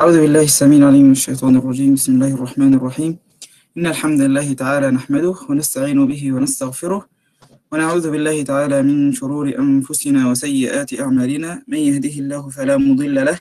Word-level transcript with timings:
أعوذ 0.00 0.20
بالله 0.20 0.42
السميع 0.42 0.78
العليم 0.78 1.04
من 1.04 1.10
الشيطان 1.12 1.56
الرجيم. 1.56 1.94
بسم 1.94 2.12
الله 2.14 2.34
الرحمن 2.34 2.74
الرحيم. 2.74 3.18
إن 3.78 3.86
الحمد 3.86 4.20
لله 4.20 4.52
تعالى 4.52 4.90
نحمده 4.90 5.36
ونستعين 5.48 6.06
به 6.06 6.32
ونستغفره 6.32 7.08
ونعوذ 7.72 8.10
بالله 8.10 8.42
تعالى 8.42 8.82
من 8.82 9.12
شرور 9.12 9.46
أنفسنا 9.58 10.30
وسيئات 10.30 11.00
أعمالنا. 11.00 11.62
من 11.68 11.78
يهده 11.78 12.14
الله 12.22 12.48
فلا 12.48 12.76
مضل 12.76 13.14
له 13.24 13.38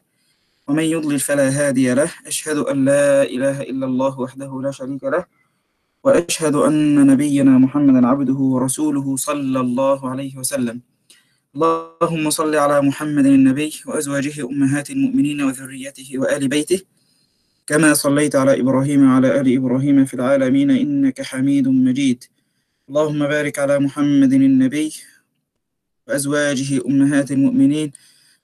ومن 0.68 0.84
يضلل 0.84 1.20
فلا 1.20 1.48
هادي 1.50 1.94
له. 1.94 2.12
أشهد 2.28 2.58
أن 2.58 2.86
لا 2.86 3.24
إله 3.24 3.62
إلا 3.62 3.86
الله 3.86 4.20
وحده 4.20 4.62
لا 4.62 4.72
شريك 4.72 5.04
له 5.04 5.26
وأشهد 6.04 6.56
أن 6.56 7.08
نبينا 7.08 7.58
محمدا 7.58 8.08
عبده 8.08 8.40
ورسوله 8.54 9.16
صلى 9.16 9.60
الله 9.60 10.10
عليه 10.10 10.38
وسلم. 10.38 10.91
اللهم 11.56 12.30
صل 12.30 12.56
على 12.56 12.82
محمد 12.82 13.26
النبي 13.26 13.74
وأزواجه 13.86 14.46
أمهات 14.46 14.90
المؤمنين 14.90 15.42
وذريته 15.42 16.10
وآل 16.16 16.48
بيته. 16.48 16.82
كما 17.68 17.94
صليت 17.94 18.36
على 18.36 18.60
إبراهيم 18.62 19.12
وعلى 19.12 19.42
آل 19.42 19.56
إبراهيم 19.56 20.06
في 20.06 20.14
العالمين 20.14 20.72
إنك 20.72 21.22
حميد 21.22 21.68
مجيد. 21.68 22.24
اللهم 22.90 23.20
بارك 23.20 23.60
على 23.60 23.80
محمد 23.80 24.34
النبي 24.34 24.94
وأزواجه 26.08 26.82
أمهات 26.88 27.32
المؤمنين 27.32 27.92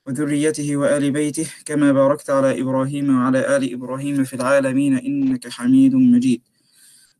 وذريته 0.05 0.77
وآل 0.77 1.11
بيته. 1.11 1.47
كما 1.65 1.91
باركت 1.91 2.29
على 2.29 2.61
إبراهيم 2.61 3.17
وعلى 3.17 3.57
آل 3.57 3.73
إبراهيم 3.73 4.23
في 4.23 4.33
العالمين 4.33 4.97
إنك 4.97 5.47
حميد 5.49 5.95
مجيد. 5.95 6.41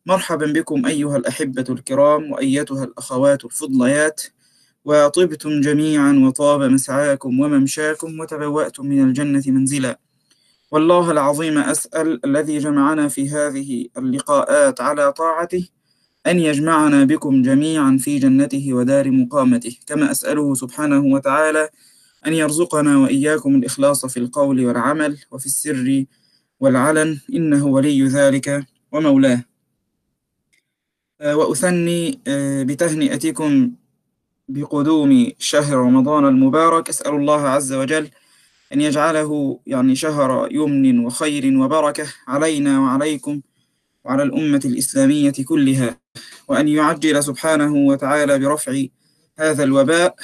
مرحبا 0.06 0.46
بكم 0.46 0.86
أيها 0.86 1.16
الأحبة 1.16 1.64
الكرام 1.68 2.32
وأيتها 2.32 2.84
الأخوات 2.84 3.44
الفضليات. 3.44 4.22
وطبتم 4.88 5.60
جميعا 5.60 6.12
وطاب 6.12 6.62
مسعاكم 6.62 7.40
وممشاكم 7.40 8.20
وتبوأتم 8.20 8.86
من 8.86 9.04
الجنة 9.04 9.42
منزلا. 9.46 10.00
والله 10.70 11.10
العظيم 11.10 11.58
أسأل 11.58 12.20
الذي 12.24 12.58
جمعنا 12.58 13.08
في 13.08 13.30
هذه 13.30 13.86
اللقاءات 13.98 14.80
على 14.80 15.12
طاعته 15.12 15.68
أن 16.26 16.38
يجمعنا 16.38 17.04
بكم 17.04 17.42
جميعا 17.42 17.96
في 18.00 18.18
جنته 18.18 18.72
ودار 18.72 19.10
مقامته. 19.10 19.76
كما 19.86 20.10
أسأله 20.10 20.54
سبحانه 20.54 21.04
وتعالى 21.04 21.68
أن 22.26 22.32
يرزقنا 22.32 22.98
وإياكم 22.98 23.56
الإخلاص 23.56 24.06
في 24.06 24.16
القول 24.16 24.66
والعمل 24.66 25.18
وفي 25.30 25.46
السر 25.46 26.04
والعلن. 26.60 27.18
إنه 27.34 27.66
ولي 27.66 28.04
ذلك 28.04 28.66
ومولاه. 28.92 29.44
وأثني 31.24 32.20
بتهنئتكم 32.64 33.72
بقدوم 34.48 35.32
شهر 35.38 35.76
رمضان 35.76 36.24
المبارك 36.28 36.88
أسأل 36.88 37.14
الله 37.14 37.48
عز 37.48 37.72
وجل 37.72 38.08
أن 38.72 38.80
يجعله 38.80 39.60
يعني 39.66 39.96
شهر 39.96 40.48
يمن 40.50 41.04
وخير 41.06 41.58
وبركة 41.58 42.06
علينا 42.28 42.80
وعليكم 42.80 43.40
وعلى 44.04 44.22
الأمة 44.22 44.60
الإسلامية 44.64 45.32
كلها 45.44 46.00
وأن 46.48 46.68
يعجل 46.68 47.24
سبحانه 47.24 47.74
وتعالى 47.74 48.38
برفع 48.38 48.84
هذا 49.38 49.64
الوباء 49.64 50.14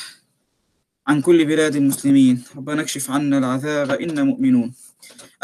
عن 1.07 1.21
كل 1.21 1.45
بلاد 1.45 1.77
المسلمين. 1.77 2.45
ربنا 2.57 2.83
اكشف 2.83 3.11
عنا 3.11 3.39
العذاب 3.39 3.91
إنا 3.91 4.23
مؤمنون. 4.23 4.75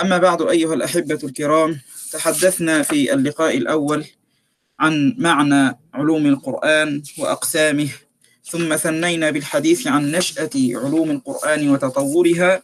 أما 0.00 0.18
بعد 0.18 0.42
أيها 0.42 0.74
الأحبة 0.74 1.18
الكرام 1.24 1.80
تحدثنا 2.12 2.82
في 2.82 3.14
اللقاء 3.14 3.56
الأول 3.56 4.04
عن 4.80 5.14
معنى 5.18 5.78
علوم 5.94 6.26
القرآن 6.26 7.02
وأقسامه. 7.18 7.88
ثم 8.50 8.76
ثنينا 8.76 9.30
بالحديث 9.30 9.86
عن 9.86 10.10
نشأة 10.10 10.50
علوم 10.54 11.10
القرآن 11.10 11.70
وتطورها 11.70 12.62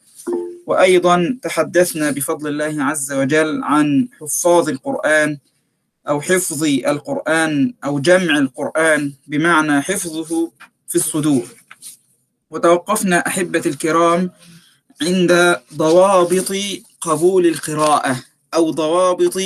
وأيضا 0.67 1.39
تحدثنا 1.43 2.11
بفضل 2.11 2.49
الله 2.49 2.85
عز 2.85 3.13
وجل 3.13 3.61
عن 3.65 4.09
حفاظ 4.21 4.69
القرآن 4.69 5.39
أو 6.09 6.21
حفظ 6.21 6.65
القرآن 6.65 7.75
أو 7.85 7.99
جمع 7.99 8.39
القرآن 8.39 9.13
بمعنى 9.27 9.81
حفظه 9.81 10.51
في 10.89 10.95
الصدور. 10.95 11.47
وتوقفنا 12.51 13.27
أحبة 13.27 13.63
الكرام 13.67 14.31
عند 15.03 15.57
ضوابط 15.75 16.53
قبول 17.01 17.47
القراءة 17.47 18.17
أو 18.55 18.71
ضوابط 18.71 19.39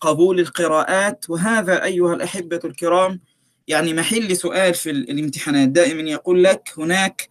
قبول 0.00 0.40
القراءات. 0.40 1.24
وهذا 1.30 1.84
أيها 1.84 2.14
الأحبة 2.14 2.60
الكرام 2.64 3.20
يعني 3.70 3.94
محل 3.94 4.36
سؤال 4.36 4.74
في 4.74 4.90
الامتحانات. 4.90 5.68
دائما 5.68 6.10
يقول 6.10 6.44
لك 6.44 6.72
هناك 6.78 7.28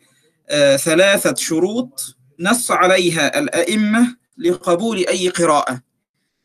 آه 0.49 0.77
ثلاثة 0.77 1.35
شروط 1.35 2.15
نص 2.39 2.71
عليها 2.71 3.39
الأئمة 3.39 4.15
لقبول 4.37 4.97
أي 4.97 5.29
قراءة. 5.29 5.81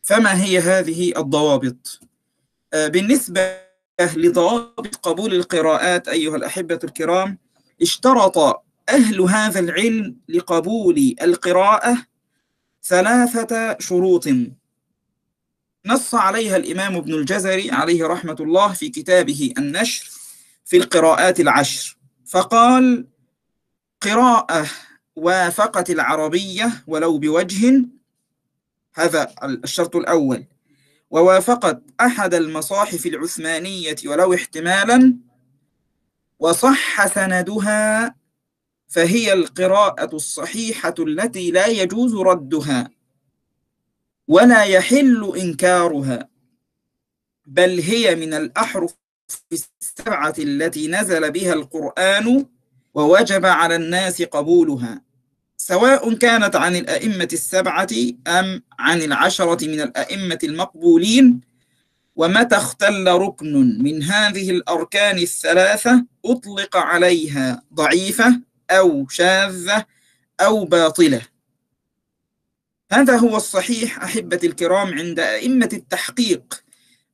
فما 0.03 0.43
هي 0.45 0.59
هذه 0.59 1.13
الضوابط؟ 1.17 2.01
آه 2.73 2.89
بالنسبة 2.89 3.57
لضوابط 4.17 4.97
قبول 4.97 5.35
القراءات 5.35 6.09
أيها 6.09 6.37
الأحبة 6.37 6.79
الكرام 6.85 7.39
اشترط 7.83 8.39
أهل 8.89 9.21
هذا 9.21 9.61
العلم 9.61 10.17
لقبول 10.29 11.15
القراءة 11.23 12.07
ثلاثة 12.85 13.77
شروط. 13.79 14.29
نص 15.87 16.15
عليها 16.15 16.57
الإمام 16.57 16.97
ابن 16.97 17.15
الجزري 17.15 17.71
عليه 17.71 18.07
رحمة 18.07 18.37
الله 18.41 18.73
في 18.73 18.89
كتابه 18.89 19.55
النشر 19.59 20.11
في 20.65 20.77
القراءات 20.77 21.41
العشر. 21.41 21.97
فقال 22.27 23.07
قراءة 24.03 24.67
وافقت 25.17 25.91
العربية 25.91 26.85
ولو 26.87 27.19
بوجه 27.19 27.85
هذا 28.95 29.35
الشرط 29.45 29.97
الأول 29.97 30.45
ووافقت 31.11 31.83
أحد 32.01 32.35
المصاحف 32.35 33.07
العثمانية 33.07 33.97
ولو 34.07 34.35
احتمالا 34.35 35.17
وصح 36.39 37.07
سندها 37.07 38.15
فهي 38.89 39.33
القراءة 39.33 40.17
الصحيحة 40.17 40.95
التي 40.99 41.51
لا 41.51 41.67
يجوز 41.67 42.15
ردها. 42.15 42.91
ولا 44.29 44.65
يحل 44.65 45.33
إنكارها 45.37 46.29
بل 47.47 47.81
هي 47.81 48.15
من 48.17 48.35
الأحرف 48.35 48.95
السبعة 49.53 50.35
التي 50.39 50.89
نزل 50.89 51.31
بها 51.31 51.53
القرآن 51.53 52.47
ووجب 52.95 53.47
على 53.47 53.77
الناس 53.77 54.23
قبولها 54.23 55.03
سواء 55.57 56.15
كانت 56.15 56.57
عن 56.57 56.77
الأئمة 56.77 57.29
السبعة 57.33 57.89
أم 58.29 58.63
عن 58.79 59.03
العشرة 59.03 59.67
من 59.67 59.81
الأئمة 59.81 60.39
المقبولين؟ 60.45 61.41
ومتى 62.17 62.57
اختل 62.57 63.09
ركن 63.09 63.83
من 63.83 64.03
هذه 64.03 64.51
الأركان 64.51 65.19
الثلاثة 65.19 66.07
أطلق 66.25 66.77
عليها 66.77 67.63
ضعيفة 67.75 68.41
أو 68.71 69.09
شاذة 69.09 69.87
أو 70.41 70.65
باطلة؟ 70.65 71.34
هذا 72.93 73.17
هو 73.17 73.37
الصحيح 73.37 74.03
أحبة 74.03 74.41
الكرام 74.45 74.99
عند 74.99 75.21
أئمة 75.21 75.69
التحقيق 75.73 76.65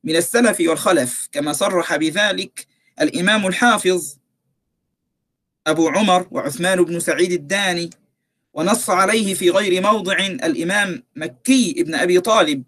من 0.03 0.15
السلف 0.15 0.59
والخلف 0.59 1.29
كما 1.31 1.53
صرح 1.53 1.95
بذلك 1.95 2.67
الإمام 3.01 3.47
الحافظ 3.47 4.17
أبو 5.67 5.89
عمر 5.89 6.27
وعثمان 6.31 6.83
بن 6.83 6.99
سعيد 6.99 7.31
الداني 7.31 7.89
ونص 8.53 8.89
عليه 8.89 9.33
في 9.33 9.49
غير 9.49 9.81
موضع 9.81 10.17
الإمام 10.25 11.03
مكي 11.15 11.75
ابن 11.77 11.95
أبي 11.95 12.19
طالب. 12.19 12.63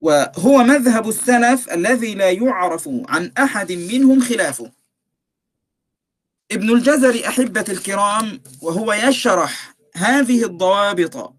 وهو 0.00 0.58
مذهب 0.58 1.08
السلف 1.08 1.72
الذي 1.72 2.14
لا 2.14 2.30
يعرف 2.30 2.88
عن 3.08 3.32
أحد 3.38 3.72
منهم 3.72 4.20
خلافه. 4.20 4.72
ابن 6.52 6.70
الجزري 6.70 7.28
أحبة 7.28 7.64
الكرام 7.68 8.40
وهو 8.60 8.92
يشرح 8.92 9.71
هذه 9.94 10.44
الضوابط. 10.44 11.34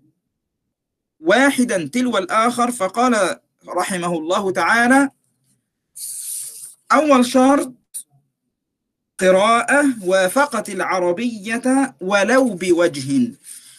واحدا 1.20 1.90
تلو 1.94 2.18
الآخر. 2.18 2.72
فقال 2.72 3.40
رحمه 3.68 4.18
الله 4.18 4.52
تعالى 4.52 5.10
أول 6.92 7.26
شرط 7.26 7.74
قراءة 9.20 9.86
وافقت 10.02 10.70
العربية 10.70 11.96
ولو 12.02 12.54
بوجه. 12.54 13.32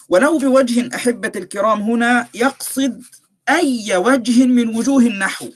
ولو 0.09 0.39
بوجه 0.39 0.97
أحبة 0.97 1.33
الكرام 1.37 1.83
هنا 1.83 2.29
يقصد 2.35 3.03
أي 3.49 3.97
وجه 3.97 4.47
من 4.47 4.77
وجوه 4.77 5.03
النحو. 5.03 5.49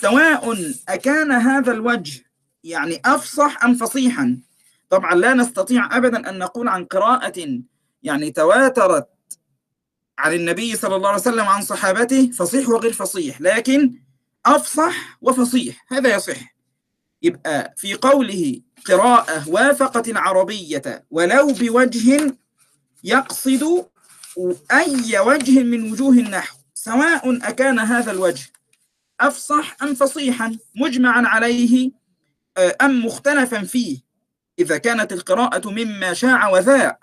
سواء 0.00 0.72
أكان 0.88 1.32
هذا 1.32 1.72
الوجه 1.72 2.24
يعني 2.64 3.00
أفصح 3.04 3.64
أم 3.64 3.74
فصيحا. 3.74 4.38
طبعا 4.92 5.14
لا 5.14 5.34
نستطيع 5.34 5.96
أبدا 5.96 6.30
أن 6.30 6.38
نقول 6.38 6.68
عن 6.68 6.84
قراءة 6.84 7.60
يعني 8.02 8.30
تواترت 8.30 9.08
عن 10.18 10.34
النبي 10.34 10.76
صلى 10.76 10.96
الله 10.96 11.08
عليه 11.08 11.20
وسلم 11.20 11.44
عن 11.44 11.62
صحابته 11.62 12.30
فصيح 12.30 12.68
وغير 12.68 12.92
فصيح 12.92 13.40
لكن 13.40 13.92
أفصح 14.46 15.18
وفصيح 15.20 15.84
هذا 15.88 16.14
يصح. 16.14 16.54
يبقى 17.22 17.74
في 17.76 17.94
قوله 17.94 18.60
قراءة 18.86 19.48
وافقت 19.48 20.08
العربية 20.08 21.04
ولو 21.10 21.46
بوجه 21.52 22.34
يقصد 23.04 23.86
أي 24.72 25.18
وجه 25.18 25.62
من 25.62 25.92
وجوه 25.92 26.12
النحو 26.12 26.56
سواء 26.74 27.48
أكان 27.48 27.78
هذا 27.78 28.10
الوجه 28.10 28.46
أفصح 29.20 29.76
أم 29.82 29.94
فصيحا 29.94 30.58
مجمعا 30.76 31.22
عليه 31.26 31.90
آه، 32.56 32.76
أم 32.82 33.06
مختلفا 33.06 33.62
فيه. 33.62 33.98
إذا 34.58 34.78
كانت 34.78 35.12
القراءة 35.12 35.70
مما 35.70 36.12
شاع 36.12 36.48
وذاع 36.48 36.98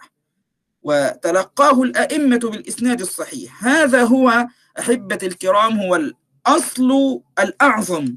وتلقاه 0.82 1.84
الأئمة 1.84 2.38
بالإسناد 2.38 3.02
الصحيح. 3.02 3.66
هذا 3.66 4.04
هو 4.04 4.48
أحبة 4.80 5.20
الكرام 5.24 5.80
هو 5.80 5.96
الأصل 5.96 7.22
الأعظم 7.40 8.16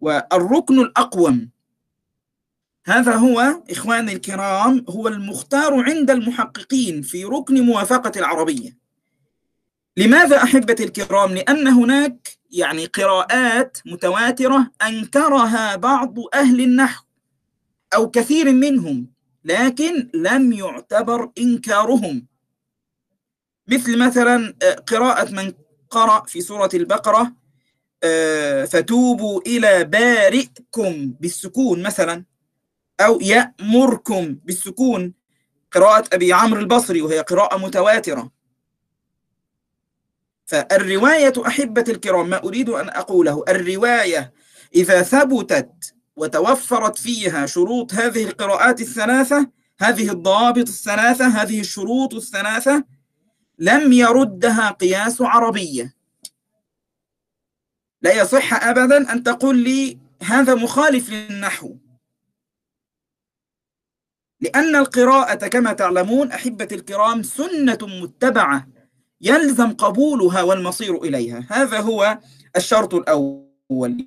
والركن 0.00 0.80
الأقوم. 0.80 1.50
هذا 2.86 3.14
هو 3.14 3.62
إخواني 3.70 4.12
الكرام 4.12 4.84
هو 4.88 5.08
المختار 5.08 5.82
عند 5.82 6.10
المحققين 6.10 7.02
في 7.02 7.24
ركن 7.24 7.60
موافقة 7.62 8.12
العربية. 8.16 8.78
لماذا 9.96 10.42
أحبتي 10.42 10.84
الكرام؟ 10.84 11.34
لأن 11.34 11.68
هناك 11.68 12.28
يعني 12.50 12.86
قراءات 12.86 13.78
متواترة 13.86 14.70
أنكرها 14.82 15.76
بعض 15.76 16.14
أهل 16.34 16.60
النحو. 16.60 17.04
أو 17.94 18.10
كثير 18.10 18.52
منهم 18.52 19.06
لكن 19.44 20.10
لم 20.14 20.52
يعتبر 20.52 21.30
إنكارهم. 21.38 22.26
مثل 23.68 23.98
مثلا 23.98 24.54
آه، 24.62 24.74
قراءة 24.74 25.30
من 25.30 25.52
قرأ 25.90 26.24
في 26.26 26.40
سورة 26.40 26.70
البقرة 26.74 27.32
آه، 28.02 28.64
فتوبوا 28.64 29.40
إلى 29.46 29.84
بارئكم 29.84 31.14
بالسكون 31.20 31.82
مثلا 31.82 32.24
أو 33.00 33.20
يأمركم 33.20 34.34
بالسكون 34.44 35.14
قراءة 35.72 36.04
أبي 36.12 36.32
عمرو 36.32 36.60
البصري 36.60 37.02
وهي 37.02 37.18
قراءة 37.18 37.58
متواترة. 37.58 38.30
فالرواية 40.46 41.32
أحبة 41.46 41.84
الكرام 41.88 42.30
ما 42.30 42.44
أريد 42.44 42.68
أن 42.68 42.88
أقوله. 42.88 43.44
الرواية 43.48 44.32
إذا 44.74 45.02
ثبتت 45.02 45.94
وتوفرت 46.16 46.98
فيها 46.98 47.46
شروط 47.46 47.94
هذه 47.94 48.24
القراءات 48.24 48.80
الثلاثة 48.80 49.50
هذه 49.80 50.10
الضوابط 50.10 50.68
الثلاثة 50.68 51.26
هذه 51.26 51.60
الشروط 51.60 52.14
الثلاثة 52.14 52.84
لم 53.58 53.92
يردها 53.92 54.70
قياس 54.70 55.22
عربية. 55.22 55.94
لا 58.02 58.22
يصح 58.22 58.64
أبدا 58.64 59.12
أن 59.12 59.22
تقول 59.22 59.58
لي 59.58 59.98
هذا 60.22 60.54
مخالف 60.54 61.10
للنحو. 61.10 61.76
لأن 64.40 64.76
القراءة 64.76 65.48
كما 65.48 65.72
تعلمون 65.72 66.32
أحبة 66.32 66.68
الكرام 66.72 67.22
سنة 67.22 67.78
متبعة 67.82 68.68
يلزم 69.20 69.72
قبولها 69.72 70.42
والمصير 70.42 70.96
إليها. 71.02 71.46
هذا 71.50 71.80
هو 71.80 72.18
الشرط 72.56 72.94
الأول. 72.94 73.49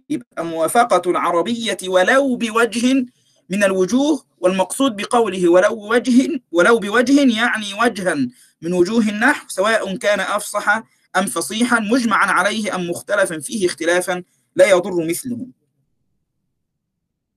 يبقى 0.10 0.46
موافقة 0.46 1.12
العربية 1.12 1.78
ولو 1.88 2.36
بوجه 2.36 3.06
من 3.50 3.64
الوجوه 3.64 4.24
والمقصود 4.40 4.96
بقوله 4.96 5.50
ولو 5.50 5.76
بوجه 5.76 6.42
ولو 6.52 6.80
بوجه 6.80 7.38
يعني 7.38 7.74
وجها 7.82 8.16
من 8.62 8.74
وجوه 8.74 9.10
النحو 9.10 9.48
سواء 9.50 9.96
كان 9.96 10.20
أفصح 10.20 10.84
أم 11.16 11.26
فصيحا 11.26 11.80
مجمعا 11.80 12.26
عليه 12.32 12.76
أم 12.76 12.90
مختلفا 12.90 13.40
فيه 13.40 13.66
اختلافا 13.66 14.24
لا 14.56 14.70
يضر 14.70 15.06
مثله. 15.08 15.48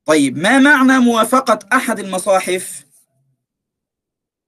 طيب 0.05 0.39
ما 0.39 0.59
معنى 0.59 0.99
موافقة 0.99 1.59
أحد 1.73 1.99
المصاحف؟ 1.99 2.87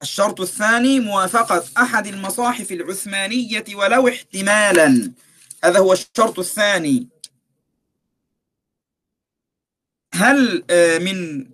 الشرط 0.03 0.41
الثاني 0.41 1.01
موافقة 1.01 1.65
أحد 1.79 2.07
المصاحف 2.07 2.73
العثمانية 2.73 3.65
ولو 3.75 4.09
احتمالا. 4.09 5.13
هذا 5.65 5.79
هو 5.79 5.93
الشرط 5.93 6.39
الثاني. 6.39 7.09
هل 10.19 10.65
آه، 10.71 10.99
من 10.99 11.47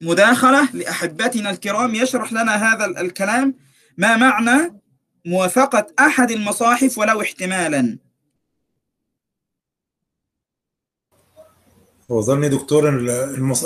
مداخلة 0.00 0.68
لأحبتنا 0.72 1.50
الكرام 1.50 1.94
يشرح 1.94 2.32
لنا 2.32 2.54
هذا 2.54 2.84
الكلام؟ 3.00 3.54
ما 3.98 4.16
معنى 4.16 4.80
موافقة 5.24 5.86
أحد 5.98 6.30
المصاحف 6.30 6.98
ولو 6.98 7.22
احتمالا؟ 7.22 7.98
وظني 12.08 12.48
دكتور 12.48 12.88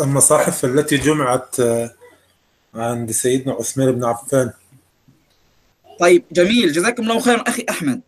المصاحف 0.02 0.64
التي 0.64 0.96
جمعت 0.96 1.60
آه، 1.60 1.90
عند 2.74 3.10
سيدنا 3.10 3.52
عثمان 3.52 3.92
بن 3.92 4.04
عفان. 4.04 4.52
طيب 6.00 6.24
جميل. 6.32 6.72
جزاكم 6.72 7.02
الله 7.02 7.20
خيرا. 7.20 7.42
أخي 7.42 7.66
أحمد. 7.70 8.00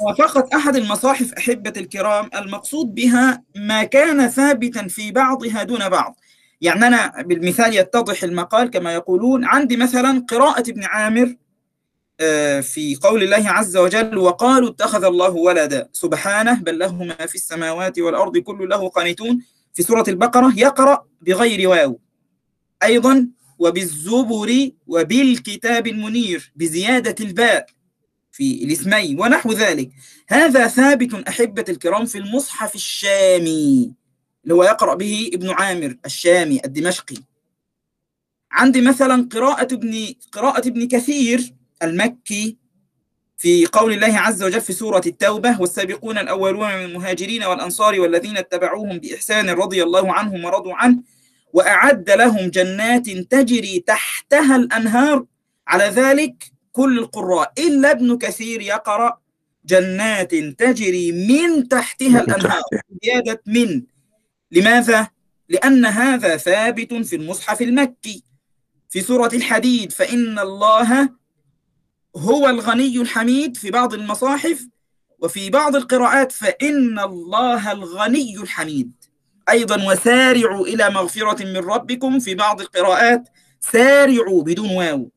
موافقة 0.00 0.48
أحد 0.56 0.76
المصاحف 0.76 1.32
أحبة 1.32 1.72
الكرام 1.76 2.30
المقصود 2.36 2.94
بها 2.94 3.42
ما 3.56 3.84
كان 3.84 4.28
ثابتا 4.28 4.88
في 4.88 5.12
بعضها 5.12 5.62
دون 5.62 5.88
بعض. 5.88 6.16
يعني 6.60 6.86
أنا 6.86 7.22
بالمثال 7.22 7.76
يتضح 7.76 8.22
المقال 8.22 8.70
كما 8.70 8.94
يقولون. 8.94 9.44
عندي 9.44 9.76
مثلا 9.76 10.24
قراءة 10.28 10.70
ابن 10.70 10.84
عامر 10.84 11.36
آه، 12.20 12.60
في 12.60 12.96
قول 12.96 13.22
الله 13.22 13.50
عز 13.50 13.76
وجل 13.76 14.18
وقالوا 14.18 14.68
اتخذ 14.68 15.04
الله 15.04 15.30
ولدا. 15.30 15.88
سبحانه 15.92 16.54
بل 16.54 16.78
له 16.78 17.04
ما 17.04 17.26
في 17.26 17.34
السماوات 17.34 17.98
والأرض 17.98 18.38
كل 18.38 18.68
له 18.68 18.88
قانتون. 18.88 19.42
في 19.74 19.82
سورة 19.82 20.04
البقرة 20.08 20.52
يقرأ 20.56 21.04
بغير 21.20 21.68
واو. 21.68 22.00
أيضا 22.82 23.28
وبالزبر 23.58 24.70
وبالكتاب 24.86 25.86
المنير 25.86 26.52
بزيادة 26.56 27.24
الباء. 27.24 27.66
في 28.36 28.64
الاسمين 28.64 29.20
ونحو 29.20 29.52
ذلك. 29.52 29.90
هذا 30.28 30.68
ثابت 30.68 31.28
أحبة 31.28 31.64
الكرام 31.68 32.04
في 32.06 32.18
المصحف 32.18 32.74
الشامي 32.74 33.92
اللي 34.44 34.54
هو 34.54 34.64
يقرأ 34.64 34.94
به 34.94 35.30
ابن 35.34 35.50
عامر 35.50 35.96
الشامي 36.06 36.60
الدمشقي. 36.64 37.16
عندي 38.52 38.80
مثلا 38.80 39.28
قراءة 39.32 39.74
ابن 39.74 40.14
قراءة 40.32 40.68
ابن 40.68 40.88
كثير 40.88 41.54
المكي 41.82 42.56
في 43.36 43.66
قول 43.66 43.92
الله 43.92 44.18
عز 44.18 44.42
وجل 44.42 44.60
في 44.60 44.72
سورة 44.72 45.02
التوبة 45.06 45.60
والسابقون 45.60 46.18
الأولون 46.18 46.68
من 46.76 46.84
المهاجرين 46.84 47.44
والأنصار 47.44 48.00
والذين 48.00 48.36
اتبعوهم 48.36 48.98
بإحسان 48.98 49.50
رضي 49.50 49.82
الله 49.82 50.12
عنهم 50.12 50.44
ورضوا 50.44 50.74
عنه 50.74 51.02
وأعد 51.52 52.10
لهم 52.10 52.48
جنات 52.48 53.10
تجري 53.10 53.84
تحتها 53.86 54.56
الأنهار. 54.56 55.24
على 55.68 55.84
ذلك 55.84 56.55
كل 56.76 56.98
القراء 56.98 57.52
إلا 57.58 57.90
ابن 57.90 58.18
كثير 58.18 58.62
يقرأ 58.62 59.20
جنات 59.64 60.34
تجري 60.34 61.12
من 61.12 61.68
تحتها 61.68 62.20
الأنهار 62.20 62.62
زيادة 63.02 63.42
من. 63.46 63.82
لماذا؟ 64.52 65.08
لأن 65.48 65.86
هذا 65.86 66.36
ثابت 66.36 66.94
في 66.94 67.16
المصحف 67.16 67.62
المكي. 67.62 68.24
في 68.88 69.00
سورة 69.00 69.30
الحديد 69.34 69.92
فإن 69.92 70.38
الله 70.38 71.08
هو 72.16 72.48
الغني 72.48 73.00
الحميد 73.00 73.56
في 73.56 73.70
بعض 73.70 73.94
المصاحف 73.94 74.66
وفي 75.18 75.50
بعض 75.50 75.76
القراءات 75.76 76.32
فإن 76.32 76.98
الله 76.98 77.72
الغني 77.72 78.36
الحميد. 78.36 78.92
أيضا 79.48 79.92
وسارعوا 79.92 80.66
إلى 80.66 80.90
مغفرة 80.90 81.44
من 81.44 81.56
ربكم 81.56 82.18
في 82.18 82.34
بعض 82.34 82.60
القراءات 82.60 83.28
سارعوا 83.60 84.42
بدون 84.42 84.70
واو. 84.70 85.15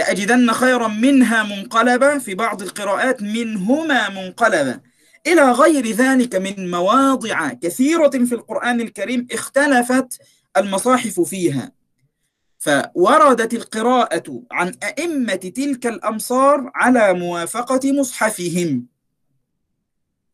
لأجدن 0.00 0.52
خيرا 0.52 0.88
منها 0.88 1.42
منقلبة 1.42 2.18
في 2.18 2.34
بعض 2.34 2.62
القراءات 2.62 3.22
منهما 3.22 4.08
منقلبة 4.08 4.80
إلى 5.26 5.52
غير 5.52 5.86
ذلك 5.86 6.34
من 6.34 6.70
مواضع 6.70 7.52
كثيرة 7.52 8.10
في 8.10 8.32
القرآن 8.32 8.80
الكريم 8.80 9.26
اختلفت 9.32 10.18
المصاحف 10.56 11.20
فيها. 11.20 11.72
فوردت 12.58 13.54
القراءة 13.54 14.42
عن 14.52 14.74
أئمة 14.82 15.34
تلك 15.34 15.86
الأمصار 15.86 16.70
على 16.74 17.14
موافقة 17.14 17.92
مصحفهم. 17.92 18.86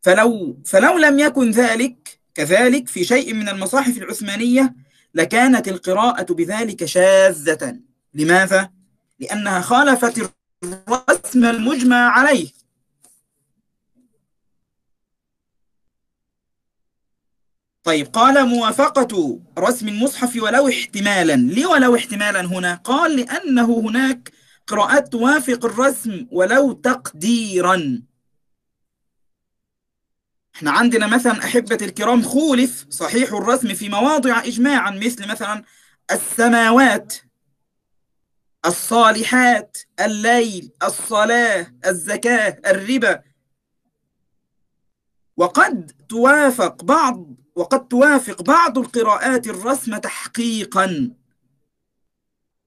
فلو 0.03 0.59
فلو 0.65 0.99
لم 0.99 1.19
يكن 1.19 1.51
ذلك 1.51 2.21
كذلك 2.35 2.89
في 2.89 3.05
شيء 3.05 3.35
من 3.35 3.49
المصاحف 3.49 3.99
العثمانية 3.99 4.75
لكانت 5.15 5.69
القراءة 5.69 6.33
بذلك 6.33 6.85
شاذة. 6.85 7.79
لماذا؟ 8.15 8.76
لأنها 9.19 9.61
خالفت 9.61 10.31
الرسم 10.65 11.45
المجمع 11.45 12.11
عليه. 12.11 12.57
طيب 17.85 18.07
قال 18.07 18.49
موافقة 18.49 19.41
رسم 19.59 19.89
المصحف 19.89 20.43
ولو 20.43 20.69
احتمالا. 20.69 21.37
ليه 21.37 21.67
ولو 21.67 21.97
احتمالا 21.97 22.41
هنا؟ 22.41 22.75
قال 22.75 23.17
لأنه 23.17 23.81
هناك 23.81 24.33
قراءات 24.67 25.13
توافق 25.13 25.65
الرسم 25.65 26.27
ولو 26.31 26.73
تقديرا. 26.73 28.03
إحنا 30.57 30.71
عندنا 30.71 31.07
مثلا 31.07 31.45
أحبة 31.45 31.79
الكرام 31.83 32.23
خولف 32.23 32.87
صحيح 32.91 33.33
الرسم 33.33 33.75
في 33.75 33.89
مواضع 33.89 34.45
إجماعا 34.45 34.91
مثل 34.91 35.29
مثلا 35.29 35.65
السماوات. 36.11 37.26
الصالحات 38.67 39.79
الليل 40.01 40.71
الصلاة 40.83 41.73
الزكاة 41.87 42.61
الربا. 42.67 43.23
وقد 45.37 45.93
توافق 46.09 46.85
بعض 46.85 47.27
وقد 47.57 47.89
توافق 47.89 48.43
بعض 48.43 48.79
القراءات 48.79 49.47
الرسم 49.47 49.97
تحقيقا. 49.97 51.11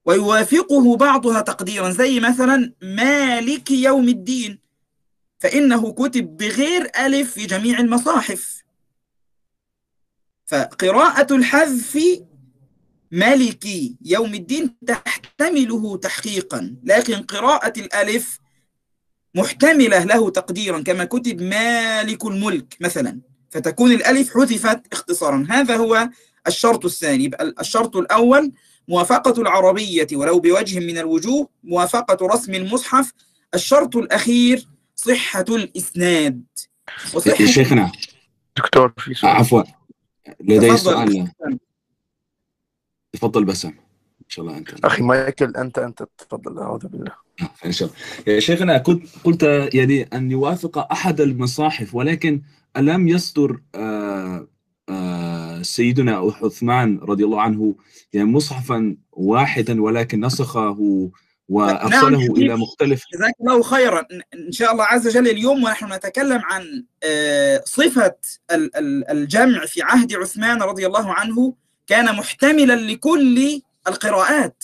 ويوافقه 0.06 0.98
بعضها 0.98 1.42
تقديرا 1.42 1.90
زي 1.90 2.20
مثلا 2.20 2.74
مالك 2.82 3.72
يوم 3.72 4.10
الدين. 4.10 4.60
فإنه 5.40 5.94
كتب 5.94 6.38
بغير 6.38 6.92
ألف 7.00 7.34
في 7.34 7.46
جميع 7.46 7.80
المصاحف. 7.80 8.64
فقراءة 10.46 11.36
الحذف 11.36 11.98
مالكي 13.12 13.96
يوم 14.06 14.34
الدين 14.34 14.76
تحتمله 14.88 15.98
تحقيقا 15.98 16.76
لكن 16.84 17.16
قراءة 17.16 17.80
الألف 17.80 18.40
محتملة 19.36 20.04
له 20.04 20.30
تقديرا 20.30 20.82
كما 20.82 21.06
كتب 21.06 21.42
مالك 21.42 22.26
الملك 22.26 22.78
مثلا. 22.80 23.20
فتكون 23.50 23.92
الألف 23.92 24.34
حذفت 24.34 24.82
اختصارا. 24.94 25.48
هذا 25.50 25.76
هو 25.76 26.10
الشرط 26.48 26.86
الثاني. 26.86 27.24
يبقى 27.24 27.54
الشرط 27.60 27.98
الأول 27.98 28.52
موافقة 28.88 29.42
العربية 29.42 30.08
ولو 30.14 30.40
بوجه 30.40 30.80
من 30.80 30.98
الوجوه 30.98 31.50
موافقة 31.64 32.28
رسم 32.28 32.54
المصحف. 32.54 33.12
الشرط 33.54 33.96
الأخير 33.96 34.68
صحة 34.96 35.46
الإسناد. 35.50 36.44
وصحة 37.14 37.46
شيخنا 37.46 37.92
دكتور 38.58 38.94
في 38.98 39.14
سؤال. 39.14 39.32
عفوا 39.32 39.64
لدي 40.40 40.78
سؤال. 40.78 41.32
تفضل 43.14 43.46
بسام 43.46 43.72
إن 44.22 44.30
شاء 44.30 44.46
الله 44.46 44.58
أنت 44.58 44.86
أخي 44.86 45.04
مايكل 45.04 45.56
أنت 45.56 45.80
أنت 45.80 46.04
تفضل. 46.18 46.60
أعوذ 46.60 46.88
بالله. 46.88 47.12
ان 47.66 47.72
شاء 47.72 47.90
الله. 47.90 48.36
يا 48.36 48.40
شيخنا 48.40 48.78
كنت 48.78 49.08
قلت 49.24 49.44
يعني 49.74 50.04
أن 50.14 50.32
يوافق 50.32 50.92
أحد 50.92 51.22
المصاحف 51.22 51.96
ولكن 51.96 52.42
ألم 52.78 53.08
يصدر 53.08 53.62
آآ 53.76 54.48
آآ 54.90 55.64
سيدنا 55.64 56.18
عثمان 56.18 56.98
رضي 56.98 57.26
الله 57.26 57.42
عنه 57.42 57.76
يعني 58.14 58.32
مصحفا 58.32 58.98
واحدا 59.12 59.82
ولكن 59.82 60.26
نسخه 60.26 61.10
وأرسله 61.50 62.10
نعم. 62.10 62.32
إلى 62.32 62.56
مختلف 62.56 63.04
جزاك 63.14 63.34
الله 63.42 63.62
خيرا. 63.64 64.08
إن 64.48 64.52
شاء 64.52 64.72
الله 64.72 64.84
عز 64.84 65.08
وجل 65.08 65.28
اليوم 65.28 65.64
ونحن 65.64 65.94
نتكلم 65.94 66.42
عن 66.44 66.84
صفة 67.66 68.16
الجمع 69.12 69.66
في 69.66 69.82
عهد 69.82 70.14
عثمان 70.14 70.62
رضي 70.62 70.86
الله 70.86 71.14
عنه 71.14 71.56
كان 71.90 72.16
محتملا 72.16 72.76
لكل 72.76 73.62
القراءات. 73.88 74.64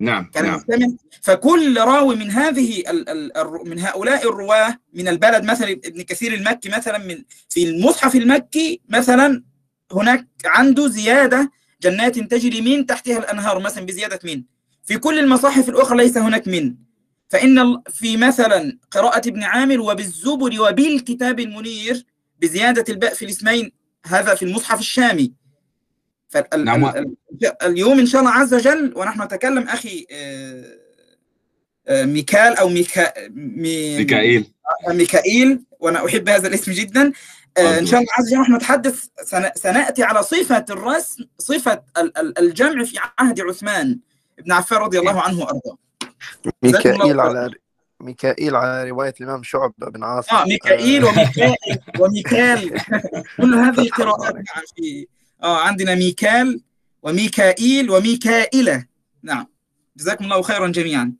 نعم 0.00 0.30
كان 0.34 0.44
نعم. 0.44 0.54
محتمل 0.56 0.96
فكل 1.22 1.80
راوي 1.80 2.16
من 2.16 2.30
هذه 2.30 2.80
ال 2.90 3.08
ال 3.08 3.68
من 3.68 3.78
هؤلاء 3.78 4.28
الرواة 4.28 4.78
من 4.94 5.08
البلد 5.08 5.44
مثلا 5.44 5.70
ابن 5.70 6.02
كثير 6.02 6.34
المكي 6.34 6.68
مثلا 6.68 6.98
من 6.98 7.22
في 7.48 7.64
المصحف 7.64 8.16
المكي 8.16 8.80
مثلا 8.88 9.42
هناك 9.92 10.26
عنده 10.44 10.88
زيادة 10.88 11.50
جنات 11.82 12.18
تجري 12.18 12.60
من 12.60 12.86
تحتها 12.86 13.18
الأنهار 13.18 13.58
مثلا 13.58 13.86
بزيادة 13.86 14.20
من. 14.24 14.42
في 14.84 14.98
كل 14.98 15.18
المصاحف 15.18 15.68
الأخرى 15.68 15.96
ليس 15.96 16.18
هناك 16.18 16.48
من. 16.48 16.74
فإن 17.28 17.82
في 17.90 18.16
مثلا 18.16 18.78
قراءة 18.90 19.28
ابن 19.28 19.42
عامر 19.42 19.80
وبالزبر 19.80 20.60
وبالكتاب 20.60 21.40
المنير 21.40 22.06
بزيادة 22.40 22.84
الباء 22.88 23.14
في 23.14 23.24
الاسمين 23.24 23.72
هذا 24.06 24.34
في 24.34 24.44
المصحف 24.44 24.80
الشامي. 24.80 25.41
فال 26.32 26.64
نعم. 26.64 26.84
ال- 26.84 27.14
اليوم 27.62 27.98
إن 27.98 28.06
شاء 28.06 28.20
الله 28.20 28.32
عز 28.32 28.54
وجل 28.54 28.92
ونحن 28.96 29.22
نتكلم 29.22 29.68
أخي 29.68 30.06
آه، 30.10 30.64
آه، 31.88 32.04
ميكال 32.04 32.56
أو 32.56 32.68
ميكا 32.68 33.12
مي 33.30 33.96
ميكائيل. 33.98 34.46
ميكائيل 34.88 35.62
وأنا 35.80 36.06
أحب 36.06 36.28
هذا 36.28 36.48
الاسم 36.48 36.72
جدا. 36.72 37.12
آه، 37.58 37.78
إن 37.78 37.86
شاء 37.86 38.00
الله 38.00 38.12
عز 38.18 38.32
وجل 38.32 38.40
نحن 38.42 38.54
نتحدث 38.56 39.06
سن- 39.24 39.50
سنأتي 39.54 40.02
على 40.02 40.22
صفة 40.22 40.64
الرسم 40.70 41.24
صفة 41.38 41.82
ال- 41.98 42.18
ال- 42.18 42.38
الجمع 42.38 42.84
في 42.84 42.98
عهد 43.18 43.40
عثمان 43.40 43.98
بن 44.44 44.52
عفان 44.52 44.78
رضي 44.78 44.98
الله 44.98 45.20
عنه 45.20 45.38
وأرضاه. 45.40 45.78
ميكائيل 46.62 47.20
على 47.20 47.50
ميكائيل 48.00 48.56
على 48.56 48.90
رواية 48.90 49.14
الإمام 49.20 49.42
شعبة 49.42 49.90
عن 49.90 50.04
عاصم. 50.04 50.36
آه 50.36 50.44
ميكائيل 50.44 51.04
وميكائيل 51.04 51.56
وميكال 52.00 52.80
كل 53.40 53.54
هذه 53.54 53.88
قراءات 53.88 54.34
في 54.76 55.06
آه 55.42 55.60
عندنا 55.60 55.94
ميكال 55.94 56.60
وميكائيل 57.02 57.90
وميكائلة 57.90 58.84
نعم. 59.22 59.46
جزاكم 59.96 60.24
الله 60.24 60.42
خيرا 60.42 60.68
جميعا. 60.68 61.12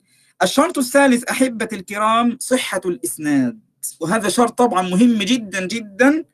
الشرط 0.43 0.77
الثالث 0.77 1.23
أحبة 1.23 1.69
الكرام 1.73 2.37
صحة 2.39 2.81
الإسناد. 2.85 3.59
وهذا 3.99 4.29
شرط 4.29 4.57
طبعا 4.57 4.81
مهم 4.81 5.17
جدا 5.17 5.67
جدا. 5.67 6.25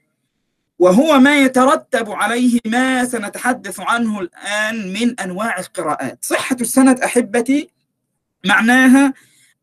وهو 0.79 1.19
ما 1.19 1.43
يترتب 1.43 2.12
عليه 2.12 2.60
ما 2.65 3.05
سنتحدث 3.05 3.79
عنه 3.79 4.19
الآن 4.19 4.93
من 4.93 5.19
أنواع 5.19 5.60
القراءات. 5.60 6.25
صحة 6.25 6.58
السند 6.62 7.00
أحبتي 7.00 7.69
معناها 8.46 9.13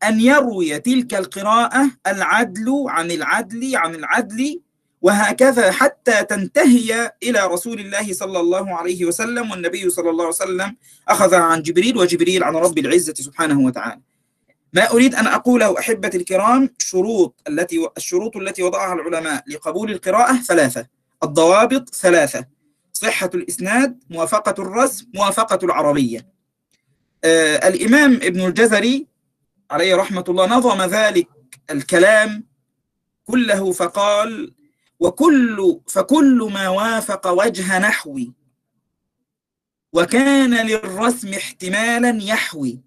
أن 0.03 0.19
يروي 0.19 0.79
تلك 0.79 1.15
القراءة 1.15 1.91
العدل 2.07 2.85
عن 2.87 3.11
العدل 3.11 3.75
عن 3.75 3.95
العدل 3.95 4.61
وهكذا 5.07 5.71
حتى 5.71 6.23
تنتهي 6.23 7.11
إلى 7.23 7.47
رسول 7.47 7.79
الله 7.79 8.13
صلى 8.13 8.39
الله 8.39 8.75
عليه 8.75 9.05
وسلم 9.05 9.51
والنبي 9.51 9.89
صلى 9.89 10.09
الله 10.09 10.23
عليه 10.23 10.35
وسلم 10.35 10.75
أخذها 11.07 11.39
عن 11.39 11.61
جبريل 11.61 11.97
وجبريل 11.97 12.43
عن 12.43 12.55
رب 12.55 12.77
العزة 12.77 13.13
سبحانه 13.13 13.59
وتعالى. 13.59 14.01
ما 14.73 14.91
أريد 14.91 15.15
أن 15.15 15.27
أقوله 15.27 15.79
أحبة 15.79 16.11
الكرام 16.15 16.69
شروط 16.79 17.41
التي 17.47 17.87
الشروط 17.97 18.37
التي 18.37 18.63
وضعها 18.63 18.93
العلماء 18.93 19.43
لقبول 19.47 19.91
القراءة 19.91 20.35
ثلاثة 20.41 20.87
الضوابط 21.23 21.95
ثلاثة 21.95 22.45
صحة 22.93 23.29
الإسناد 23.33 24.03
موافقة 24.09 24.61
الرسم 24.61 25.05
موافقة 25.13 25.65
العربية. 25.65 26.27
آه 27.23 27.67
الإمام 27.67 28.13
ابن 28.13 28.45
الجزري 28.45 29.07
عليه 29.71 29.95
رحمة 29.95 30.23
الله 30.29 30.45
نظم 30.45 30.81
ذلك 30.81 31.27
الكلام 31.71 32.47
كله 33.25 33.71
فقال 33.71 34.56
وكل 34.99 35.79
فكل 35.87 36.49
ما 36.53 36.69
وافق 36.69 37.27
وجه 37.27 37.79
نحوي. 37.79 38.33
وكان 39.93 40.53
للرسم 40.67 41.33
احتمالا 41.33 42.23
يحوي. 42.23 42.81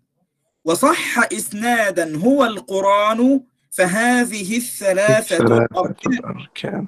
وصح 0.65 1.33
إسنادا 1.33 2.17
هو 2.17 2.45
القرآن 2.45 3.41
فهذه 3.71 4.57
الثلاثة 4.57 5.37
الأركان 5.37 6.87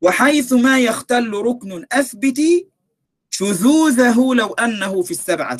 وحيث 0.00 0.52
ما 0.52 0.78
يختل 0.80 1.30
ركن 1.32 1.84
أثبت 1.92 2.40
شذوذه 3.30 4.34
لو 4.34 4.46
أنه 4.52 5.02
في 5.02 5.10
السبعة. 5.10 5.58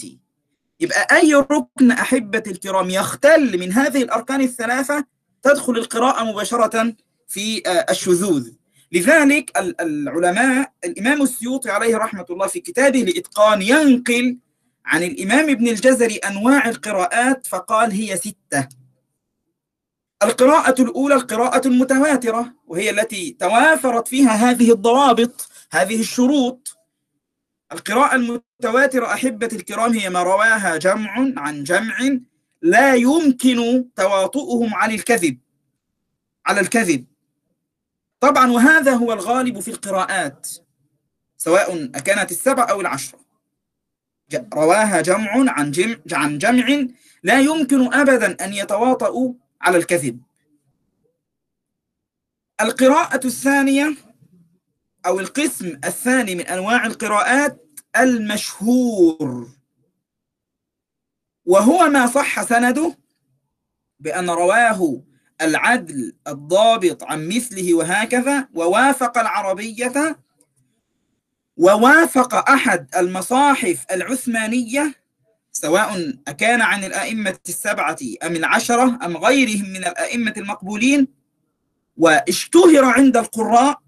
يبقى 0.81 1.07
أي 1.13 1.35
ركن 1.35 1.91
أحبة 1.91 2.43
الكرام 2.47 2.91
يختل 2.91 3.59
من 3.59 3.73
هذه 3.73 4.03
الأركان 4.03 4.41
الثلاثة؟ 4.41 5.05
تدخل 5.43 5.73
القراءة 5.73 6.25
مباشرة 6.25 6.95
في 7.29 7.63
آه، 7.67 7.87
الشذوذ. 7.91 8.51
لذلك 8.95 9.59
ال- 9.59 9.81
العلماء 9.81 10.73
الإمام 10.85 11.23
السيوطي 11.23 11.71
عليه 11.71 11.97
رحمة 11.97 12.27
الله 12.31 12.47
في 12.47 12.61
كتابه 12.61 13.03
الإتقان 13.03 13.63
ينقل 13.63 14.39
عن 14.87 15.03
الإمام 15.03 15.51
ابن 15.51 15.69
الجزري 15.69 16.17
أنواع 16.17 16.69
القراءات 16.69 17.47
فقال 17.47 17.93
هي 17.93 18.17
ستة. 18.17 18.69
القراءة 20.23 20.83
الأولى 20.83 21.15
القراءة 21.15 21.69
المتواترة 21.69 22.55
وهي 22.67 22.91
التي 22.91 23.37
توافرت 23.41 24.09
فيها 24.09 24.31
هذه 24.51 24.73
الضوابط 24.73 25.49
هذه 25.73 26.01
الشروط. 26.01 26.77
القراءة 27.73 28.15
المتواترة 28.15 29.07
أحبة 29.07 29.49
الكرام 29.53 29.93
هي 29.93 30.11
ما 30.11 30.23
رواها 30.23 30.77
جمع 30.77 31.33
عن 31.37 31.65
جمع 31.65 32.19
لا 32.63 32.95
يمكن 32.95 33.85
تواطؤهم 33.97 34.75
عن 34.75 34.91
الكذب 34.91 35.39
على 36.47 36.61
الكذب. 36.61 37.05
طبعا 38.25 38.51
وهذا 38.53 38.93
هو 38.93 39.13
الغالب 39.13 39.61
في 39.61 39.69
القراءات 39.71 40.49
سواء 41.37 41.87
كانت 41.87 42.31
السبع 42.31 42.71
أو 42.71 42.81
العشرة. 42.81 43.19
رواها 44.55 45.01
جمع 45.01 45.53
عن 45.53 45.71
جمع 45.71 45.97
عن 46.13 46.39
جمع 46.39 46.87
لا 47.23 47.41
يمكن 47.41 47.95
أبدا 47.95 48.45
أن 48.45 48.53
يتواطؤوا 48.53 49.35
على 49.61 49.77
الكذب. 49.77 50.21
القراءة 52.61 53.27
الثانية 53.27 53.95
أو 55.07 55.21
القسم 55.21 55.81
الثاني 55.85 56.35
من 56.35 56.47
أنواع 56.47 56.87
القراءات 56.87 57.81
المشهور. 57.97 59.49
وهو 61.45 61.89
ما 61.89 62.07
صح 62.07 62.43
سنده 62.43 62.99
بأن 64.01 64.31
رواه 64.31 65.03
العدل 65.43 66.13
الضابط 66.29 67.05
عن 67.05 67.29
مثله 67.29 67.75
وهكذا 67.75 68.49
ووافق 68.55 69.19
العربية 69.19 70.19
ووافق 71.57 72.51
أحد 72.51 72.89
المصاحف 72.97 73.85
العثمانية 73.93 74.95
سواء 75.53 76.15
أكان 76.29 76.63
عن 76.63 76.85
الأئمة 76.85 77.37
السبعة 77.49 77.99
أم 78.23 78.37
العشرة 78.37 78.99
أم 79.05 79.17
غيرهم 79.17 79.69
من 79.69 79.77
الأئمة 79.77 80.35
المقبولين 80.37 81.09
واشتهر 81.97 82.85
عند 82.85 83.17
القراء 83.17 83.81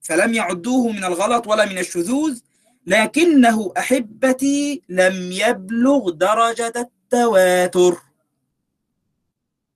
فلم 0.00 0.34
يعدوه 0.34 0.92
من 0.92 1.04
الغلط 1.04 1.46
ولا 1.46 1.64
من 1.66 1.78
الشذوذ 1.78 2.38
لكنه 2.86 3.72
أحبتي 3.78 4.82
لم 4.88 5.32
يبلغ 5.32 6.10
درجة 6.10 6.72
التواتر. 6.76 7.96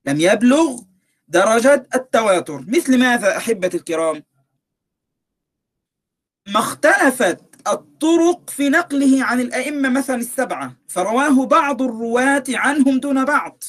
لم 0.06 0.20
يبلغ 0.20 0.80
درجة 1.30 1.86
التواتر. 1.94 2.64
مثل 2.68 2.98
ماذا 2.98 3.36
أحبة 3.36 3.70
الكرام؟ 3.74 4.22
ما 6.48 6.60
اختلفت 6.60 7.40
الطرق 7.68 8.50
في 8.50 8.68
نقله 8.68 9.24
عن 9.24 9.40
الأئمة 9.40 9.88
مثلا 9.88 10.16
السبعة 10.16 10.76
فرواه 10.88 11.46
بعض 11.46 11.82
الرواة 11.82 12.44
عنهم 12.48 13.00
دون 13.00 13.24
بعض. 13.24 13.64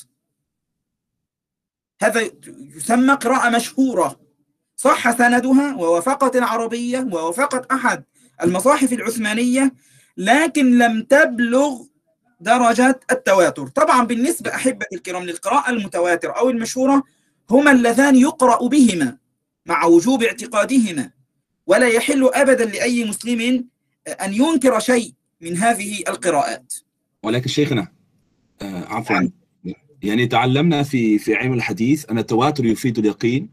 هذا 2.01 2.29
يسمى 2.75 3.13
قراءة 3.13 3.49
مشهورة. 3.49 4.19
صح 4.75 5.17
سندها 5.17 5.75
ووافقت 5.75 6.35
العربية 6.35 6.99
ووافقت 6.99 7.71
أحد 7.71 8.03
المصاحف 8.43 8.93
العثمانية 8.93 9.73
لكن 10.17 10.77
لم 10.77 11.03
تبلغ 11.03 11.81
درجة 12.39 12.99
التواتر. 13.11 13.67
طبعا 13.67 14.03
بالنسبة 14.05 14.55
أحبة 14.55 14.85
الكرام 14.93 15.23
للقراءة 15.23 15.69
المتواتر 15.69 16.37
أو 16.37 16.49
المشهورة 16.49 17.03
هما 17.49 17.71
اللذان 17.71 18.15
يقرأ 18.15 18.67
بهما 18.67 19.17
مع 19.65 19.85
وجوب 19.85 20.23
اعتقادهما. 20.23 21.11
ولا 21.67 21.87
يحل 21.87 22.29
أبدا 22.33 22.65
لأي 22.65 23.05
مسلم 23.05 23.65
أن 24.07 24.33
ينكر 24.33 24.79
شيء 24.79 25.13
من 25.41 25.57
هذه 25.57 25.99
القراءات. 26.07 26.73
ولكن 27.23 27.47
شيخنا 27.49 27.87
آه 28.61 28.85
عفوا. 28.85 29.29
يعني 30.03 30.27
تعلمنا 30.27 30.83
في 30.83 31.19
في 31.19 31.35
علم 31.35 31.53
الحديث 31.53 32.09
أن 32.09 32.17
التواتر 32.17 32.65
يفيد 32.65 32.97
اليقين 32.97 33.49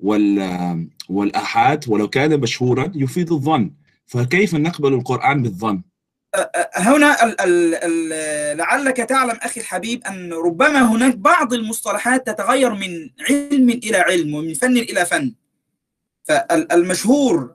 وال 0.00 0.88
والآحاد 1.08 1.84
ولو 1.88 2.08
كان 2.08 2.40
مشهورا 2.40 2.92
يفيد 2.94 3.32
الظن. 3.32 3.70
فكيف 4.06 4.54
نقبل 4.54 4.94
القرآن 4.94 5.42
بالظن؟ 5.42 5.82
هنا 6.74 7.16
لعلك 8.54 8.96
تعلم 8.96 9.38
أخي 9.42 9.60
الحبيب 9.60 10.04
أن 10.04 10.32
ربما 10.32 10.82
هناك 10.82 11.14
بعض 11.14 11.54
المصطلحات 11.54 12.26
تتغير 12.26 12.74
من 12.74 13.10
علم 13.30 13.70
إلى 13.70 13.96
علم 13.96 14.34
ومن 14.34 14.54
فن 14.54 14.76
إلى 14.76 15.06
فن. 15.06 15.34
فالمشهور 16.24 17.54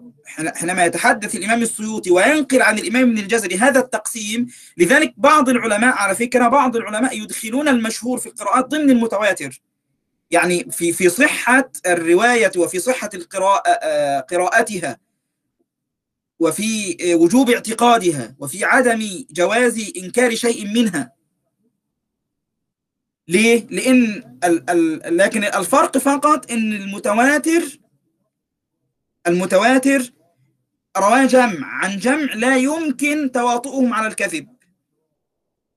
حينما 0.56 0.86
يتحدث 0.86 1.36
الإمام 1.36 1.62
السيوطي 1.62 2.12
وينقل 2.12 2.62
عن 2.62 2.80
الإمام 2.80 3.04
ابن 3.10 3.18
الجزري 3.18 3.58
هذا 3.58 3.80
التقسيم 3.80 4.48
لذلك 4.78 5.14
بعض 5.18 5.50
العلماء 5.50 5.94
على 5.96 6.16
فكرة 6.16 6.48
بعض 6.48 6.76
العلماء 6.76 7.18
يدخلون 7.18 7.68
المشهور 7.68 8.18
في 8.20 8.26
القراءات 8.26 8.66
ضمن 8.66 8.90
المتواتر. 8.90 9.62
يعني 10.32 10.68
في 10.72 10.94
في 10.94 11.10
صحة 11.10 11.72
الرواية 11.86 12.52
وفي 12.58 12.80
صحة 12.80 13.10
القراءة 13.14 14.20
قراءتها. 14.20 14.98
وفي 16.42 16.98
وجوب 17.14 17.50
اعتقادها 17.50 18.36
وفي 18.40 18.66
عدم 18.66 19.26
جواز 19.32 19.94
إنكار 19.98 20.36
شيء 20.36 20.68
منها. 20.68 21.14
ليه؟ 23.28 23.68
لأن 23.70 24.04
ال 24.44 24.70
ال 24.70 25.18
لكن 25.18 25.44
الفرق 25.44 25.98
فقط 25.98 26.52
أن 26.52 26.74
المتواتر 26.74 27.80
المتواتر 29.28 30.14
رواه 30.98 31.26
جمع 31.26 31.68
عن 31.68 31.98
جمع 31.98 32.34
لا 32.34 32.58
يمكن 32.58 33.32
تواطؤهم 33.32 33.94
على 33.94 34.08
الكذب. 34.08 34.48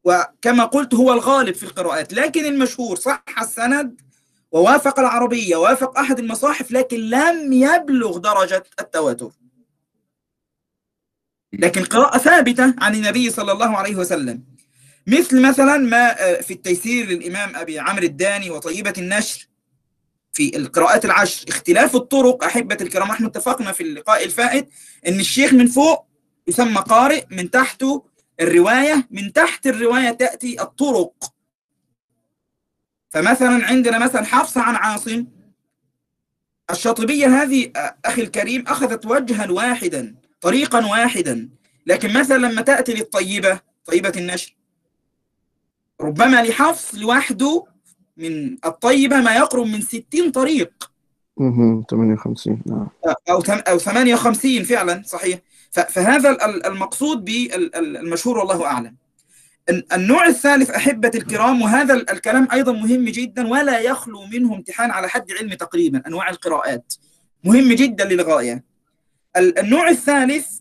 وكما 0.04 0.64
قلت 0.64 0.94
هو 0.94 1.12
الغالب 1.12 1.54
في 1.54 1.62
القراءات 1.62 2.12
لكن 2.12 2.44
المشهور 2.44 2.96
صح 2.96 3.24
السند 3.40 4.00
ووافق 4.53 5.00
العربية 5.00 5.57
ووافق 5.57 5.98
أحد 5.98 6.18
المصاحف 6.18 6.72
لكن 6.72 6.96
لم 6.96 7.53
يبلغ 7.53 8.18
درجة 8.18 8.64
التواتر. 8.81 9.43
لكن 11.59 11.85
قراءة 11.85 12.19
ثابتة 12.19 12.75
عن 12.79 12.95
النبي 12.95 13.31
صلى 13.31 13.53
الله 13.53 13.77
عليه 13.77 13.97
وسلم. 13.97 14.43
مثل 15.07 15.43
مثلا 15.43 15.77
ما 15.77 16.14
في 16.40 16.51
التيسير 16.51 17.07
للإمام 17.07 17.57
أبي 17.57 17.79
عمرو 17.79 18.05
الداني 18.05 18.51
وطيبة 18.51 18.95
النشر 18.99 19.49
في 20.33 20.57
القراءات 20.57 21.05
العشر. 21.05 21.49
اختلاف 21.49 21.97
الطرق 21.97 22.45
أحبة 22.45 22.79
الكرام 22.81 23.11
إحنا 23.11 23.27
اتفقنا 23.27 23.73
في 23.73 23.83
اللقاء 23.83 24.25
الفائت 24.25 24.69
أن 25.09 25.21
الشيخ 25.21 25.53
من 25.53 25.67
فوق 25.67 26.07
يسمى 26.47 26.81
قارئ 26.81 27.25
من 27.31 27.51
تحته 27.51 28.05
الرواية 28.40 29.09
من 29.11 29.33
تحت 29.33 29.67
الرواية 29.67 30.11
تأتي 30.11 30.62
الطرق. 30.62 31.33
فمثلا 33.11 33.67
عندنا 33.67 33.99
مثلا 33.99 34.25
حفصة 34.25 34.61
عن 34.61 34.77
عاصم. 34.77 35.27
الشاطبية 36.71 37.43
هذه 37.43 37.73
أخي 38.05 38.23
الكريم 38.23 38.64
أخذت 38.67 39.07
وجها 39.07 39.51
واحدا. 39.51 40.14
طريقا 40.40 40.87
واحدا. 40.87 41.49
لكن 41.87 42.12
مثلا 42.12 42.47
لما 42.47 42.62
تأتي 42.62 42.94
للطيبة 42.94 43.61
طيبة 43.85 44.12
النشر 44.16 44.57
ربما 46.01 46.42
لحفص 46.42 46.94
لوحده 46.94 47.64
من 48.16 48.57
الطيبة 48.64 49.20
ما 49.20 49.37
يقرب 49.37 49.66
من 49.66 49.81
60 49.81 50.31
طريق. 50.31 50.90
58 51.90 52.62
نعم. 52.66 52.88
أو 53.31 53.42
أو 53.49 53.79
58 53.79 54.64
فعلا 54.64 55.03
صحيح. 55.07 55.38
فهذا 55.73 56.37
المقصود 56.66 57.25
بالمشهور 57.25 58.38
والله 58.38 58.66
أعلم. 58.66 58.97
النوع 59.92 60.27
الثالث 60.27 60.70
أحبة 60.70 61.11
الكرام 61.14 61.62
وهذا 61.62 61.94
الكلام 61.94 62.49
أيضا 62.53 62.73
مهم 62.73 63.05
جدا 63.05 63.49
ولا 63.49 63.79
يخلو 63.81 64.27
منه 64.27 64.55
امتحان 64.55 64.90
على 64.90 65.09
حد 65.09 65.33
علم 65.33 65.55
تقريبا 65.55 66.03
أنواع 66.07 66.31
القراءات. 66.31 66.94
مهم 67.44 67.73
جدا 67.73 68.05
للغاية. 68.05 68.64
النوع 69.37 69.88
الثالث 69.88 70.59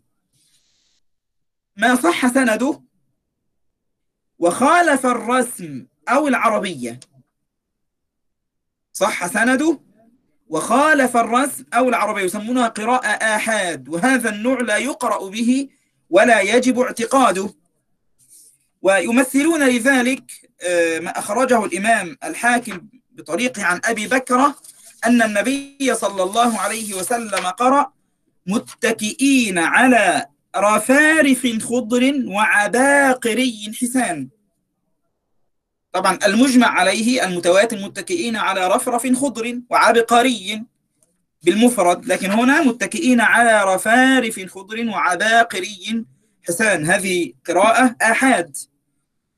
ما 1.77 1.95
صح 1.95 2.27
سنده 2.27 2.81
وخالف 4.39 5.05
الرسم 5.05 5.85
أو 6.09 6.27
العربية. 6.27 6.99
صح 8.93 9.27
سنده 9.27 9.79
وخالف 10.47 11.17
الرسم 11.17 11.65
أو 11.73 11.89
العربية 11.89 12.21
يسمونها 12.23 12.67
قراءة 12.67 13.07
آحاد 13.07 13.89
وهذا 13.89 14.29
النوع 14.29 14.61
لا 14.61 14.77
يقرأ 14.77 15.29
به 15.29 15.69
ولا 16.09 16.41
يجب 16.41 16.79
اعتقاده. 16.79 17.53
ويمثلون 18.81 19.63
لذلك 19.63 20.23
ما 21.01 21.19
أخرجه 21.19 21.65
الإمام 21.65 22.17
الحاكم 22.23 22.87
بطريقه 23.11 23.63
عن 23.63 23.81
أبي 23.85 24.07
بكرة 24.07 24.55
أن 25.05 25.21
النبي 25.21 25.95
صلى 25.95 26.23
الله 26.23 26.59
عليه 26.59 26.93
وسلم 26.93 27.47
قرأ 27.47 27.93
متكئين 28.47 29.57
على 29.57 30.25
رفارف 30.55 31.47
خضر 31.61 32.13
وعباقري 32.25 33.71
حسان. 33.81 34.29
طبعا 35.93 36.19
المجمع 36.25 36.67
عليه 36.67 37.25
المتواتر 37.25 37.77
متكئين 37.77 38.35
على 38.35 38.67
رفرف 38.67 39.13
خضر 39.17 39.59
وعبقري 39.69 40.63
بالمفرد 41.43 42.05
لكن 42.05 42.31
هنا 42.31 42.61
متكئين 42.61 43.21
على 43.21 43.75
رفارف 43.75 44.39
خضر 44.49 44.89
وعباقري 44.89 46.05
حسان. 46.47 46.85
هذه 46.85 47.33
قراءة 47.47 47.95
آحاد. 48.01 48.57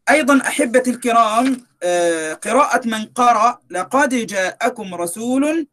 أيضا 0.10 0.42
أحبة 0.42 0.84
الكرام 0.88 1.66
قراءة 2.42 2.88
من 2.88 3.06
قرأ 3.06 3.60
لقد 3.70 4.16
جاءكم 4.16 4.96
رسول 4.96 5.68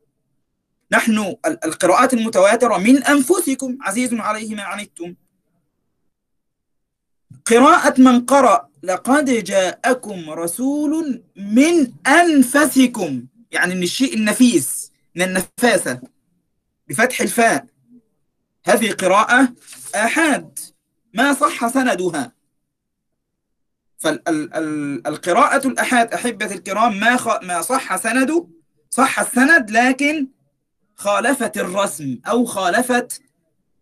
نحن 0.92 1.34
القراءات 1.46 2.14
المتواترة 2.14 2.78
من 2.78 3.02
أنفسكم 3.02 3.78
عزيز 3.80 4.14
عليه 4.14 4.54
ما 4.54 4.62
عنتم. 4.62 5.14
قراءة 7.46 8.00
من 8.00 8.20
قرأ 8.20 8.68
لقد 8.82 9.24
جاءكم 9.24 10.30
رسول 10.30 11.22
من 11.36 11.92
أنفسكم. 12.06 13.26
يعني 13.50 13.74
من 13.74 13.82
الشيء 13.82 14.14
النفيس 14.14 14.92
من 15.16 15.22
النفاسة 15.22 16.00
بفتح 16.88 17.20
الفاء. 17.20 17.66
هذه 18.66 18.92
قراءة 18.92 19.52
آحاد 19.94 20.58
ما 21.14 21.34
صح 21.34 21.68
سندها. 21.68 22.32
فالقراءة 23.98 25.66
الأحاد 25.68 26.14
أحبة 26.14 26.54
الكرام 26.54 27.00
ما. 27.00 27.40
ما 27.42 27.62
صح 27.62 27.96
سنده؟ 27.96 28.48
صح 28.90 29.20
السند 29.20 29.70
لكن 29.70 30.28
خالفت 31.02 31.58
الرسم 31.58 32.18
أو 32.28 32.44
خالفت 32.44 33.22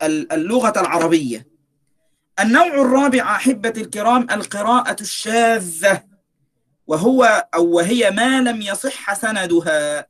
اللغة 0.02 0.80
العربية. 0.80 1.46
النوع 2.40 2.66
الرابع 2.66 3.36
أحبة 3.36 3.72
الكرام 3.76 4.26
القراءة 4.30 4.96
الشاذة 5.00 6.02
وهو 6.86 7.48
أو 7.54 7.66
وهي 7.70 8.10
ما 8.10 8.40
لم 8.40 8.62
يصح 8.62 9.14
سندها 9.14 10.06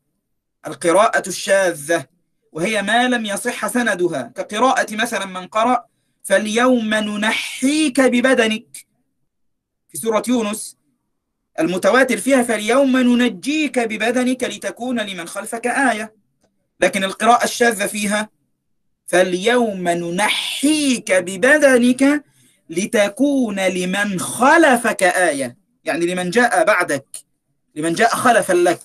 القراءة 0.67 1.29
الشاذة 1.29 2.07
وهي 2.53 2.83
ما 2.83 3.09
لم 3.09 3.27
يصح 3.27 3.67
سندها. 3.67 4.23
كقراءة 4.23 4.97
مثلا 4.97 5.25
من 5.25 5.47
قرأ 5.47 5.85
فاليوم 6.23 6.95
ننحيك 6.95 8.01
ببدنك. 8.01 8.87
في 9.89 9.99
سورة 9.99 10.23
يونس 10.29 10.77
المتواتر 11.61 12.17
فيها 12.17 12.43
فاليوم 12.43 12.97
ننجيك 12.97 13.79
ببدنك 13.79 14.45
لتكون 14.45 15.01
لمن 15.01 15.29
خلفك 15.29 15.67
آية. 15.67 16.20
لكن 16.81 17.05
القراءة 17.05 17.45
الشاذة 17.45 17.87
فيها 17.87 18.29
فاليوم 19.07 19.89
ننحيك 19.89 21.13
ببدنك 21.13 22.25
لتكون 22.71 23.61
لمن 23.61 24.21
خلفك 24.21 25.03
آية. 25.03 25.57
يعني 25.85 26.07
لمن 26.07 26.31
جاء 26.31 26.65
بعدك 26.65 27.07
لمن 27.75 27.93
جاء 27.93 28.15
خلفا 28.15 28.53
لك. 28.53 28.83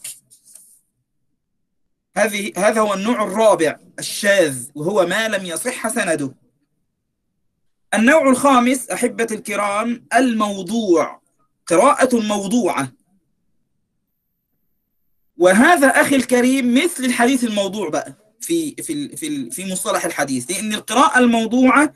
هذه 2.17 2.51
هذا 2.57 2.81
هو 2.81 2.93
النوع 2.93 3.23
الرابع 3.23 3.77
الشاذ 3.99 4.67
وهو 4.75 5.05
ما 5.05 5.27
لم 5.27 5.45
يصح 5.45 5.87
سنده. 5.87 6.35
النوع 7.93 8.29
الخامس 8.29 8.89
أحبة 8.89 9.27
الكرام 9.31 10.07
الموضوع 10.15 11.21
قراءة 11.67 12.21
موضوعة. 12.21 12.91
وهذا 15.37 15.87
أخي 15.87 16.15
الكريم 16.15 16.73
مثل 16.83 17.03
الحديث 17.05 17.43
الموضوع 17.43 17.89
بقى 17.89 18.13
في 18.41 18.75
في 18.75 19.17
في 19.17 19.51
في 19.51 19.71
مصطلح 19.71 20.05
الحديث 20.05 20.51
لأن 20.51 20.73
القراءة 20.73 21.19
الموضوعة 21.19 21.93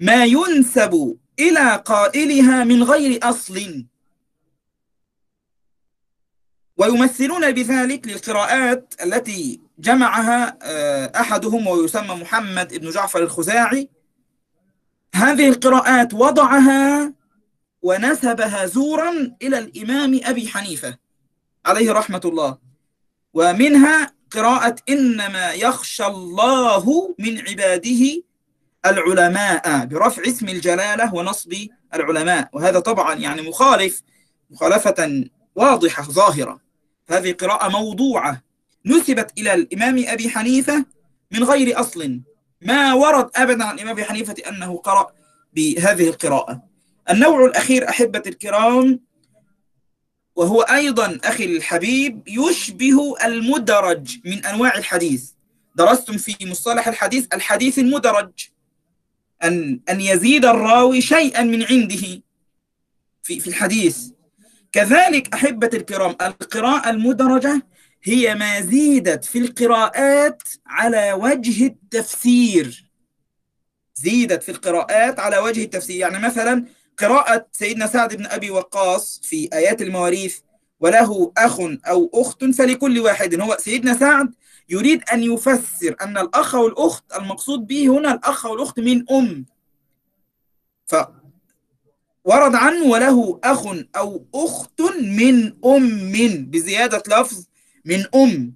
ما 0.00 0.24
ينسب 0.24 1.16
إلى 1.38 1.82
قائلها 1.84 2.64
من 2.64 2.82
غير 2.82 3.20
أصل. 3.22 3.84
ويمثلون 6.76 7.50
بذلك 7.52 8.06
للقراءات 8.08 8.94
التي 9.02 9.60
جمعها 9.78 10.58
أحدهم 11.20 11.66
ويسمى 11.66 12.14
محمد 12.14 12.74
بن 12.74 12.90
جعفر 12.90 13.22
الخزاعي. 13.22 13.88
هذه 15.14 15.48
القراءات 15.48 16.14
وضعها 16.14 17.14
ونسبها 17.82 18.66
زورا 18.66 19.36
إلى 19.42 19.58
الإمام 19.58 20.20
أبي 20.24 20.48
حنيفة 20.48 20.98
عليه 21.66 21.92
رحمة 21.92 22.20
الله. 22.24 22.61
ومنها 23.34 24.12
قراءة 24.30 24.76
إنما 24.88 25.52
يخشى 25.52 26.06
الله 26.06 27.14
من 27.18 27.38
عباده 27.48 28.22
العلماء 28.86 29.84
برفع 29.84 30.22
اسم 30.26 30.48
الجلالة 30.48 31.14
ونصب 31.14 31.54
العلماء. 31.94 32.48
وهذا 32.52 32.80
طبعا 32.80 33.14
يعني 33.14 33.42
مخالف 33.42 34.02
مخالفة 34.50 35.24
واضحة 35.56 36.02
ظاهرة. 36.02 36.60
هذه 37.08 37.32
قراءة 37.32 37.68
موضوعة. 37.68 38.42
نسبت 38.86 39.32
إلى 39.38 39.54
الإمام 39.54 40.04
أبي 40.06 40.28
حنيفة 40.28 40.84
من 41.30 41.44
غير 41.44 41.80
أصل. 41.80 42.20
ما 42.62 42.94
ورد 42.94 43.30
أبدا 43.36 43.64
عن 43.64 43.74
الإمام 43.74 43.92
أبي 43.92 44.04
حنيفة 44.04 44.34
أنه 44.48 44.76
قرأ 44.76 45.12
بهذه 45.52 46.08
القراءة. 46.08 46.62
النوع 47.10 47.44
الأخير 47.44 47.88
أحبة 47.88 48.22
الكرام 48.26 49.00
وهو 50.36 50.60
أيضا 50.60 51.18
أخي 51.24 51.44
الحبيب 51.44 52.28
يشبه 52.28 53.14
المدرج 53.24 54.18
من 54.24 54.46
أنواع 54.46 54.78
الحديث. 54.78 55.30
درستم 55.76 56.16
في 56.18 56.36
مصطلح 56.46 56.88
الحديث 56.88 57.26
الحديث 57.32 57.78
المدرج 57.78 58.30
أن 59.44 59.80
أن 59.88 60.00
يزيد 60.00 60.44
الراوي 60.44 61.00
شيئا 61.00 61.42
من 61.42 61.62
عنده 61.62 62.22
في 63.22 63.40
في 63.40 63.46
الحديث. 63.46 63.98
كذلك 64.72 65.34
أحبة 65.34 65.70
الكرام 65.74 66.16
القراءة 66.22 66.90
المدرجة 66.90 67.66
هي 68.02 68.34
ما 68.34 68.60
زيدت 68.60 69.24
في 69.24 69.38
القراءات 69.38 70.42
على 70.66 71.12
وجه 71.12 71.66
التفسير. 71.66 72.92
زيدت 73.94 74.42
في 74.42 74.48
القراءات 74.52 75.20
على 75.20 75.38
وجه 75.38 75.64
التفسير 75.64 75.96
يعني 75.96 76.18
مثلا 76.18 76.64
قراءة 77.02 77.46
سيدنا 77.52 77.86
سعد 77.86 78.14
بن 78.16 78.26
أبي 78.26 78.50
وقاص 78.50 79.20
في 79.24 79.48
آيات 79.52 79.82
المواريث 79.82 80.38
وله 80.80 81.32
أخ 81.38 81.60
أو 81.60 82.10
أخت 82.14 82.44
فلكل 82.44 83.00
واحد. 83.00 83.40
هو 83.40 83.56
سيدنا 83.60 83.94
سعد 83.94 84.34
يريد 84.68 85.02
أن 85.12 85.22
يفسر 85.22 85.96
أن 86.00 86.18
الأخ 86.18 86.54
والأخت 86.54 87.04
المقصود 87.16 87.66
به 87.66 87.88
هنا 87.88 88.14
الأخ 88.14 88.46
والأخت 88.46 88.80
من 88.80 89.04
أم. 89.10 89.46
فورد 90.86 92.54
عنه 92.54 92.84
وله 92.84 93.40
أخ 93.44 93.66
أو 93.96 94.26
أخت 94.34 94.80
من 95.00 95.64
أم 95.64 96.50
بزيادة 96.50 97.02
لفظ 97.08 97.44
من 97.84 98.04
أم. 98.14 98.54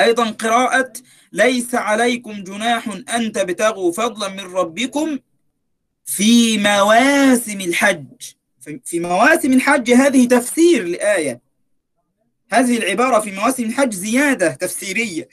أيضا 0.00 0.30
قراءة 0.30 0.92
ليس 1.32 1.74
عليكم 1.74 2.32
جناح 2.44 2.88
أن 3.14 3.32
تبتغوا 3.32 3.92
فضلا 3.92 4.28
من 4.28 4.54
ربكم 4.54 5.18
في 6.16 6.58
مواسم 6.58 7.60
الحج. 7.60 8.06
في 8.84 9.00
مواسم 9.00 9.52
الحج 9.52 9.90
هذه 9.90 10.28
تفسير 10.28 10.84
لآية. 10.84 11.40
هذه 12.52 12.78
العبارة 12.78 13.20
في 13.20 13.30
مواسم 13.30 13.64
الحج 13.64 13.92
زيادة 13.92 14.54
تفسيرية. 14.54 15.28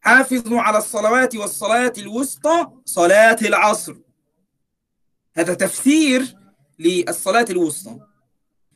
حافظوا 0.00 0.60
على 0.60 0.78
الصلوات 0.78 1.36
والصلاة 1.36 1.92
الوسطى 1.98 2.66
صلاة 2.84 3.38
العصر. 3.42 3.96
هذا 5.36 5.54
تفسير 5.54 6.36
للصلاة 6.78 7.46
الوسطى. 7.50 7.98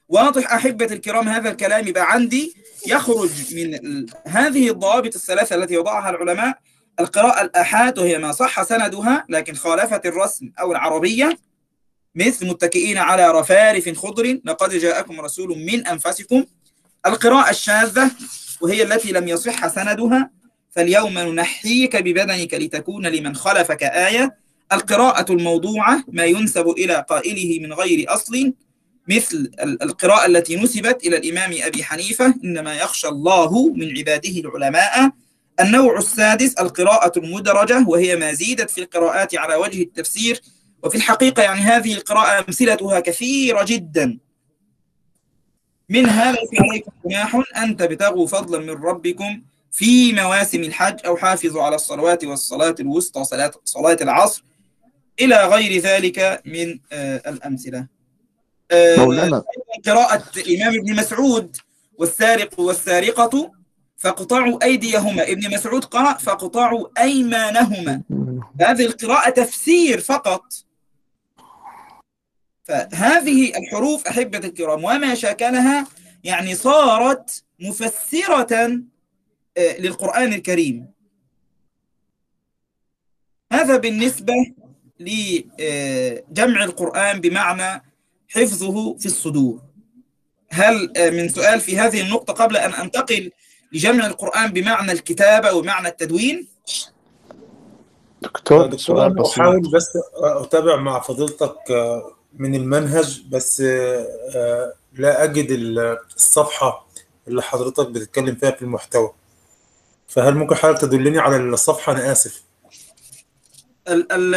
واضح 0.08 0.52
أحبة 0.52 0.86
الكرام 0.86 1.28
هذا 1.28 1.50
الكلام 1.50 1.88
يبقى 1.88 2.12
عندي. 2.12 2.54
يخرج 2.86 3.54
من 3.54 4.06
هذه 4.26 4.70
الضوابط 4.70 5.14
الثلاثة 5.14 5.56
التي 5.56 5.78
وضعها 5.78 6.10
العلماء. 6.10 6.58
القراءة 7.00 7.42
الآحاد 7.42 7.98
وهي 7.98 8.18
ما 8.18 8.32
صح 8.32 8.62
سندها 8.62 9.26
لكن 9.28 9.54
خالفت 9.54 10.06
الرسم 10.06 10.52
أو 10.60 10.72
العربية. 10.72 11.38
مثل 12.14 12.46
متكئين 12.46 12.98
على 12.98 13.30
رفارف 13.30 13.98
خضر 13.98 14.38
لقد 14.44 14.74
جاءكم 14.74 15.20
رسول 15.20 15.58
من 15.58 15.86
أنفسكم. 15.86 16.44
القراءة 17.06 17.50
الشاذة 17.50 18.10
وهي 18.60 18.82
التي 18.82 19.12
لم 19.12 19.28
يصح 19.28 19.68
سندها. 19.68 20.30
فاليوم 20.70 21.18
ننحيك 21.18 21.96
ببدنك 21.96 22.54
لتكون 22.54 23.06
لمن 23.06 23.34
خلفك 23.34 23.82
آية. 23.82 24.36
القراءة 24.72 25.32
الموضوعة 25.32 26.04
ما 26.08 26.24
ينسب 26.24 26.68
إلى 26.68 27.04
قائله 27.08 27.66
من 27.66 27.72
غير 27.72 28.14
أصل. 28.14 28.52
مثل 29.08 29.50
القراءة 29.62 30.26
التي 30.26 30.56
نسبت 30.56 31.06
إلى 31.06 31.16
الإمام 31.16 31.54
أبي 31.62 31.84
حنيفة 31.84 32.34
إنما 32.44 32.74
يخشى 32.74 33.08
الله 33.08 33.68
من 33.68 33.98
عباده 33.98 34.40
العلماء. 34.40 35.10
النوع 35.60 35.98
السادس 35.98 36.54
القراءة 36.54 37.18
المدرجة 37.18 37.84
وهي 37.88 38.16
ما 38.16 38.32
زيدت 38.32 38.70
في 38.70 38.80
القراءات 38.80 39.34
على 39.34 39.54
وجه 39.54 39.82
التفسير. 39.82 40.40
وفي 40.82 40.96
الحقيقة 40.96 41.42
يعني 41.42 41.60
هذه 41.60 41.94
القراءة 41.94 42.38
أمثلتها 42.38 43.00
كثيرة 43.00 43.64
جدا. 43.64 44.18
منها 45.88 46.32
ليس 46.32 46.48
عليكم 46.60 46.90
جناح 47.04 47.42
أن 47.56 47.76
تبتغوا 47.76 48.26
فضلا 48.26 48.58
من 48.58 48.82
ربكم 48.82 49.42
في 49.72 50.12
مواسم 50.12 50.60
الحج 50.60 51.06
أو 51.06 51.16
حافظوا 51.16 51.62
على 51.62 51.74
الصلوات 51.74 52.24
والصلاة 52.24 52.74
الوسطى 52.80 53.24
صلاة, 53.24 53.52
صلاة 53.64 53.96
العصر. 54.00 54.44
إلى 55.20 55.44
غير 55.46 55.82
ذلك 55.82 56.42
من 56.44 56.80
آه 56.92 57.30
الأمثلة. 57.30 57.86
آه 58.70 59.42
قراءة 59.86 60.24
الإمام 60.36 60.74
ابن 60.74 60.96
مسعود 60.96 61.56
والسارق 61.98 62.60
والسارقة. 62.60 63.61
فاقطعوا 64.02 64.64
أيديهما. 64.64 65.22
ابن 65.22 65.54
مسعود 65.54 65.84
قرأ 65.84 66.12
فاقطعوا 66.12 66.88
أيمانهما. 66.98 68.02
هذه 68.60 68.86
القراءة 68.86 69.30
تفسير 69.30 70.00
فقط. 70.00 70.52
فهذه 72.64 73.58
الحروف 73.58 74.06
أحبة 74.06 74.38
الكرام 74.38 74.84
وما 74.84 75.14
شاكلها 75.14 75.86
يعني 76.24 76.54
صارت 76.54 77.44
مفسرة 77.60 78.82
للقرآن 79.58 80.32
الكريم. 80.32 80.92
هذا 83.52 83.76
بالنسبة 83.76 84.34
لجمع 85.00 86.64
القرآن 86.64 87.20
بمعنى 87.20 87.82
حفظه 88.28 88.96
في 88.98 89.06
الصدور. 89.06 89.62
هل 90.50 90.92
من 90.98 91.28
سؤال 91.28 91.60
في 91.60 91.78
هذه 91.78 92.00
النقطة 92.00 92.32
قبل 92.32 92.56
أن 92.56 92.72
أنتقل 92.72 93.30
لجمع 93.72 94.06
القرآن 94.06 94.52
بمعنى 94.52 94.92
الكتابة 94.92 95.52
ومعنى 95.52 95.88
التدوين؟ 95.88 96.46
دكتور 98.22 98.66
دكتور 98.66 98.78
سؤال 98.78 99.00
أنا 99.12 99.22
بسيط. 99.22 99.40
أحاول 99.40 99.70
بس 99.74 99.88
أتابع 100.16 100.76
مع 100.76 101.00
فضيلتك 101.00 101.56
من 102.38 102.54
المنهج 102.54 103.22
بس 103.30 103.60
لا 104.92 105.24
أجد 105.24 105.46
الصفحة 106.16 106.86
اللي 107.28 107.42
حضرتك 107.42 107.88
بتتكلم 107.88 108.34
فيها 108.34 108.50
في 108.50 108.62
المحتوى. 108.62 109.12
فهل 110.08 110.34
ممكن 110.34 110.54
حضرتك 110.54 110.80
تدلني 110.80 111.18
على 111.18 111.36
الصفحة؟ 111.36 111.92
أنا 111.92 112.12
آسف. 112.12 112.42
ال 113.88 114.12
ال 114.12 114.34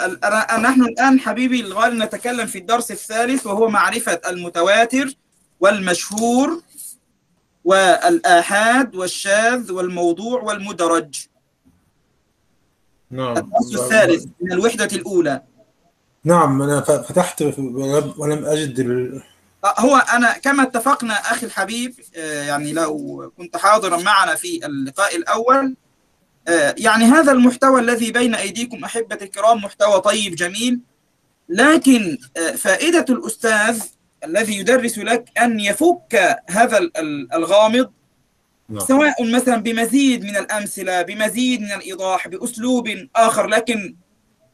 ال 0.00 0.18
أنا- 0.24 0.54
نحن 0.58 0.82
الآن 0.82 1.20
حبيبي 1.20 1.60
الغالي 1.60 2.04
نتكلم 2.04 2.46
في 2.46 2.58
الدرس 2.58 2.90
الثالث 2.90 3.46
وهو 3.46 3.68
معرفة 3.68 4.20
المتواتر 4.28 5.08
والمشهور 5.60 6.62
والآحاد 7.66 8.96
والشاذ 8.96 9.72
والموضوع 9.72 10.42
والمدرج. 10.42 11.26
نعم. 13.10 13.36
الدرس 13.36 13.74
الثالث 13.74 14.26
من 14.40 14.52
الوحدة 14.52 14.88
الأولى. 14.92 15.42
نعم 16.24 16.62
أنا 16.62 16.80
فتحت 16.80 17.42
ولم 18.18 18.44
أجد 18.44 18.78
ال... 18.78 19.22
آه، 19.64 19.80
هو 19.80 19.96
أنا 19.96 20.38
كما 20.38 20.62
اتفقنا 20.62 21.14
أخي 21.14 21.46
الحبيب 21.46 21.94
آه، 22.16 22.42
يعني 22.42 22.72
لو 22.72 23.32
كنت 23.36 23.56
حاضرا 23.56 23.96
معنا 23.96 24.34
في 24.34 24.66
اللقاء 24.66 25.16
الأول 25.16 25.76
آه، 26.48 26.74
يعني 26.78 27.04
هذا 27.04 27.32
المحتوى 27.32 27.80
الذي 27.80 28.12
بين 28.12 28.34
أيديكم 28.34 28.84
أحبة 28.84 29.18
الكرام 29.22 29.58
محتوى 29.58 30.00
طيب 30.00 30.34
جميل 30.34 30.80
لكن 31.48 32.18
فائدة 32.56 33.04
الأستاذ 33.10 33.82
الذي 34.26 34.56
يدرس 34.58 34.98
لك 34.98 35.24
أن 35.42 35.60
يفك 35.60 36.36
هذا 36.50 36.78
ال- 36.78 36.96
ال- 36.96 37.32
الغامض 37.34 37.90
نعم. 38.68 38.80
سواء 38.80 39.24
مثلا 39.24 39.56
بمزيد 39.56 40.24
من 40.24 40.36
الأمثلة 40.36 41.02
بمزيد 41.02 41.60
من 41.60 41.72
الإيضاح 41.72 42.28
بأسلوب 42.28 42.88
آخر 43.16 43.46
لكن 43.46 43.96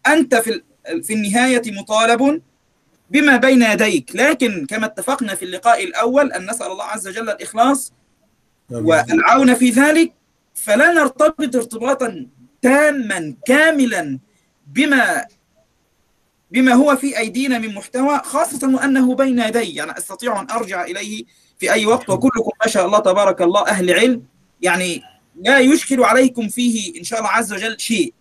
أنت 0.07 0.35
في 0.35 0.63
في 1.03 1.13
النهاية 1.13 1.63
مطالب 1.67 2.43
بما 3.11 3.37
بين 3.37 3.63
يديك 3.63 4.17
لكن 4.17 4.67
كما 4.67 4.87
اتفقنا 4.87 5.35
في 5.35 5.45
اللقاء 5.45 5.85
الأول 5.85 6.33
أن 6.33 6.51
نسأل 6.51 6.67
الله 6.67 6.85
عز 6.85 7.09
وجل 7.09 7.31
الإخلاص 7.31 7.93
والعون 8.71 9.55
في 9.55 9.71
ذلك 9.71 10.13
فلا 10.55 10.93
نرتبط 10.93 11.57
ارتباطا 11.57 12.27
تاما 12.63 13.35
كاملا 13.47 14.19
بما 14.67 15.25
بما 16.53 16.73
هو 16.73 16.97
في 16.97 17.19
أيدينا 17.19 17.59
من 17.59 17.75
محتوى 17.75 18.19
خاصة 18.25 18.75
وأنه 18.75 19.15
بين 19.15 19.39
يدي. 19.39 19.75
يعني 19.75 19.99
أستطيع 19.99 20.41
أن 20.41 20.51
أرجع 20.51 20.85
إليه 20.85 21.25
في 21.59 21.73
أي 21.73 21.87
وقت 21.87 22.11
وكلكم 22.11 22.51
ما 22.65 22.71
شاء 22.71 22.87
الله 22.87 22.99
تبارك 22.99 23.43
الله 23.43 23.67
أهل 23.69 23.91
علم. 23.93 24.23
يعني 24.63 25.03
لا 25.45 25.59
يشكل 25.59 26.05
عليكم 26.05 26.49
فيه 26.49 26.99
إن 26.99 27.05
شاء 27.05 27.19
الله 27.19 27.31
عز 27.31 27.53
وجل 27.53 27.81
شيء. 27.81 28.15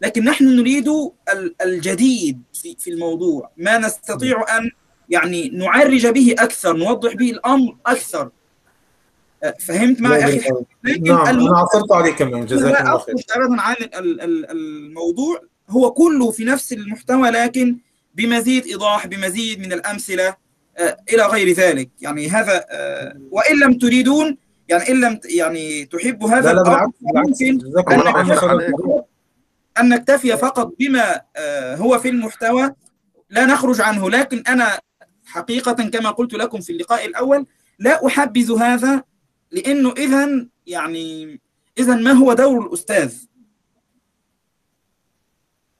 لكن 0.00 0.24
نحن 0.24 0.44
نريد 0.44 0.88
ال- 1.32 1.54
الجديد 1.62 2.42
في 2.54 2.76
في 2.78 2.90
الموضوع. 2.90 3.50
ما 3.56 3.78
نستطيع 3.78 4.56
أن 4.58 4.70
يعني 5.08 5.48
نعرج 5.48 6.06
به 6.06 6.34
أكثر 6.38 6.76
نوضح 6.76 7.12
به 7.12 7.30
الأمر 7.30 7.76
أكثر. 7.86 8.30
أه، 9.44 9.54
فهمت 9.60 10.00
معي 10.00 10.24
أخي 10.24 10.36
الحبيب؟ 10.36 10.66
لكن 10.84 11.02
نعم 11.02 11.26
أنا 11.26 11.58
عثرت 11.58 11.92
عليه 11.92 12.12
كمان. 12.12 12.46
جزاك 12.46 12.80
الله 12.80 12.98
خير. 12.98 13.14
أبدا 13.30 13.60
عن 13.62 13.74
ال- 13.82 14.20
ال- 14.20 14.50
الموضوع. 14.50 15.40
هو 15.70 15.90
كله 15.90 16.30
في 16.30 16.44
نفس 16.44 16.72
المحتوى 16.72 17.30
لكن 17.30 17.76
بمزيد 18.14 18.66
إيضاح 18.66 19.06
بمزيد 19.06 19.60
من 19.60 19.72
الأمثلة 19.72 20.36
آه، 20.78 20.96
إلى 21.12 21.22
غير 21.26 21.52
ذلك. 21.52 21.90
يعني 22.00 22.28
هذا 22.28 22.64
آه، 22.70 23.16
وإن 23.30 23.58
لم 23.60 23.78
تريدون 23.78 24.36
يعني 24.68 24.88
إن 24.90 25.00
لم 25.00 25.20
يعني 25.24 25.84
تحبوا 25.84 26.28
هذا 26.30 26.52
لا 26.52 26.60
لا 26.60 26.90
ممكن 27.02 27.58
أن 29.80 29.88
نكتفي. 29.88 30.36
فقط- 30.36 30.74
بما 30.78 31.20
آه، 31.36 31.76
هو 31.76 31.98
في 31.98 32.08
المحتوى. 32.08 32.74
لا 33.30 33.46
نخرج 33.46 33.80
عنه 33.80 34.10
لكن 34.10 34.42
أنا 34.48 34.80
حقيقة 35.26 35.72
كما 35.72 36.10
قلت 36.10 36.34
لكم 36.34 36.60
في 36.60 36.70
اللقاء 36.72 37.06
الأول 37.06 37.46
لا 37.78 38.06
أحبذ 38.06 38.58
هذا 38.58 39.02
لأنه 39.52 39.92
إذا 39.92 40.46
يعني 40.66 41.40
إذا 41.78 41.94
ما 41.94 42.12
هو 42.12 42.32
دور 42.32 42.66
الأستاذ؟ 42.66 43.14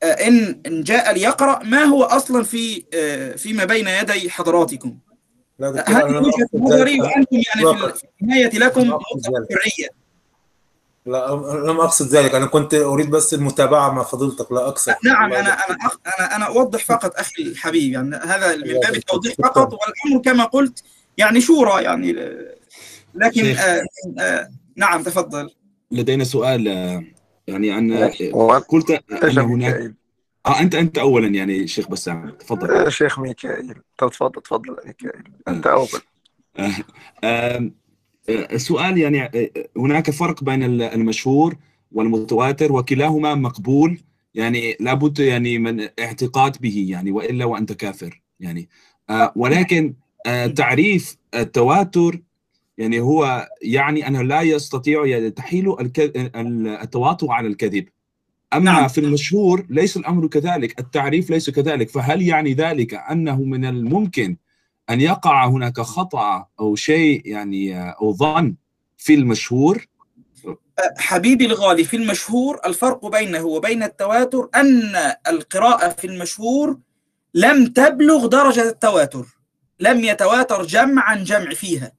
إن 0.03 0.61
إن 0.67 0.83
جاء 0.83 1.15
ليقرأ 1.15 1.63
ما 1.65 1.85
هو 1.85 2.03
أصلا 2.05 2.43
في 2.45 2.85
آه، 2.95 3.33
فيما 3.37 3.65
بين 3.65 3.87
يدي 3.89 4.31
حضراتكم. 4.31 4.99
لا 5.59 5.71
دكتور 5.71 5.95
هذه 5.97 6.17
وجهة 6.17 6.49
نظري 6.55 7.01
وأنتم 7.01 7.27
يعني 7.33 7.67
في 7.95 8.03
النهاية 8.23 8.59
لكم. 8.59 8.99
شرعية 9.25 9.89
لا 11.07 11.31
لم 11.71 11.81
أقصد 11.81 12.07
ذلك. 12.09 12.35
أنا 12.35 12.47
كنت 12.47 12.75
أريد 12.75 13.11
بس 13.11 13.35
المتابعة 13.35 13.91
مع 13.91 14.03
فضيلتك. 14.03 14.53
لا 14.53 14.69
أكثر 14.69 14.95
نعم 15.05 15.33
أنا 15.33 15.53
أنا 15.53 15.77
أخ- 15.89 15.99
أنا 16.19 16.37
أنا 16.37 16.45
أوضح 16.47 16.85
فقط 16.85 17.13
أخي 17.17 17.43
الحبيب. 17.43 17.93
يعني 17.93 18.17
هذا 18.17 18.57
من 18.57 18.63
باب 18.81 18.95
التوضيح. 18.95 19.35
فقط 19.35 19.73
والأمر 19.73 20.23
كما 20.25 20.45
قلت 20.45 20.83
يعني 21.19 21.41
شورى 21.41 21.83
يعني. 21.83 22.13
لكن. 23.15 23.47
آه 23.47 23.83
آه 24.19 24.49
نعم 24.77 25.03
تفضل. 25.03 25.51
لدينا 25.91 26.25
سؤال 26.25 26.69
آه، 26.69 27.05
يعني 27.47 27.71
عن 27.73 27.93
آه، 27.93 28.59
قلت 28.59 28.91
أن 29.25 29.39
هناك 29.39 29.95
آه 30.47 30.61
انت 30.61 30.75
أنت 30.75 30.99
اولا 30.99 31.29
يعني 31.29 31.67
شيخ 31.67 31.89
بسام 31.91 32.31
تفضل. 32.31 32.71
آه، 32.71 32.89
شيخ 32.89 33.19
ميكائيل. 33.19 33.75
تفضل 33.99 34.43
تفضل 34.43 34.77
ميكائيل. 34.87 35.23
أنت 35.49 35.67
أول. 35.67 35.89
آه، 36.59 36.73
آه، 37.25 37.71
السؤال 38.29 38.99
يعني 38.99 39.23
آه، 39.25 39.51
هناك 39.77 40.11
فرق 40.11 40.45
بين 40.45 40.63
ال- 40.63 40.83
المشهور 40.83 41.57
والمتواتر 41.93 42.73
وكلاهما 42.73 43.35
مقبول 43.35 44.01
يعني 44.35 44.77
لابد 44.81 45.19
يعني 45.19 45.59
من 45.59 45.89
اعتقاد 46.01 46.57
به 46.61 46.87
يعني 46.89 47.13
وإلا 47.13 47.45
وأنت 47.45 47.73
كافر 47.73 48.23
يعني. 48.41 48.69
آه، 49.11 49.33
ولكن 49.37 49.95
آه، 50.27 50.47
تعريف 50.47 51.17
التواتر 51.35 52.21
يعني 52.79 53.01
هو 53.01 53.49
يعني 53.63 54.09
انه 54.09 54.23
لا 54.23 54.43
يستطيع 54.43 55.07
يعني 55.07 55.31
تحيل 55.31 55.77
الك- 55.81 56.13
التواطؤ 56.83 57.31
على 57.31 57.49
الكذب. 57.49 57.89
أما 58.55 58.65
نعم. 58.73 58.89
في 58.89 59.01
المشهور 59.01 59.67
ليس 59.71 59.97
الأمر 59.97 60.27
كذلك 60.27 60.81
التعريف 60.81 61.31
ليس 61.31 61.51
كذلك. 61.51 61.91
فهل 61.91 62.23
يعني 62.23 62.55
ذلك 62.55 62.95
أنه 62.95 63.43
من 63.43 63.65
الممكن 63.65 64.37
أن 64.91 65.01
يقع 65.01 65.47
هناك 65.47 65.81
خطأ 65.81 66.47
أو 66.61 66.75
شيء 66.75 67.23
يعني 67.25 67.81
أو 67.81 68.13
ظن 68.13 68.55
في 68.97 69.15
المشهور؟ 69.15 69.87
حبيبي 70.99 71.47
الغالي 71.47 71.85
في 71.85 71.97
المشهور 71.97 72.61
الفرق 72.67 73.07
بينه 73.07 73.45
وبين 73.45 73.83
التواتر 73.83 74.49
أن 74.55 74.93
القراءة 75.29 75.89
في 75.89 76.07
المشهور 76.07 76.79
لم 77.35 77.67
تبلغ 77.67 78.27
درجة 78.27 78.69
التواتر. 78.69 79.27
لم 79.81 80.05
يتواتر 80.05 80.63
جمع 80.63 81.03
عن 81.03 81.25
جمع 81.25 81.51
فيها. 81.51 81.93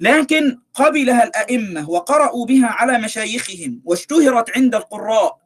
لكن 0.00 0.58
قبلها 0.74 1.24
الأئمة 1.24 1.90
وقرأوا 1.90 2.46
بها 2.46 2.66
على 2.66 2.98
مشايخهم 2.98 3.80
واشتهرت 3.84 4.56
عند 4.56 4.74
القراء 4.74 5.38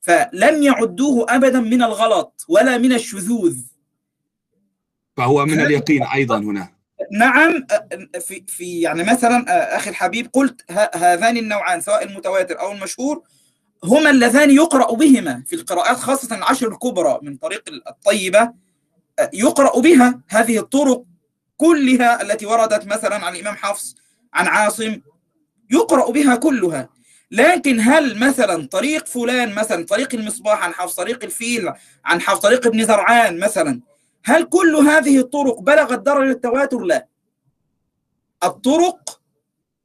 فلم 0.00 0.62
يعدوه 0.62 1.26
أبدا 1.28 1.60
من 1.60 1.82
الغلط 1.82 2.44
ولا 2.48 2.78
من 2.78 2.92
الشذوذ. 2.92 3.56
فهو 5.16 5.46
من 5.46 5.60
اليقين 5.60 6.02
أيضا 6.02 6.38
هنا. 6.38 6.68
نعم 7.12 7.66
في 8.20 8.44
في 8.48 8.80
يعني 8.80 9.02
مثلا 9.04 9.44
أ- 9.44 9.74
أخي 9.76 9.90
الحبيب 9.90 10.30
قلت 10.32 10.64
هذان 10.94 11.36
النوعان 11.36 11.80
سواء 11.80 12.04
المتواتر 12.04 12.60
أو 12.60 12.72
المشهور 12.72 13.22
هما 13.84 14.10
اللذان 14.10 14.50
يقرأ 14.50 14.94
بهما 14.94 15.42
في 15.46 15.56
القراءات 15.56 15.96
خاصة 15.96 16.36
العشر 16.36 16.68
الكبرى 16.68 17.18
من 17.22 17.36
طريق 17.36 17.62
الطيبة 17.88 18.52
يقرأ 19.34 19.80
بها 19.80 20.20
هذه 20.28 20.58
الطرق 20.58 21.04
كلها 21.58 22.22
التي 22.22 22.46
وردت 22.46 22.86
مثلا 22.86 23.26
عن 23.26 23.34
الإمام 23.36 23.56
حفص 23.56 23.96
عن 24.34 24.46
عاصم 24.46 25.00
يقرأ 25.70 26.10
بها 26.10 26.36
كلها 26.36 26.88
لكن 27.30 27.80
هل 27.80 28.18
مثلا 28.18 28.66
طريق 28.66 29.06
فلان 29.06 29.54
مثلا 29.54 29.86
طريق 29.86 30.14
المصباح 30.14 30.64
عن 30.64 30.74
حفص 30.74 30.94
طريق 30.94 31.24
الفيل 31.24 31.72
عن 32.04 32.20
حفص 32.20 32.40
طريق 32.40 32.66
ابن 32.66 32.84
زرعان 32.84 33.38
مثلا 33.38 33.80
هل 34.24 34.44
كل 34.44 34.76
هذه 34.76 35.18
الطرق 35.18 35.60
بلغت 35.60 35.98
درجة 35.98 36.30
التواتر؟ 36.30 36.78
لا. 36.78 37.08
الطرق 38.44 39.20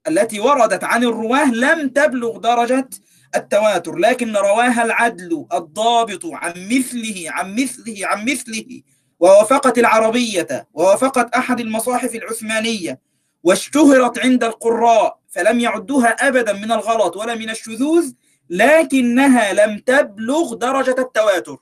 التي 0.07 0.39
وردت 0.39 0.83
عن 0.83 1.03
الرواه 1.03 1.51
لم 1.51 1.89
تبلغ 1.89 2.37
درجة 2.37 2.89
التواتر، 3.35 3.95
لكن 3.95 4.35
رواها 4.35 4.83
العدل 4.85 5.45
الضابط 5.53 6.25
عن 6.25 6.53
مثله 6.71 7.25
عن 7.27 7.55
مثله 7.55 7.95
عن 8.07 8.25
مثله 8.25 8.81
ووافقت 9.23 9.77
العربية 9.77 10.67
ووافقت 10.73 11.35
أحد 11.35 11.59
المصاحف 11.59 12.15
العثمانية 12.15 12.99
واشتهرت 13.43 14.19
عند 14.19 14.43
القراء 14.43 15.19
فلم 15.29 15.59
يعدوها 15.59 16.27
أبدا 16.27 16.53
من 16.53 16.71
الغلط 16.71 17.17
ولا 17.17 17.35
من 17.35 17.49
الشذوذ 17.49 18.11
لكنها 18.49 19.53
لم 19.53 19.79
تبلغ 19.79 20.53
درجة 20.53 20.95
التواتر. 20.99 21.57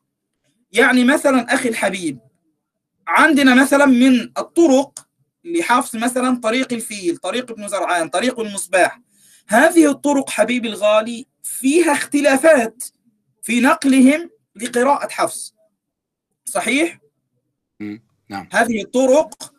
يعني 0.72 1.04
مثلا 1.04 1.54
أخي 1.54 1.70
الحبيب 1.70 2.20
عندنا 3.08 3.56
مثلا 3.56 3.86
من 3.86 4.22
الطرق 4.38 5.08
لحفص 5.44 5.96
مثلا 5.96 6.40
طريق 6.40 6.74
الفيل 6.74 7.18
طريق 7.18 7.52
ابن 7.52 7.68
زرعان 7.68 8.10
طريق 8.10 8.40
المصباح 8.40 9.02
هذه 9.48 9.92
الطرق 9.92 10.30
حبيبي 10.30 10.68
الغالي 10.68 11.28
فيها 11.44 11.92
اختلافات 11.92 12.84
في 13.42 13.60
نقلهم 13.60 14.30
لقراءة 14.56 15.10
حفص 15.10 15.56
صحيح؟ 16.46 17.02
نعم. 18.32 18.48
هذه 18.52 18.82
الطرق 18.82 19.54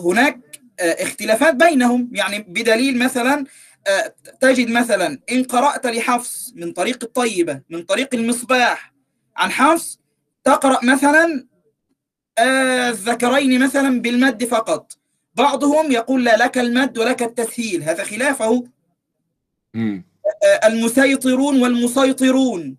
هناك 0.00 0.40
آه، 0.80 1.02
اختلافات 1.02 1.54
بينهم. 1.54 2.10
يعني 2.12 2.38
بدليل 2.38 2.98
مثلا 2.98 3.44
آه، 3.86 4.14
تجد 4.40 4.70
مثلا 4.70 5.18
إن 5.32 5.44
قرأت 5.44 5.86
لحفص 5.86 6.52
من 6.56 6.72
طريق 6.72 7.04
الطيبة 7.04 7.60
من 7.70 7.82
طريق 7.82 8.14
المصباح 8.14 8.94
عن 9.36 9.50
حفص 9.50 9.98
تقرأ 10.44 10.84
مثلا 10.84 11.46
آه، 12.38 12.90
الذكرين 12.90 13.64
مثلا 13.64 14.00
بالمد 14.00 14.44
فقط. 14.44 14.98
بعضهم 15.34 15.92
يقول 15.92 16.24
لا 16.24 16.36
لك 16.36 16.58
المد 16.58 16.98
ولك 16.98 17.22
التسهيل. 17.22 17.82
هذا 17.82 18.04
خلافه. 18.04 18.64
مم. 19.74 20.04
المسيطرون 20.64 21.62
والمسيطرون. 21.62 22.76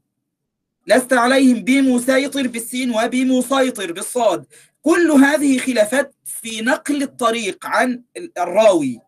لست 0.88 1.14
عليهم 1.14 1.64
بمسيطر 1.64 2.48
بالسين 2.48 2.92
وبمسيطر 2.92 3.92
بالصاد. 3.92 4.46
كل 4.84 5.12
هذه 5.12 5.58
خلافات 5.58 6.16
في 6.26 6.62
نقل 6.62 7.04
الطريق 7.04 7.66
عن 7.66 8.04
الراوي. 8.38 9.00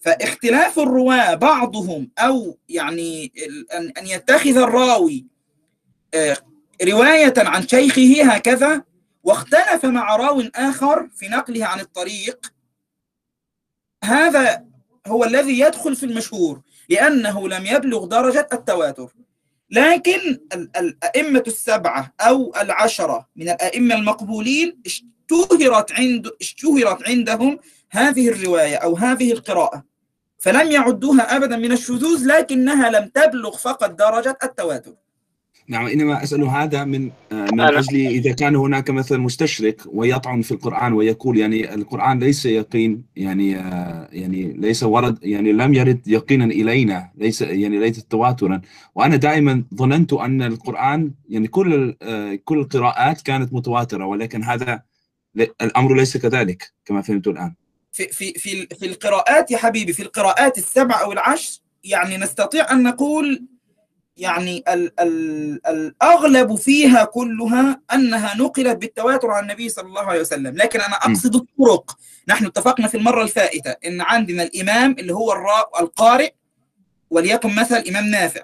فاختلاف 0.00 0.78
الرواة 0.78 1.34
بعضهم 1.34 2.10
أو 2.18 2.58
يعني 2.68 3.32
أن 3.98 4.06
يتخذ 4.06 4.56
الراوي 4.56 5.26
آه، 6.14 6.36
رواية 6.82 7.34
عن 7.36 7.68
شيخه 7.68 8.32
هكذا 8.32 8.82
واختلف 9.24 9.84
مع 9.84 10.16
راو 10.16 10.40
آخر 10.54 11.08
في 11.16 11.28
نقله 11.28 11.66
عن 11.66 11.80
الطريق 11.80 12.52
هذا 14.04 14.64
هو 15.06 15.24
الذي 15.24 15.60
يدخل 15.60 15.96
في 15.96 16.06
المشهور 16.06 16.62
لأنه 16.88 17.48
لم 17.48 17.66
يبلغ 17.66 18.06
درجة 18.06 18.48
التواتر. 18.52 19.12
لكن 19.70 20.38
ال- 20.54 20.70
الأئمة 20.76 21.44
السبعة 21.46 22.14
أو 22.20 22.52
العشرة 22.60 23.28
من 23.36 23.48
الأئمة 23.48 23.94
المقبولين 23.94 24.82
اشتهرت 24.86 25.92
عند 25.92 26.30
اشتهرت 26.40 27.08
عندهم 27.08 27.58
هذه 27.90 28.28
الرواية 28.28 28.76
أو 28.76 28.96
هذه 28.96 29.32
القراءة 29.32 29.84
فلم 30.38 30.70
يعدوها 30.72 31.36
أبدا 31.36 31.56
من 31.56 31.72
الشذوذ 31.72 32.26
لكنها 32.26 32.90
لم 32.90 33.08
تبلغ 33.08 33.56
فقط 33.56 33.90
درجة 33.90 34.38
التواتر. 34.44 34.94
نعم 35.68 35.86
إنما 35.86 36.22
أسأل 36.22 36.44
هذا 36.44 36.84
من 36.84 37.10
آه، 37.32 37.46
من 37.52 37.60
أجل 37.60 37.96
إذا 38.06 38.32
كان 38.32 38.56
هناك 38.56 38.90
مثلا 38.90 39.18
مستشرق 39.18 39.76
ويطعن 39.86 40.42
في 40.42 40.52
القرآن 40.52 40.92
ويقول 40.92 41.38
يعني 41.38 41.74
القرآن 41.74 42.18
ليس 42.18 42.46
يقين 42.46 43.02
يعني 43.16 43.56
آه، 43.58 44.08
يعني 44.12 44.52
ليس 44.52 44.82
ورد 44.82 45.18
يعني 45.22 45.52
لم 45.52 45.74
يرد 45.74 46.08
يقينا 46.08 46.44
إلينا 46.44 47.10
ليس 47.16 47.42
يعني 47.42 47.78
ليس 47.78 48.04
تواترا. 48.04 48.60
وأنا 48.94 49.16
دائما 49.16 49.64
ظننت 49.74 50.12
أن 50.12 50.42
القرآن 50.42 51.12
يعني 51.28 51.48
كل 51.48 51.74
ال- 51.74 51.96
آه، 52.02 52.38
كل 52.44 52.58
القراءات 52.58 53.20
كانت 53.22 53.52
متواترة 53.52 54.06
ولكن 54.06 54.44
هذا 54.44 54.82
الأمر 55.62 55.94
ليس 55.96 56.16
كذلك 56.16 56.72
كما 56.84 57.02
فهمت 57.02 57.26
الآن. 57.28 57.54
في 57.92 58.08
في 58.08 58.32
في 58.32 58.66
في 58.66 58.86
القراءات 58.86 59.50
يا 59.50 59.58
حبيبي 59.58 59.92
في 59.92 60.02
القراءات 60.02 60.58
السبع 60.58 61.02
أو 61.02 61.12
العشر 61.12 61.60
يعني 61.84 62.16
نستطيع 62.16 62.72
أن 62.72 62.82
نقول 62.82 63.44
يعني 64.18 64.64
ال 64.68 65.00
ال 65.00 65.66
الأغلب 65.66 66.54
فيها 66.54 67.04
كلها 67.04 67.80
أنها 67.94 68.36
نقلت 68.36 68.76
بالتواتر 68.76 69.30
عن 69.30 69.42
النبي 69.42 69.68
صلى 69.68 69.86
الله 69.86 70.02
عليه 70.02 70.20
وسلم. 70.20 70.56
لكن 70.56 70.80
أنا 70.80 70.96
أقصد 70.96 71.34
الطرق. 71.34 71.96
نحن 72.28 72.46
اتفقنا 72.46 72.88
في 72.88 72.96
المرة 72.96 73.22
الفائتة 73.22 73.70
إن 73.70 74.00
عندنا 74.00 74.42
الإمام 74.42 74.96
اللي 74.98 75.14
هو 75.14 75.32
القارئ 75.80 76.32
وليكن 77.10 77.54
مثل 77.54 77.84
إمام 77.88 78.06
نافع. 78.06 78.40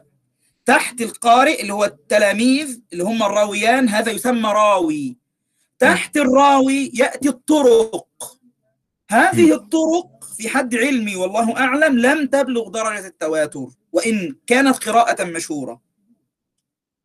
تحت 0.66 1.00
القارئ 1.00 1.60
اللي 1.60 1.72
هو 1.72 1.84
التلاميذ 1.84 2.80
اللي 2.92 3.04
هم 3.04 3.22
الراويان 3.22 3.88
هذا 3.88 4.12
يسمى 4.12 4.48
راوي. 4.48 5.16
تحت 5.78 6.16
الراوي 6.16 6.90
يأتي 6.94 7.28
الطرق. 7.28 8.06
هذه 9.10 9.54
الطرق 9.54 10.13
في 10.36 10.48
حد 10.48 10.74
علمي 10.74 11.16
والله 11.16 11.56
أعلم 11.56 11.98
لم 11.98 12.26
تبلغ 12.26 12.68
درجة 12.68 13.06
التواتر 13.06 13.66
وإن 13.92 14.36
كانت 14.46 14.76
قراءة 14.88 15.24
مشهورة. 15.24 15.80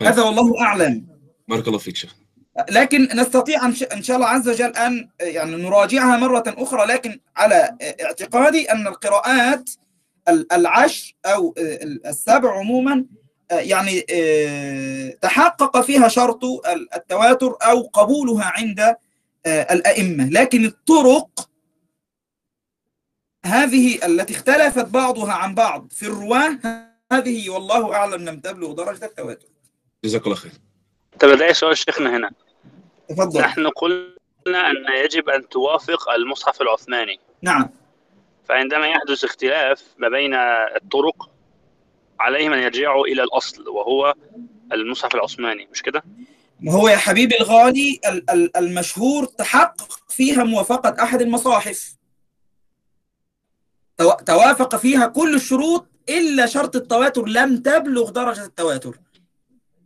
هذا 0.02 0.22
والله 0.24 0.62
أعلم. 0.62 1.08
بارك 1.48 1.68
الله 1.68 1.78
فيك 1.80 1.96
شيخ. 1.96 2.16
لكن 2.70 3.08
نستطيع 3.16 3.66
إن 3.66 4.04
شاء- 4.04 4.16
الله 4.16 4.28
عز 4.28 4.50
وجل 4.50 4.76
أن 4.76 5.10
يعني 5.22 5.56
نراجعها 5.56 6.18
مرة 6.18 6.44
أخرى 6.48 6.86
لكن 6.86 7.20
على 7.38 7.78
اعتقادي 8.04 8.72
أن 8.72 8.88
القراءات 8.88 9.70
ال- 10.30 10.54
العشر 10.54 11.14
ال- 11.58 12.08
السبع 12.08 12.60
عموما 12.60 13.06
يعني 13.52 14.06
آه، 14.14 15.10
تحقق 15.22 15.82
فيها 15.82 16.08
شرط 16.08 16.44
ال- 16.46 16.94
التواتر 16.96 17.56
أو 17.64 17.82
قبولها 17.82 18.46
عند 18.46 18.80
آه، 19.46 19.74
الأئمة. 19.74 20.30
لكن 20.30 20.66
الطرق 20.66 21.49
هذه 23.50 24.06
التي 24.06 24.34
اختلفت 24.36 24.86
بعضها 24.86 25.34
عن 25.34 25.56
بعض 25.56 25.88
في 25.92 26.04
الرواة 26.04 26.60
هذه 27.12 27.50
والله 27.50 27.94
أعلم 27.94 28.30
لم 28.30 28.40
تبلغ 28.40 28.72
درجة 28.74 29.06
التواتر. 29.06 29.48
جزاك 30.06 30.24
الله 30.26 30.36
خير. 30.36 30.52
طب 31.20 31.28
لدي 31.28 31.54
سؤال 31.54 31.78
شيخنا 31.78 32.18
هنا. 32.18 32.32
تفضل. 33.10 33.40
نحن 33.42 33.68
قلنا 33.68 34.70
أن 34.72 35.04
يجب 35.06 35.30
أن 35.30 35.50
توافق 35.50 36.10
المصحف 36.10 36.62
العثماني. 36.62 37.20
نعم. 37.42 37.70
فعندما 38.50 38.88
يحدث 38.88 39.24
اختلاف 39.24 39.84
ما 39.98 40.10
بين 40.10 40.34
الطرق 40.34 41.30
عليهم 42.20 42.54
أن 42.54 42.60
يرجعوا 42.64 43.06
إلى 43.08 43.24
الأصل 43.24 43.70
وهو 43.70 44.14
المصحف 44.74 45.16
العثماني 45.16 45.68
مش 45.72 45.82
كده؟ 45.82 46.04
هو 46.70 46.88
يا 46.88 46.98
حبيبي 46.98 47.36
الغالي 47.40 48.00
ال- 48.08 48.30
ال- 48.30 48.58
المشهور 48.58 49.26
تحقق 49.26 50.00
فيها 50.10 50.44
موافقة 50.44 51.04
أحد 51.04 51.22
المصاحف. 51.22 51.99
توافق 54.26 54.76
فيها 54.76 55.08
كل 55.08 55.36
الشروط 55.36 55.88
إلا 56.10 56.46
شرط 56.46 56.76
التواتر 56.76 57.26
لم 57.26 57.62
تبلغ 57.62 58.10
درجة 58.10 58.46
التواتر. 58.46 59.00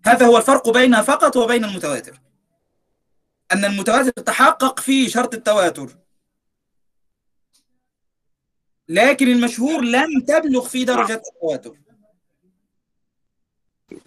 هذا 0.06 0.26
هو 0.26 0.38
الفرق 0.38 0.70
بينها 0.70 1.02
فقط 1.02 1.38
وبين 1.38 1.66
المتواتر. 1.66 2.22
أن 3.52 3.66
المتواتر 3.66 4.12
تحقق 4.12 4.80
فيه 4.80 5.08
شرط 5.08 5.34
التواتر. 5.34 5.90
لكن 8.90 9.28
المشهور 9.28 9.82
لم 9.82 10.20
تبلغ 10.28 10.68
في 10.68 10.86
درجة 10.86 11.22
التواتر. 11.28 11.78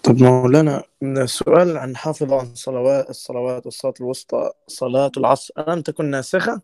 طب 0.02 0.22
مولانا 0.22 0.82
سؤال 1.24 1.76
عن 1.76 1.96
حافظ 1.96 2.32
عن 2.32 2.54
صلوات 2.54 3.10
الصلوات 3.10 3.66
والصلاة 3.66 3.94
الوسطى 4.00 4.50
صلاة 4.66 5.12
العصر. 5.16 5.54
ألم 5.58 5.82
تكن 5.82 6.04
ناسخة؟ 6.04 6.62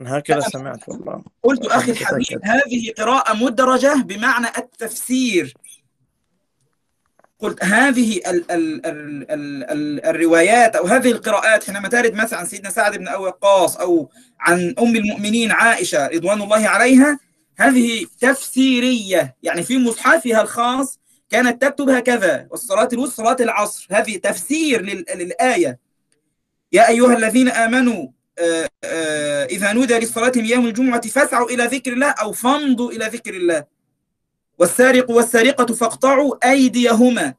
أنا 0.00 0.18
هكذا 0.18 0.40
سمعت 0.40 0.88
والله. 0.88 1.22
قلت 1.42 1.66
أخي. 1.66 1.90
الحبيب 1.92 2.40
هذه 2.42 2.92
قراءة 2.98 3.34
مدرجة 3.36 3.94
بمعنى 4.02 4.46
التفسير. 4.58 5.54
قلت 7.38 7.64
هذه 7.64 8.16
ال 8.16 8.50
ال 8.50 8.86
ال 8.86 8.86
ال 9.30 9.64
ال 9.70 10.04
الروايات 10.06 10.76
أو 10.76 10.86
هذه 10.86 11.10
القراءات 11.10 11.64
حينما 11.64 11.88
ترد 11.88 12.14
مثلا 12.14 12.38
عن 12.38 12.46
سيدنا 12.46 12.70
سعد 12.70 12.96
بن 12.96 13.08
أبي 13.08 13.22
وقاص 13.24 13.76
أو 13.76 14.10
عن 14.40 14.74
أم 14.78 14.96
المؤمنين 14.96 15.50
عائشة 15.52 16.06
رضوان 16.06 16.42
الله 16.42 16.68
عليها 16.68 17.18
هذه 17.58 18.06
تفسيرية. 18.20 19.36
يعني 19.42 19.62
في 19.62 19.78
مصحفها 19.78 20.42
الخاص 20.42 20.98
كانت 21.30 21.62
تكتب 21.62 21.88
هكذا 21.88 22.46
والصلاة 22.50 22.88
الوسطى 22.92 23.14
صلاة 23.16 23.36
العصر. 23.40 23.86
هذه 23.90 24.16
تفسير 24.16 24.82
لل- 24.82 25.04
للآية. 25.14 25.78
يا 26.72 26.88
أيها 26.88 27.16
الذين 27.16 27.48
آمنوا 27.48 28.08
إذا 29.50 29.72
نودي 29.72 29.98
للصلاة 29.98 30.32
من 30.36 30.46
يوم 30.46 30.66
الجمعة 30.66 31.00
فاسعوا 31.00 31.50
إلى 31.50 31.64
ذكر 31.64 31.92
الله 31.92 32.10
أو 32.10 32.32
فامضوا 32.32 32.92
إلى 32.92 33.04
ذكر 33.04 33.34
الله. 33.34 33.64
والسارق 34.58 35.10
والسارقة 35.10 35.74
فاقطعوا 35.74 36.50
أيديهما. 36.50 37.34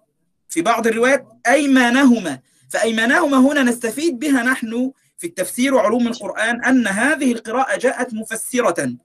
في 0.50 0.62
بعض 0.62 0.88
الروايات 0.88 1.28
أيمانهما. 1.48 2.40
فأيمانهما 2.70 3.38
هنا 3.38 3.64
نستفيد 3.64 4.20
بها 4.20 4.44
نحن 4.44 4.92
في 5.18 5.28
التفسير 5.28 5.74
وعلوم 5.74 6.08
القرآن 6.08 6.64
أن 6.64 6.88
هذه 6.88 7.32
القراءة 7.32 7.78
جاءت 7.78 8.14
مفسرة. 8.14 8.96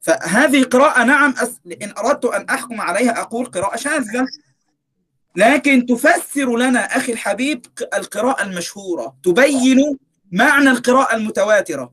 فهذه 0.00 0.62
قراءة 0.62 1.04
نعم 1.04 1.34
أس... 1.38 1.60
إن 1.82 1.92
أردت 1.98 2.24
أن 2.24 2.46
أحكم 2.50 2.80
عليها 2.80 3.20
أقول 3.20 3.46
قراءة 3.46 3.76
شاذة. 3.76 4.26
لكن 5.36 5.86
تفسر 5.86 6.56
لنا 6.56 6.96
أخي 6.96 7.12
الحبيب 7.12 7.66
القراءة 7.94 8.42
المشهورة. 8.42 9.16
تبين 9.24 9.98
معنى 10.32 10.70
القراءة 10.70 11.16
المتواترة. 11.16 11.92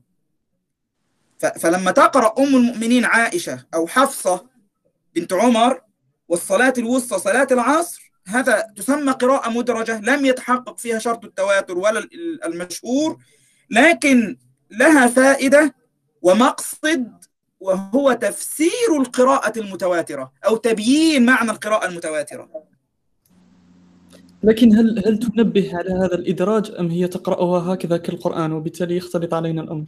فلما 1.60 1.90
تقرأ 1.90 2.34
أم 2.42 2.56
المؤمنين 2.56 3.04
عائشة 3.04 3.66
أو 3.74 3.86
حفصة 3.86 4.46
بنت 5.14 5.32
عمر 5.32 5.80
والصلاة 6.28 6.72
الوسطى 6.78 7.18
صلاة 7.18 7.46
العصر 7.50 8.12
هذا 8.26 8.66
تسمى 8.76 9.12
قراءة 9.12 9.50
مدرجة 9.50 10.00
لم 10.00 10.24
يتحقق 10.24 10.78
فيها 10.78 10.98
شرط 10.98 11.24
التواتر 11.24 11.78
ولا 11.78 11.98
ال- 11.98 12.44
المشهور 12.44 13.18
لكن 13.70 14.38
لها 14.70 15.06
فائدة 15.08 15.74
ومقصد 16.22 17.24
وهو 17.60 18.12
تفسير 18.12 18.96
القراءة 19.00 19.58
المتواترة 19.58 20.32
أو 20.46 20.56
تبيين 20.56 21.26
معنى 21.26 21.50
القراءة 21.50 21.86
المتواترة 21.88 22.48
لكن 24.42 24.76
هل 24.76 25.02
هل 25.06 25.18
تنبه 25.18 25.70
على 25.76 25.90
هذا 25.90 26.14
الإدراج 26.14 26.72
أم 26.78 26.88
هي 26.90 27.08
تقرأها 27.08 27.74
هكذا 27.74 27.96
كالقرآن 27.96 28.52
وبالتالي 28.52 28.96
يختلط 28.96 29.34
علينا 29.34 29.62
الأمر؟ 29.62 29.84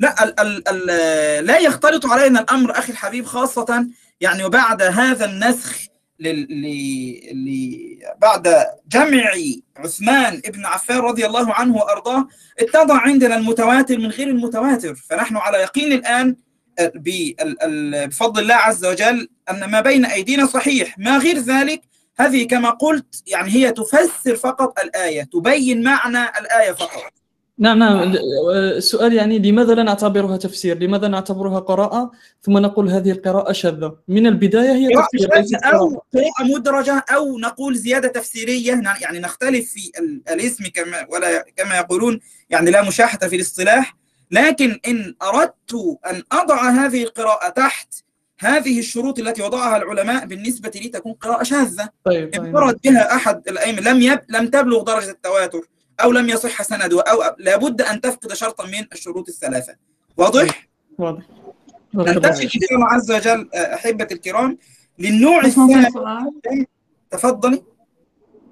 لا 0.00 0.24
ال 0.24 0.40
ال 0.40 0.62
ال 0.68 1.46
لا 1.46 1.58
يختلط 1.58 2.06
علينا 2.06 2.40
الأمر 2.40 2.70
أخي 2.78 2.92
الحبيب 2.92 3.24
خاصة 3.24 3.86
يعني 4.20 4.44
وبعد 4.44 4.82
هذا 4.82 5.24
النسخ. 5.24 5.78
بعد 8.22 8.48
جمع 8.92 9.30
عثمان 9.76 10.40
ابن 10.44 10.66
عفان 10.66 10.98
رضي 10.98 11.26
الله 11.26 11.54
عنه 11.54 11.76
وأرضاه 11.76 12.28
اتضع 12.58 12.98
عندنا 12.98 13.36
المتواتر 13.36 13.98
من 13.98 14.06
غير 14.06 14.28
المتواتر 14.28 14.94
فنحن 14.94 15.36
على 15.36 15.58
يقين 15.58 15.92
الآن 15.92 16.36
بال- 16.94 17.62
ال- 17.62 18.08
بفضل 18.08 18.42
الله 18.42 18.54
عز 18.54 18.84
وجل 18.84 19.28
أن 19.50 19.64
ما 19.70 19.80
بين 19.80 20.04
أيدينا 20.04 20.46
صحيح 20.46 20.98
ما 20.98 21.18
غير 21.18 21.38
ذلك 21.38 21.80
هذه 22.16 22.46
كما 22.46 22.70
قلت 22.70 23.22
يعني 23.26 23.50
هي 23.50 23.72
تفسر 23.72 24.36
فقط 24.36 24.78
الآية 24.84 25.22
تبين 25.22 25.82
معنى 25.82 26.24
الآية 26.40 26.72
فقط. 26.72 27.12
نعم 27.58 27.78
نعم. 27.78 28.14
السؤال 28.76 29.12
يعني 29.12 29.38
لماذا 29.38 29.74
لا 29.74 29.82
نعتبرها 29.82 30.36
تفسير؟ 30.36 30.78
لماذا 30.78 31.08
نعتبرها 31.08 31.60
قراءة؟ 31.60 32.10
ثم 32.42 32.58
نقول 32.58 32.88
هذه 32.88 33.10
القراءة 33.10 33.52
شاذة؟ 33.52 33.96
من 34.08 34.26
البداية 34.26 34.72
هي 34.72 34.94
قراءة 34.94 35.08
تفسير 35.12 35.58
أو 35.64 35.88
قراءة. 36.14 36.54
مدرجة 36.54 37.04
أو 37.14 37.38
نقول 37.38 37.74
زيادة 37.76 38.08
تفسيرية. 38.08 38.82
يعني 39.00 39.18
نختلف 39.18 39.70
في 39.72 39.90
ال- 39.98 40.22
الاسم 40.30 40.64
كما 40.74 41.06
ولا 41.10 41.44
كما 41.56 41.76
يقولون 41.76 42.20
يعني 42.50 42.70
لا 42.70 42.82
مشاحة 42.88 43.18
في 43.18 43.36
الاصطلاح. 43.36 43.96
لكن 44.30 44.80
إن 44.88 45.14
أردت 45.22 45.74
أن 46.10 46.22
أضع 46.32 46.70
هذه 46.70 47.02
القراءة 47.02 47.48
تحت 47.48 47.94
هذه 48.40 48.78
الشروط 48.78 49.18
التي 49.18 49.42
وضعها 49.42 49.76
العلماء 49.76 50.26
بالنسبة 50.26 50.70
لي 50.74 50.88
تكون 50.88 51.12
قراءة 51.12 51.42
شاذة. 51.42 51.88
طيب 52.04 52.34
إن 52.34 52.52
طيب. 52.52 52.80
بها 52.84 53.14
أحد 53.16 53.48
الأئمة 53.48 53.80
لم 53.80 54.02
يب 54.02 54.20
لم 54.28 54.46
تبلغ 54.48 54.82
درجة 54.82 55.10
التواتر 55.10 55.60
أو 56.02 56.12
لم 56.12 56.28
يصح 56.28 56.62
سنده 56.62 57.02
أو 57.02 57.22
لابد 57.38 57.82
أن 57.82 58.00
تفقد 58.00 58.32
شرطا 58.32 58.66
من 58.66 58.86
الشروط 58.92 59.28
الثلاثة. 59.28 59.74
واضح؟ 60.16 60.68
واضح. 60.98 61.22
واضح. 61.94 62.12
ننتقل 62.12 62.42
إن 62.42 62.48
شاء 62.48 62.74
الله 62.74 62.86
عز 62.86 63.12
وجل 63.12 63.48
أحبة 63.54 64.08
الكرام 64.12 64.58
للنوع 64.98 65.44
الثاني. 65.44 65.90
سؤال. 65.90 66.30
تفضلي. 67.10 67.62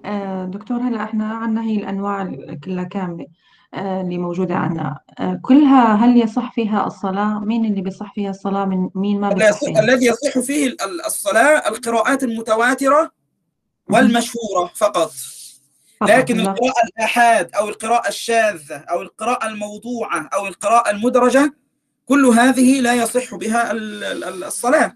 آه، 0.05 0.45
دكتور 0.45 0.77
هلا 0.81 1.05
إحنا 1.05 1.35
عندنا 1.35 1.65
هي 1.65 1.77
الأنواع 1.77 2.23
ال- 2.23 2.61
كلها 2.65 2.85
كاملة. 2.85 3.25
آه، 3.25 3.42
اللي 3.75 4.19
موجودة 4.19 4.55
عندنا. 4.55 4.99
آه، 5.19 5.39
كلها 5.43 5.95
هل 5.95 6.17
يصح 6.17 6.53
فيها 6.53 6.87
الصلاة؟ 6.87 7.39
مين 7.39 7.65
اللي 7.65 7.81
بيصح 7.81 8.15
فيها 8.15 8.31
الصلاة؟ 8.31 8.65
من 8.65 8.89
مين 8.95 9.21
ما 9.21 9.29
بيصح 9.29 9.49
يصح- 9.49 9.59
فيها؟ 9.65 9.81
الذي 9.81 10.07
يصح 10.07 10.39
فيه 10.39 10.67
ال- 10.67 10.83
ال- 10.83 11.05
الصلاة 11.07 11.69
القراءات 11.69 12.23
المتواترة 12.23 13.11
والمشهورة 13.91 14.71
فقط. 14.75 15.13
لكن 16.03 16.41
القراءة 16.41 16.83
الآحاد 16.97 17.51
أو 17.55 17.69
القراءة 17.69 18.09
الشاذة 18.09 18.77
أو 18.77 19.03
القراءة 19.03 19.47
الموضوعة 19.49 20.29
أو 20.35 20.47
القراءة 20.47 20.91
المدرجة 20.91 21.55
كل 22.07 22.27
هذه 22.27 22.81
لا 22.81 22.95
يصح 22.95 23.35
بها 23.35 23.73
ال- 23.73 24.05
ال- 24.05 24.45
الصلاة. 24.45 24.95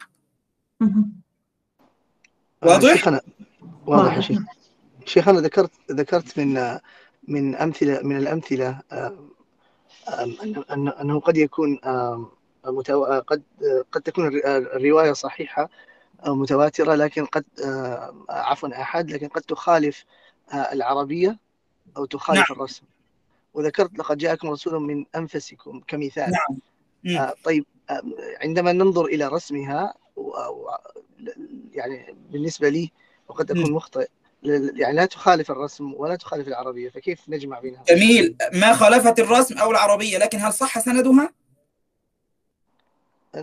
واضح؟ 2.63 2.93
شيخنا 2.95 3.21
واضح 3.87 4.17
يا 4.17 4.21
شيخ 4.21 4.39
شيخ. 5.05 5.29
أنا 5.29 5.41
ذكرت 5.41 5.71
ذكرت 5.93 6.39
من 6.39 6.79
من 7.29 7.55
أمثلة 7.55 8.01
من 8.03 8.17
الأمثلة 8.17 8.81
أنه 11.01 11.21
قد 11.21 11.37
يكون 11.37 11.81
متو... 12.67 13.05
قد 13.05 13.43
قد 13.93 14.03
تكون 14.03 14.27
الر- 14.27 14.57
الرواية 14.77 15.13
صحيحة 15.13 15.71
أو 16.27 16.35
متواترة 16.35 16.95
لكن 16.95 17.25
قد 17.25 17.45
عفوا 18.29 18.81
آحاد 18.81 19.11
لكن 19.11 19.29
قد 19.29 19.43
تخالف 19.43 20.05
آه، 20.53 20.73
العربية 20.73 21.39
أو 21.97 22.05
تخالف 22.05 22.51
نعم 22.51 22.59
الرسم 22.59 22.83
وذكرت 23.55 23.99
لقد 23.99 24.19
جاءكم 24.19 24.49
رسول 24.51 24.83
من 24.83 25.05
أنفسكم 25.17 25.81
كمثال 25.89 26.33
نعم. 27.05 27.19
آه، 27.19 27.35
طيب 27.45 27.65
عندما 28.41 28.73
ننظر 28.73 29.05
إلى 29.05 29.29
رسمها 29.29 29.95
و... 30.17 30.31
و... 30.31 30.71
يعني 31.73 32.17
بالنسبة 32.31 32.69
لي 32.69 32.91
وقد 33.29 33.51
أكون. 33.51 33.73
مخطئ 33.73 34.09
يعني 34.43 34.97
لا 34.97 35.07
تخالف 35.07 35.51
الرسم 35.51 35.95
ولا 35.95 36.17
تخالف 36.17 36.49
العربية 36.49 36.89
فكيف 36.89 37.21
نجمع 37.29 37.61
بينها؟ 37.61 37.85
جميل 37.89 38.37
ما 38.53 38.75
خالفت 38.75 39.21
الرسم 39.21 39.59
أو 39.59 39.71
العربية 39.71 40.19
لكن 40.19 40.39
هل 40.39 40.53
صح 40.53 40.79
سندها؟ 40.79 41.31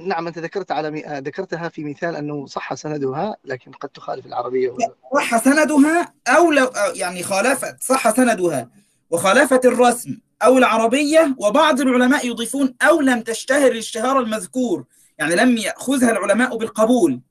نعم 0.02 0.28
أنت 0.28 0.38
ذكرت 0.38 0.72
على 0.72 1.22
ذكرتها 1.26 1.70
في 1.70 1.84
مثال 1.84 2.16
أنه 2.16 2.46
صح 2.46 2.74
سندها 2.74 3.38
لكن 3.46 3.72
قد 3.72 3.90
تخالف 3.90 4.26
العربية 4.26 4.70
و... 4.70 4.78
صح 5.16 5.44
سندها 5.44 6.14
أو 6.28 6.52
لو 6.52 6.70
يعني 6.96 7.24
خالفت 7.24 7.84
صح 7.84 8.16
سندها 8.16 8.70
وخالفت 9.12 9.66
الرسم 9.66 10.18
أو 10.44 10.58
العربية 10.58 11.36
وبعض 11.38 11.82
العلماء 11.82 12.28
يضيفون 12.28 12.76
أو 12.82 13.02
لم 13.02 13.22
تشتهر 13.22 13.72
الاشتهار 13.72 14.20
المذكور 14.20 14.86
يعني 15.20 15.36
لم 15.36 15.58
يأخذها 15.58 16.12
العلماء 16.12 16.58
بالقبول 16.58 17.22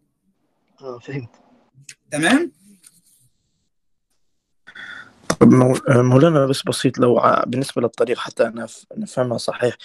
آه 0.81 0.99
فهمت 0.99 1.31
تمام؟ 2.11 2.53
مو- 5.43 5.79
مولانا 5.89 6.47
بس 6.47 6.63
بسيط 6.63 6.99
لو 6.99 7.21
بالنسبة 7.47 7.83
للطريق 7.83 8.19
حتى 8.19 8.45
نف- 8.45 8.85
نفهمها 8.97 9.39
صحيح. 9.39 9.77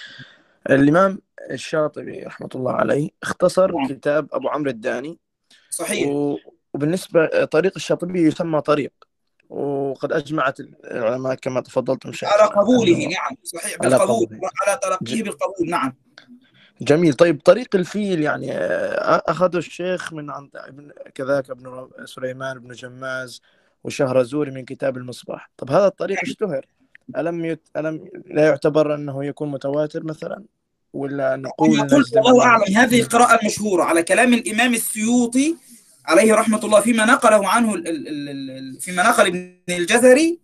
الإمام 0.70 1.18
الشاطبي 1.50 2.22
رحمة 2.22 2.48
الله 2.54 2.72
عليه 2.72 3.10
اختصر 3.22 3.72
نعم. 3.72 3.88
كتاب 3.88 4.28
أبو 4.32 4.48
عمرو 4.48 4.70
الداني. 4.70 5.18
صحيح. 5.70 6.08
وبالنسبة 6.74 7.44
طريق 7.44 7.72
الشاطبي 7.76 8.22
يسمى 8.22 8.60
طريق. 8.60 8.92
وقد 9.48 10.12
أجمعت 10.12 10.60
العلماء 10.84 11.34
كما 11.34 11.60
تفضلتم 11.60 12.12
شيخ. 12.12 12.28
على 12.32 12.42
قبوله 12.50 12.96
نعم. 13.06 13.36
صحيح. 13.42 13.76
على 13.80 13.90
بالقبول. 13.90 14.26
قبوله. 14.26 14.50
على 14.66 14.78
تلقيه 14.82 15.22
بالقبول 15.22 15.70
نعم. 15.70 15.94
جميل. 16.80 17.14
طيب 17.14 17.40
طريق 17.40 17.76
الفيل 17.76 18.22
يعني 18.22 18.52
أخذه 19.28 19.56
الشيخ 19.56 20.12
من 20.12 20.30
عند 20.30 20.50
كذاك 21.14 21.50
ابن 21.50 21.88
سليمان 22.04 22.58
بن 22.58 22.72
جماز. 22.72 23.40
وشهرزوري 23.84 24.50
من 24.50 24.64
كتاب 24.64 24.96
المصباح. 24.96 25.50
طب 25.56 25.70
هذا 25.70 25.86
الطريق 25.86 26.18
اشتهر. 26.22 26.66
ألم 27.16 27.44
يت... 27.44 27.68
ألم 27.76 28.08
لا 28.26 28.44
يعتبر 28.44 28.94
أنه 28.94 29.24
يكون 29.24 29.50
متواتر 29.50 30.04
مثلا؟ 30.04 30.44
ولا 30.92 31.36
نقول 31.36 31.80
قلت 31.80 32.16
أنه 32.16 32.42
أعلم. 32.42 32.76
هذه 32.76 33.00
القراءة 33.00 33.40
المشهورة 33.40 33.82
على 33.82 34.02
كلام 34.02 34.34
الإمام 34.34 34.74
السيوطي 34.74 35.56
عليه 36.06 36.34
رحمة 36.34 36.58
الله 36.64 36.80
فيما 36.80 37.04
نقله 37.04 37.48
عنه 37.48 37.74
ال- 37.74 37.88
ال- 37.88 38.08
ال- 38.50 38.80
فيما 38.80 39.02
نقل 39.02 39.26
ابن 39.26 39.54
الجزري 39.68 40.38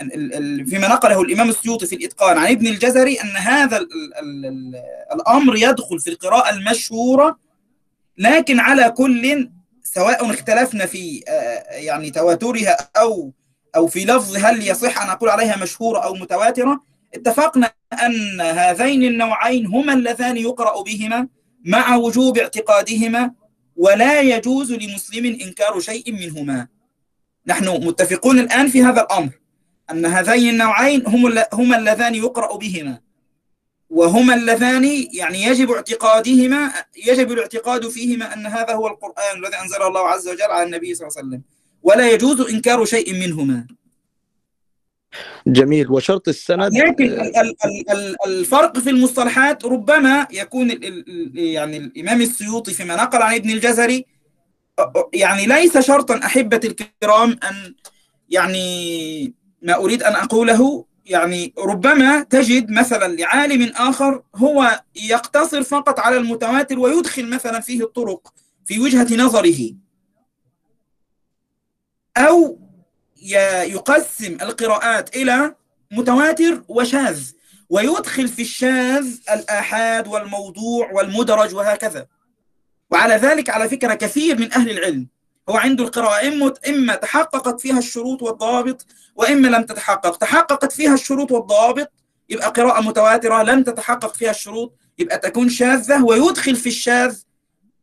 ال- 0.00 0.34
ال- 0.34 0.66
فيما 0.66 0.88
نقله 0.88 1.22
الإمام 1.22 1.48
السيوطي 1.48 1.86
في 1.86 1.94
الإتقان 1.94 2.38
عن 2.38 2.50
ابن 2.50 2.66
الجزري 2.66 3.14
أن 3.20 3.28
هذا 3.28 3.76
ال- 3.78 3.88
ال- 4.18 4.46
ال- 4.46 4.82
الأمر 5.14 5.56
يدخل 5.56 6.00
في 6.00 6.10
القراءة 6.10 6.54
المشهورة 6.54 7.38
لكن 8.18 8.60
على 8.60 8.90
كل 8.90 9.50
سواء 9.82 10.30
اختلفنا 10.30 10.86
في 10.86 11.22
آه، 11.28 11.74
يعني 11.74 12.10
تواترها 12.10 12.76
أو 12.96 13.32
أو 13.76 13.86
في 13.86 14.04
لفظ 14.04 14.36
هل 14.36 14.68
يصح 14.68 15.02
أن 15.02 15.08
أقول 15.08 15.28
عليها 15.30 15.56
مشهورة 15.56 15.98
أو 15.98 16.14
متواترة 16.14 16.82
اتفقنا 17.14 17.72
أن 17.92 18.40
هذين 18.40 19.02
النوعين 19.02 19.66
هما 19.66 19.92
اللذان 19.92 20.36
يقرأ 20.36 20.82
بهما 20.82 21.28
مع 21.64 21.96
وجوب 21.96 22.38
اعتقادهما 22.38 23.32
ولا 23.76 24.20
يجوز 24.20 24.72
لمسلم 24.72 25.26
إنكار 25.26 25.80
شيء 25.80 26.12
منهما. 26.12 26.68
نحن 27.46 27.68
متفقون 27.68 28.38
الآن 28.38 28.68
في 28.68 28.82
هذا 28.82 29.00
الأمر 29.02 29.30
أن 29.90 30.06
هذين 30.06 30.48
النوعين 30.48 31.02
هما 31.52 31.78
اللذان 31.78 32.14
يقرأ 32.14 32.56
بهما. 32.56 33.00
وهما 33.90 34.34
اللذان 34.34 35.06
يعني 35.12 35.42
يجب 35.42 35.70
اعتقادهما 35.70 36.72
يجب 37.06 37.32
الاعتقاد 37.32 37.88
فيهما 37.88 38.34
أن 38.34 38.46
هذا 38.46 38.72
هو 38.74 38.86
القرآن 38.86 39.36
الذي 39.44 39.56
أنزله 39.62 39.86
الله 39.88 40.08
عز 40.08 40.28
وجل 40.28 40.42
على 40.42 40.62
النبي 40.66 40.94
صلى 40.94 41.08
الله 41.08 41.18
عليه 41.18 41.28
وسلم. 41.28 41.42
ولا 41.82 42.10
يجوز 42.10 42.40
إنكار 42.40 42.84
شيء 42.84 43.14
منهما. 43.14 43.66
جميل. 45.46 45.90
وشرط 45.90 46.28
السند؟ 46.28 46.74
لكن 46.74 47.04
ال- 47.04 47.20
ال- 47.36 47.36
ال- 47.64 47.90
ال- 47.90 48.16
الفرق 48.26 48.78
في 48.78 48.90
المصطلحات 48.90 49.64
ربما 49.64 50.26
يكون 50.32 50.70
يعني 51.34 51.76
الإمام 51.76 52.20
السيوطي 52.22 52.72
فيما 52.72 52.96
نقل 52.96 53.22
عن 53.22 53.34
ابن 53.34 53.50
الجزري 53.50 54.04
يعني 55.14 55.46
ليس 55.46 55.78
شرطا 55.78 56.20
أحبة 56.24 56.60
الكرام 56.64 57.30
أن 57.30 57.74
يعني 58.28 59.34
ما 59.62 59.74
أريد 59.74 60.02
أن 60.02 60.12
أقوله 60.14 60.84
يعني 61.10 61.54
ربما 61.58 62.22
تجد 62.22 62.70
مثلا 62.70 63.16
لعالم 63.16 63.72
آخر 63.76 64.22
هو 64.36 64.82
يقتصر 64.96 65.62
فقط 65.62 66.00
على 66.00 66.16
المتواتر 66.16 66.78
ويدخل 66.78 67.30
مثلا 67.30 67.60
فيه 67.60 67.84
الطرق 67.84 68.34
في 68.64 68.80
وجهة 68.80 69.16
نظره. 69.16 69.74
أو 72.16 72.58
يقسم 73.66 74.38
القراءات 74.42 75.16
إلى 75.16 75.54
متواتر 75.90 76.62
وشاذ 76.68 77.30
ويدخل 77.70 78.28
في 78.28 78.42
الشاذ 78.42 79.16
الآحاد 79.32 80.08
والموضوع 80.08 80.92
والمدرج 80.92 81.54
وهكذا. 81.54 82.06
وعلى 82.90 83.14
ذلك 83.14 83.50
على 83.50 83.68
فكرة 83.68 83.94
كثير 83.94 84.38
من 84.38 84.52
أهل 84.52 84.70
العلم 84.70 85.06
هو 85.48 85.56
عنده 85.56 85.84
القراءة 85.84 86.28
إما 86.28 86.54
إما 86.68 86.94
تحققت 86.94 87.60
فيها 87.60 87.78
الشروط 87.78 88.22
والضوابط 88.22 88.86
وإما 89.14 89.48
لم 89.48 89.62
تتحقق 89.62 90.16
تحققت 90.16 90.72
فيها 90.72 90.94
الشروط 90.94 91.32
والضوابط 91.32 91.92
يبقى 92.28 92.50
قراءة 92.50 92.80
متواترة 92.80 93.42
لم 93.42 93.62
تتحقق 93.62 94.14
فيها 94.14 94.30
الشروط 94.30 94.76
يبقى 94.98 95.18
تكون 95.18 95.48
شاذة 95.48 96.04
ويدخل 96.04 96.56
في 96.56 96.68
الشاذ 96.68 97.22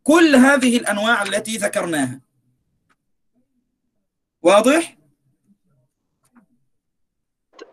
كل 0.03 0.35
هذه 0.35 0.77
الأنواع 0.77 1.23
التي 1.23 1.57
ذكرناها 1.57 2.21
واضح؟ 4.41 4.97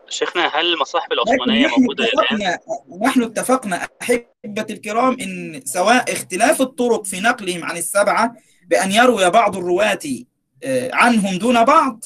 شيخنا 0.09 0.47
هل 0.47 0.73
المصاحف 0.73 1.11
العثمانية 1.11 1.67
موجودة 1.67 2.05
الآن؟ 2.05 2.57
نحن 3.01 3.23
اتفقنا 3.23 3.87
أحبة 4.01 4.65
الكرام 4.69 5.17
إن 5.21 5.61
سواء 5.65 6.13
اختلاف 6.13 6.61
الطرق 6.61 7.05
في 7.05 7.19
نقلهم 7.19 7.63
عن 7.63 7.77
السبعة 7.77 8.35
بأن 8.67 8.91
يروي 8.91 9.29
بعض 9.29 9.57
الرواة 9.57 9.99
آه، 10.63 10.89
عنهم 10.93 11.37
دون 11.37 11.63
بعض 11.65 12.05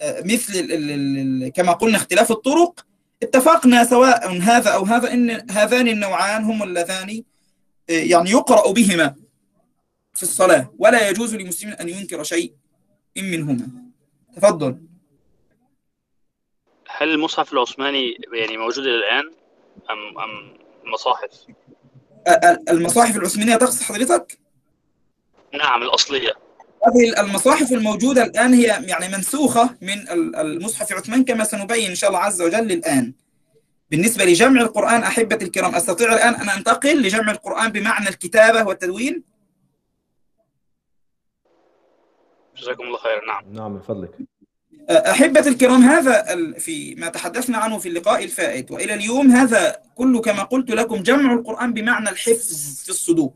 آه، 0.00 0.22
مثل 0.24 1.48
كما 1.48 1.72
قلنا 1.72 1.96
اختلاف 1.96 2.30
الطرق 2.30 2.86
اتفقنا 3.22 3.84
سواء 3.84 4.38
هذا 4.38 4.70
أو 4.70 4.84
هذا 4.84 5.12
إن 5.12 5.50
هذان 5.50 5.88
النوعان 5.88 6.44
هم 6.44 6.62
اللذان 6.62 7.22
آه، 7.90 7.92
يعني 7.92 8.30
يقرأ 8.30 8.72
بهما 8.72 9.14
في 10.14 10.22
الصلاة 10.22 10.72
ولا 10.78 11.08
يجوز 11.08 11.34
لمسلم 11.34 11.70
أن 11.80 11.88
ينكر 11.88 12.22
شيء 12.22 12.52
منهما 13.16 13.68
تفضل 14.36 14.78
هل 16.88 17.08
المصحف 17.10 17.52
العثماني 17.52 18.16
يعني 18.32 18.56
موجود 18.56 18.84
الآن 18.86 19.24
أم 19.90 20.18
أم 20.18 20.56
مصاحف؟ 20.92 21.30
ال- 22.28 22.70
المصاحف 22.70 23.16
العثمانية 23.16 23.56
تقصد 23.56 23.82
حضرتك؟ 23.82 24.38
نعم 25.58 25.82
الأصلية. 25.82 26.32
هذه 26.86 27.20
المصاحف 27.20 27.72
الموجودة 27.72 28.22
الآن 28.24 28.54
هي 28.54 28.62
يعني 28.64 29.08
منسوخة 29.16 29.70
من 29.82 29.92
ال- 30.10 30.36
المصحف 30.36 30.92
عثمان 30.92 31.24
كما 31.24 31.44
سنبين 31.44 31.88
إن 31.90 31.94
شاء 31.94 32.10
الله 32.10 32.20
عز 32.20 32.42
وجل 32.42 32.72
الآن 32.72 33.12
بالنسبة 33.90 34.24
لجمع 34.24 34.60
القرآن 34.60 35.02
أحبة 35.02 35.38
الكرام 35.42 35.74
أستطيع 35.74 36.14
الآن 36.14 36.34
أن 36.34 36.48
أنتقل 36.48 37.02
لجمع 37.02 37.32
القرآن 37.32 37.72
بمعنى 37.72 38.08
الكتابة 38.08 38.64
والتدوين؟ 38.64 39.22
جزاكم 42.56 42.82
الله 42.84 42.98
خيرا 42.98 43.26
نعم. 43.26 43.52
نعم 43.52 43.72
من 43.72 43.80
فضلك 43.80 44.10
أحبة 44.90 45.40
الكرام 45.46 45.82
هذا 45.82 46.24
في 46.58 46.94
ما 46.94 47.08
تحدثنا 47.08 47.58
عنه 47.58 47.78
في 47.78 47.88
اللقاء 47.88 48.24
الفائت 48.24 48.70
وإلى 48.70 48.94
اليوم 48.94 49.30
هذا 49.30 49.82
كله 49.94 50.20
كما 50.20 50.42
قلت 50.42 50.70
لكم 50.70 51.02
جمع 51.02 51.32
القرآن 51.32 51.72
بمعنى 51.72 52.08
الحفظ 52.10 52.80
في 52.84 52.88
الصدور. 52.88 53.32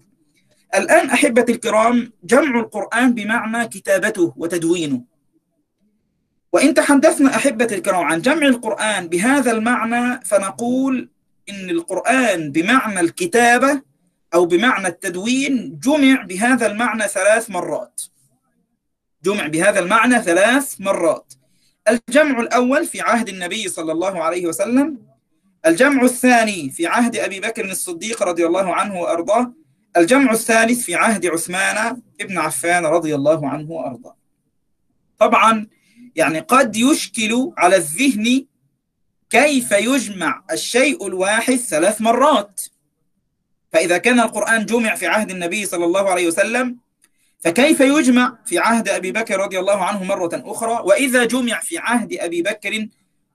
الآن 0.75 1.11
أحبة 1.11 1.47
الكرام 1.49 2.13
جمع 2.25 2.61
القرآن 2.61 3.15
بمعنى 3.15 3.69
كتابته 3.69 4.35
وتدوينه. 4.37 5.05
وإن 6.53 6.75
تحدثنا 6.75 7.37
أحبة 7.37 7.69
الكرام 7.73 8.05
عن 8.05 8.21
جمع 8.21 8.47
القرآن 8.47 9.09
بهذا 9.09 9.51
المعنى 9.53 10.21
فنقول 10.25 11.11
إن 11.49 11.71
القرآن 11.71 12.53
بمعنى 12.53 13.01
الكتابة 13.01 13.83
أو 14.35 14.47
بمعنى 14.47 14.89
التدوين 14.89 15.79
جمع 15.83 16.23
بهذا 16.23 16.67
المعنى 16.67 17.09
ثلاث 17.09 17.51
مرات. 17.51 18.03
جمع 19.25 19.47
بهذا 19.47 19.81
المعنى 19.81 20.23
ثلاث 20.23 20.81
مرات. 20.81 21.33
الجمع 21.89 22.41
الأول 22.41 22.87
في 22.87 23.01
عهد 23.01 23.29
النبي 23.29 23.69
صلى 23.69 23.93
الله 23.93 24.23
عليه 24.23 24.47
وسلم. 24.47 24.99
الجمع 25.67 26.03
الثاني 26.03 26.71
في 26.71 26.87
عهد 26.87 27.17
أبي 27.17 27.41
بكر 27.41 27.65
الصديق 27.65 28.23
رضي 28.23 28.47
الله 28.47 28.75
عنه 28.75 29.01
وأرضاه. 29.01 29.53
الجمع 29.97 30.33
الثالث 30.33 30.85
في 30.85 30.95
عهد 30.95 31.27
عثمان 31.27 32.03
ابن 32.21 32.39
عفان 32.39 32.87
رضي 32.87 33.15
الله 33.15 33.49
عنه 33.49 33.71
وأرضاه. 33.71 34.17
طبعا 35.19 35.67
يعني 36.17 36.41
قد 36.41 36.77
يشكل 36.77 37.53
على 37.57 37.77
الذهن 37.77 38.47
كيف 39.31 39.73
يجمع 39.73 40.45
الشيء 40.53 41.07
الواحد 41.07 41.57
ثلاث 41.57 42.01
مرات. 42.01 42.61
فإذا 43.73 43.99
كان 43.99 44.21
القرآن 44.21 44.67
جمع 44.67 44.95
في 44.95 45.07
عهد 45.07 45.31
النبي 45.31 45.67
صلى 45.67 45.85
الله 45.85 46.11
عليه 46.11 46.27
وسلم 46.27 46.77
فكيف 47.41 47.81
يجمع 47.81 48.39
في 48.47 48.59
عهد 48.59 48.89
أبي 48.89 49.13
بكر 49.13 49.41
رضي 49.41 49.59
الله 49.59 49.85
عنه 49.85 50.05
مرة 50.05 50.31
أخرى؟ 50.35 50.83
وإذا 50.85 51.25
جمع 51.25 51.61
في 51.61 51.79
عهد 51.79 52.13
أبي 52.13 52.43
بكر 52.43 52.89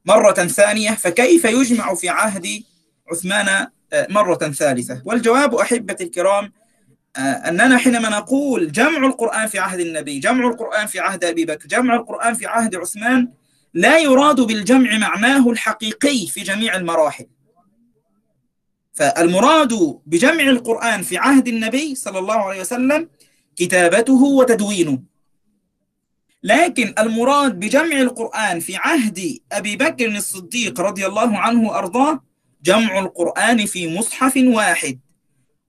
مرة 0.05 0.33
ثانية 0.33 0.91
فكيف 0.91 1.45
يجمع 1.45 1.93
في 1.95 2.09
عهد 2.09 2.63
عثمان 3.11 3.67
مرة 3.93 4.35
ثالثة. 4.35 5.01
والجواب 5.05 5.55
أحبة 5.55 5.97
الكرام 6.01 6.51
آه، 7.17 7.19
أننا 7.19 7.77
حينما 7.77 8.09
نقول 8.09 8.71
جمع 8.71 9.07
القرآن 9.07 9.47
في 9.47 9.59
عهد 9.59 9.79
النبي 9.79 10.19
جمع 10.19 10.47
القرآن 10.47 10.87
في 10.87 10.99
عهد 10.99 11.23
أبي 11.23 11.45
بكر 11.45 11.67
جمع 11.67 11.95
القرآن 11.95 12.33
في 12.33 12.45
عهد 12.45 12.75
عثمان 12.75 13.31
لا 13.73 13.99
يراد 13.99 14.41
بالجمع 14.41 14.97
معناه 14.97 15.49
الحقيقي 15.49 16.27
في 16.27 16.41
جميع 16.41 16.75
المراحل. 16.75 17.25
فالمراد 18.93 19.99
بجمع 20.05 20.43
القرآن 20.43 21.01
في 21.01 21.17
عهد 21.17 21.47
النبي 21.47 21.95
صلى 21.95 22.19
الله 22.19 22.35
عليه 22.35 22.61
وسلم 22.61 23.09
كتابته 23.55 24.23
وتدوينه. 24.23 24.99
لكن 26.43 26.93
المراد 26.99 27.59
بجمع 27.59 28.01
القرآن 28.01 28.59
في 28.59 28.75
عهد 28.75 29.39
أبي 29.51 29.77
بكر 29.77 30.07
الصديق 30.07 30.81
رضي 30.81 31.05
الله 31.05 31.37
عنه 31.37 31.69
وأرضاه 31.69 32.23
جمع 32.63 32.99
القرآن 32.99 33.65
في 33.65 33.97
مصحف 33.97 34.33
واحد. 34.37 34.99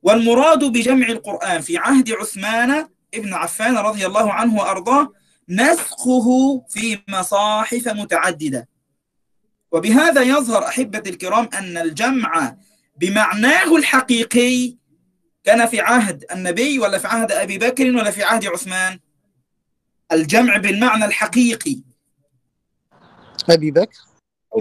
والمراد 0.03 0.65
بجمع 0.65 1.07
القرآن 1.09 1.61
في 1.61 1.77
عهد 1.79 2.11
عثمان 2.11 2.89
ابن 3.15 3.35
عفان 3.35 3.77
رضي 3.77 4.07
الله 4.07 4.33
عنه 4.33 4.57
وأرضاه 4.57 5.13
نسخه 5.49 6.59
في 6.69 6.99
مصاحف 7.09 7.89
متعددة. 7.89 8.69
وبهذا 9.73 10.23
يظهر 10.23 10.67
أحبة 10.69 11.03
الكرام 11.07 11.49
أن 11.55 11.79
الجمع 11.79 12.57
بمعناه 12.97 13.77
الحقيقي 13.77 14.77
كان 15.45 15.67
في 15.67 15.81
عهد 15.81 16.25
النبي 16.33 16.79
ولا 16.79 16.99
في 16.99 17.07
عهد 17.07 17.33
أبي 17.33 17.59
بكر 17.59 17.87
ولا 17.87 18.11
في 18.11 18.23
عهد 18.23 18.47
عثمان. 18.47 18.99
الجمع 20.13 20.57
بالمعنى 20.57 21.05
الحقيقي. 21.05 21.83
أبي 23.51 23.71
بكر. 23.71 24.12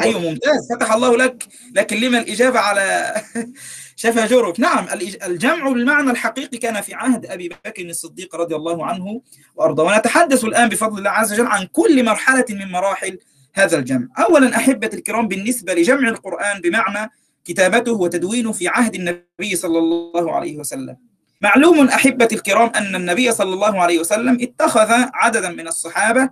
أيوة 0.02 0.20
ممتاز 0.20 0.68
فتح 0.74 0.94
الله 0.94 1.18
لك 1.18 1.48
لكن 1.76 1.98
لما 1.98 2.20
الإجابة 2.20 2.60
على 2.60 3.14
شفا 3.96 4.26
جرف 4.26 4.60
نعم 4.60 4.86
الجمع 5.26 5.70
بالمعنى 5.70 6.12
الحقيقي 6.12 6.58
كان 6.58 6.82
في 6.82 6.94
عهد 6.94 7.26
أبي 7.26 7.50
بكر 7.50 7.86
الصديق 7.90 8.36
رضي 8.36 8.56
الله 8.56 8.86
عنه 8.86 9.22
وأرضاه. 9.56 9.84
ونتحدث 9.84 10.44
الآن 10.44 10.70
بفضل 10.70 10.98
الله 10.98 11.10
عز 11.10 11.34
وجل 11.34 11.46
عن 11.48 11.66
كل 11.72 12.06
مرحلة 12.06 12.46
من 12.50 12.72
مراحل 12.72 13.18
هذا 13.54 13.78
الجمع. 13.78 14.08
أولا 14.20 14.56
أحبة 14.56 14.90
الكرام 14.94 15.28
بالنسبة 15.28 15.74
لجمع 15.74 16.10
القرآن 16.10 16.62
بمعنى 16.62 17.12
كتابته 17.46 17.92
وتدوينه 17.92 18.52
في 18.52 18.68
عهد 18.68 18.96
النبي 18.96 19.56
صلى 19.56 19.78
الله 19.80 20.32
عليه 20.32 20.58
وسلم. 20.58 20.98
معلوم 21.42 21.88
أحبة 21.88 22.28
الكرام 22.32 22.72
أن 22.76 22.96
النبي 22.96 23.32
صلى 23.32 23.54
الله 23.54 23.82
عليه 23.82 24.00
وسلم 24.00 24.38
اتخذ 24.42 24.92
عددا 25.14 25.50
من 25.50 25.68
الصحابة 25.68 26.30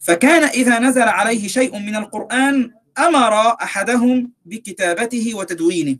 فكان 0.00 0.44
إذا 0.44 0.78
نزل 0.78 1.02
عليه 1.02 1.48
شيء 1.48 1.78
من 1.78 1.96
القرآن 1.96 2.70
أمر 2.98 3.32
أحدهم 3.62 4.32
بكتابته 4.44 5.34
وتدوينه 5.34 5.98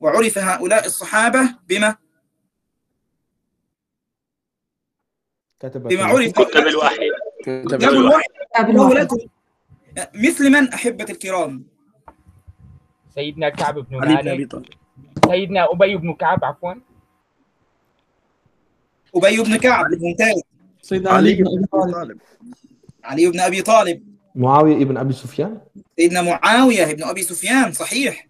وعرف 0.00 0.38
هؤلاء 0.38 0.86
الصحابة 0.86 1.54
بما 1.68 1.96
كتب 5.60 5.82
بما 5.82 6.04
عرف 6.04 6.32
كتب 6.32 6.66
الوحي. 6.66 7.10
كتاب 7.42 7.82
الوحي. 7.82 8.24
مثل 10.14 10.50
من 10.50 10.68
أحبة 10.68 11.06
الكرام؟ 11.10 11.64
سيدنا 13.14 13.48
كعب 13.48 13.78
بن 13.78 13.96
مالك 13.96 14.50
طالب. 14.50 14.66
سيدنا 15.26 15.72
أبي 15.72 15.96
بن 15.96 16.14
كعب 16.14 16.44
عفوا. 16.44 16.74
أبي 19.14 19.42
بن 19.42 19.56
كعب 19.56 19.86
ممتاز. 19.90 20.42
سيدنا 20.82 21.10
علي 21.10 21.30
علي 21.30 21.42
بن 21.42 21.58
أبي 21.58 21.66
طالب. 21.66 22.20
علي 23.04 23.30
بن 23.30 23.40
أبي 23.40 23.62
طالب. 23.62 24.15
معاوية 24.36 24.82
ابن 24.82 24.96
أبي 24.96 25.12
سفيان؟ 25.12 25.60
سيدنا 25.98 26.22
معاوية 26.22 26.94
بن 26.94 27.04
أبي 27.04 27.22
سفيان 27.22 27.72
صحيح. 27.72 28.28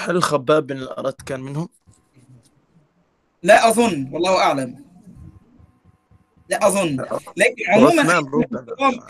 هل 0.00 0.16
الخباب 0.16 0.66
بن 0.66 0.76
الأرت 0.76 1.22
كان 1.22 1.40
منهم؟ 1.40 1.68
لا 3.42 3.68
أظن 3.68 4.08
والله 4.12 4.38
أعلم. 4.38 4.84
لا 6.48 6.66
أظن. 6.66 6.96
لكن 7.36 7.64
عموما 7.68 8.02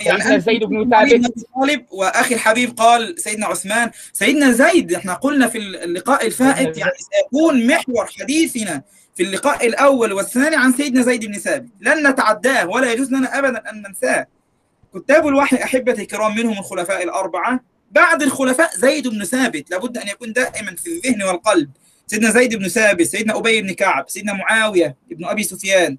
يعني 0.00 0.40
زيد 0.40 0.64
بن 0.64 0.90
ثابت. 0.90 1.46
طالب 1.54 1.86
وأخي 1.90 2.34
الحبيب 2.34 2.70
قال 2.76 3.20
سيدنا 3.20 3.46
عثمان 3.46 3.90
سيدنا 4.12 4.52
زيد 4.52 4.92
إحنا 4.92 5.14
قلنا 5.14 5.48
في 5.48 5.58
اللقاء 5.58 6.26
الفائت 6.26 6.78
يعني 6.78 6.92
سيكون 6.98 7.66
محور 7.66 8.06
حديثنا. 8.20 8.82
في 9.14 9.22
اللقاء 9.22 9.66
الأول 9.66 10.12
والثاني 10.12 10.56
عن 10.56 10.72
سيدنا 10.72 11.02
زيد 11.02 11.24
بن 11.24 11.38
ثابت. 11.38 11.68
لن 11.80 12.06
نتعداه 12.06 12.68
ولا 12.68 12.92
يجوز 12.92 13.12
لنا 13.12 13.38
ابدا 13.38 13.70
أن 13.70 13.82
ننساه. 13.82 14.26
كتاب 14.94 15.28
الوحي 15.28 15.56
أحبتي 15.56 16.02
الكرام 16.02 16.36
منهم 16.36 16.58
الخلفاء 16.58 17.02
الأربعة. 17.04 17.60
بعد 17.90 18.22
الخلفاء 18.22 18.70
زيد 18.76 19.08
بن 19.08 19.24
ثابت. 19.24 19.70
لابد 19.70 19.98
أن 19.98 20.08
يكون 20.08 20.32
دائما 20.32 20.76
في 20.76 20.86
الذهن 20.86 21.22
والقلب. 21.22 21.70
سيدنا 22.06 22.30
زيد 22.30 22.54
بن 22.54 22.68
ثابت 22.68 23.02
سيدنا 23.02 23.38
أبي 23.38 23.62
بن 23.62 23.72
كعب 23.72 24.08
سيدنا 24.08 24.32
معاوية 24.32 24.96
بن 25.10 25.24
أبي 25.24 25.42
سفيان 25.42 25.98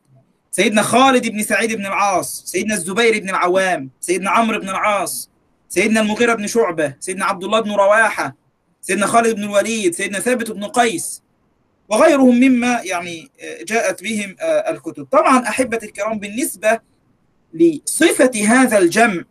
سيدنا 0.51 0.81
خالد 0.81 1.27
بن 1.27 1.43
سعيد 1.43 1.73
بن 1.73 1.85
العاص 1.85 2.43
سيدنا 2.45 2.73
الزبير 2.73 3.19
بن 3.19 3.29
العوام 3.29 3.89
سيدنا 3.99 4.29
عمرو 4.29 4.59
بن 4.59 4.69
العاص 4.69 5.29
سيدنا 5.69 6.01
المغيرة 6.01 6.33
بن 6.33 6.47
شعبة 6.47 6.93
سيدنا 6.99 7.25
عبد 7.25 7.43
الله 7.43 7.59
بن 7.59 7.71
رواحة 7.71 8.35
سيدنا 8.81 9.05
خالد 9.05 9.35
بن 9.35 9.43
الوليد 9.43 9.95
سيدنا 9.95 10.19
ثابت 10.19 10.51
بن 10.51 10.63
قيس 10.63 11.23
وغيرهم 11.89 12.35
مما 12.35 12.81
يعني 12.83 13.31
جاءت 13.67 14.03
بهم 14.03 14.35
الكتب. 14.41 15.07
طبعا 15.11 15.47
أحبة 15.47 15.79
الكرام 15.83 16.19
بالنسبة 16.19 16.79
لصفة 17.53 18.31
هذا 18.47 18.77
الجمع 18.77 19.23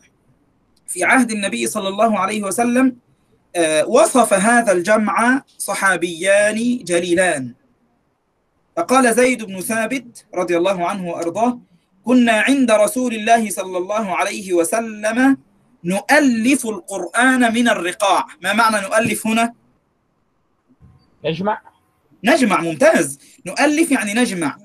في 0.87 1.05
عهد 1.05 1.31
النبي 1.31 1.67
صلى 1.67 1.89
الله 1.89 2.19
عليه 2.19 2.43
وسلم 2.43 2.97
وصف 3.87 4.33
هذا 4.33 4.73
الجمع 4.73 5.43
صحابيان 5.59 6.79
جليلان. 6.85 7.55
فقال 8.77 9.15
زيد 9.15 9.43
بن 9.43 9.61
ثابت 9.61 10.27
رضي 10.35 10.57
الله 10.57 10.89
عنه 10.89 11.09
وأرضاه 11.09 11.61
كنا 12.05 12.33
عند 12.33 12.71
رسول 12.71 13.15
الله 13.15 13.51
صلى 13.51 13.79
الله 13.79 14.17
عليه 14.17 14.53
وسلم 14.53 15.37
نؤلف 15.85 16.67
القرآن 16.67 17.55
من 17.55 17.69
الرقاع. 17.69 18.27
ما 18.43 18.53
معنى 18.53 18.81
نؤلف 18.81 19.27
هنا؟ 19.27 19.55
نجمع 21.25 21.63
نجمع 22.25 22.61
ممتاز. 22.61 23.18
نؤلف 23.47 23.91
يعني 23.91 24.14
نجمع. 24.14 24.57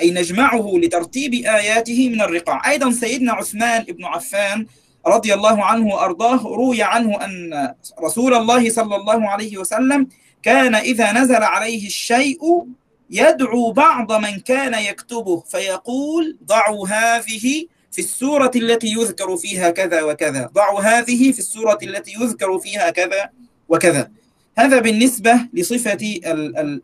أي 0.00 0.10
نجمعه 0.10 0.72
لترتيب 0.74 1.34
آياته 1.34 2.08
من 2.08 2.20
الرقاع. 2.20 2.70
أيضا 2.70 2.90
سيدنا 2.90 3.32
عثمان 3.32 3.84
بن 3.84 4.04
عفان 4.04 4.66
رضي 5.06 5.34
الله 5.34 5.64
عنه 5.64 5.86
وأرضاه 5.86 6.42
روي 6.42 6.82
عنه 6.82 7.24
أن 7.24 7.74
رسول 8.02 8.34
الله 8.34 8.70
صلى 8.70 8.96
الله 8.96 9.28
عليه 9.28 9.58
وسلم 9.58 10.08
كان 10.42 10.74
إذا 10.74 11.12
نزل 11.12 11.42
عليه 11.42 11.86
الشيء 11.86 12.40
يدعو 13.10 13.72
بعض 13.72 14.12
من 14.12 14.40
كان 14.40 14.74
يكتبه 14.74 15.40
فيقول 15.40 16.38
ضعوا 16.44 16.88
هذه 16.88 17.66
في 17.92 17.98
السورة 17.98 18.50
التي 18.56 18.86
يذكر 18.86 19.36
فيها 19.36 19.70
كذا 19.70 20.02
وكذا 20.02 20.50
ضعوا 20.52 20.80
هذه 20.80 21.32
في 21.32 21.38
السورة 21.38 21.78
التي 21.82 22.12
يذكر 22.12 22.58
فيها 22.58 22.90
كذا 22.90 23.30
وكذا. 23.68 24.10
هذا 24.58 24.80
بالنسبة 24.80 25.48
لصفة 25.52 26.20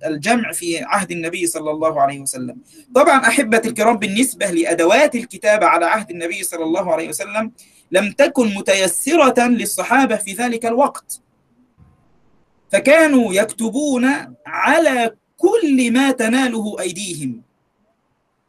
الجمع 0.07 0.53
في 0.53 0.79
عهد 0.85 1.11
النبي 1.11 1.47
صلى 1.47 1.71
الله 1.71 2.01
عليه 2.01 2.21
وسلم. 2.21 2.57
طبعا 2.95 3.27
أحبة 3.29 3.63
الكرام 3.65 3.97
بالنسبة 3.97 4.51
لأدوات 4.51 5.15
الكتابة 5.15 5.67
على 5.67 5.87
عهد 5.87 6.11
النبي 6.11 6.43
صلى 6.43 6.65
الله 6.65 6.93
عليه 6.93 7.09
وسلم 7.09 7.53
لم 7.91 8.13
تكن 8.13 8.55
متيسرة 8.55 9.47
للصحابة 9.47 10.17
في 10.17 10.33
ذلك 10.33 10.67
الوقت. 10.67 11.21
فكانوا 12.73 13.35
يكتبون 13.35 14.35
على 14.47 15.15
كل 15.37 15.93
ما 15.93 16.11
تناله 16.11 16.81
أيديهم. 16.81 17.43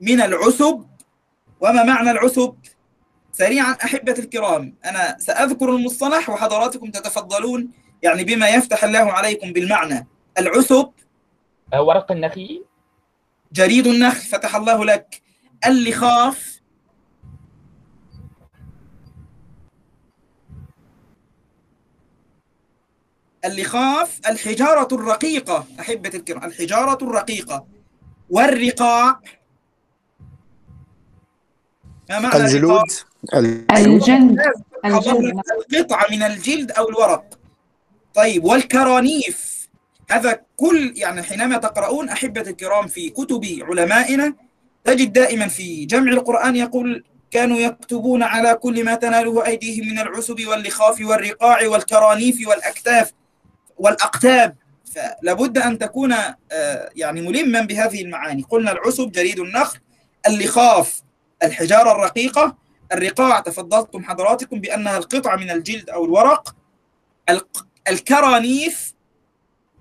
من 0.01 0.21
العسب 0.21 0.86
وما 1.61 1.84
معنى 1.84 2.11
العسب؟ 2.11 2.55
سريعا 3.32 3.71
أحبة 3.84 4.15
الكرام 4.19 4.76
أنا 4.86 5.17
سأذكر 5.19 5.76
المصطلح 5.76 6.30
وحضراتكم 6.30 6.91
تتفضلون. 6.91 7.82
يعني 8.04 8.24
بما 8.24 8.49
يفتح 8.49 8.84
الله 8.84 9.12
عليكم 9.12 9.54
بالمعنى. 9.54 10.08
العسب 10.39 10.91
ورق 11.74 12.12
النخيل. 12.12 12.64
جريد 13.54 13.88
النخل 13.88 14.22
فتح 14.22 14.56
الله 14.56 14.86
لك. 14.86 15.22
اللخاف 15.66 16.62
اللخاف 23.45 24.20
الحجارة 24.30 24.95
الرقيقة. 24.95 25.66
أحبة 25.80 26.12
الكرام 26.14 26.43
الحجارة 26.43 27.04
الرقيقة. 27.04 27.66
والرقاع. 28.30 29.20
ما 32.10 32.20
معنى 32.20 32.43
الجلود. 32.43 32.82
الجلد. 33.34 34.41
الجلد. 34.86 35.41
القطعة 35.72 36.06
من 36.12 36.24
الجلد 36.24 36.72
أو 36.72 36.89
الورق. 36.89 37.42
طيب 38.14 38.43
والكرانيف. 38.43 39.53
هذا 40.09 40.41
كل 40.57 40.93
يعني 40.95 41.24
حينما 41.24 41.57
تقرؤون 41.57 42.09
أحبة 42.09 42.41
الكرام 42.41 42.88
في 42.88 43.09
كتب 43.09 43.45
علمائنا 43.61 44.36
تجد 44.84 45.14
دائما 45.14 45.47
في 45.47 45.86
جمع 45.86 46.11
القرآن 46.11 46.55
يقول 46.55 47.03
كانوا 47.32 47.57
يكتبون 47.57 48.24
على 48.24 48.55
كل 48.55 48.86
ما 48.86 48.95
تناله 48.95 49.45
أيديهم 49.45 49.88
من 49.88 49.99
العسب 49.99 50.47
واللخاف 50.47 51.01
والرقاع 51.01 51.68
والكرانيف 51.68 52.47
والأكتاف 52.47 53.11
والأقتاب. 53.78 54.55
فلابد 54.95 55.57
أن 55.57 55.78
تكون 55.78 56.16
يعني 56.95 57.22
ملما 57.22 57.61
بهذه 57.61 58.01
المعاني. 58.01 58.43
قلنا 58.49 58.72
العسب 58.72 59.11
جريد 59.11 59.39
النخل 59.39 59.80
اللخاف 60.28 61.01
الحجارة 61.43 61.91
الرقيقة 61.91 62.57
الرقاع 62.93 63.39
تفضلتم 63.39 64.03
حضراتكم 64.03 64.59
بأنها 64.59 64.97
القطعة 64.97 65.36
من 65.36 65.51
الجلد 65.51 65.89
أو 65.89 66.05
الورق 66.05 66.55
الكرانيف 67.89 68.93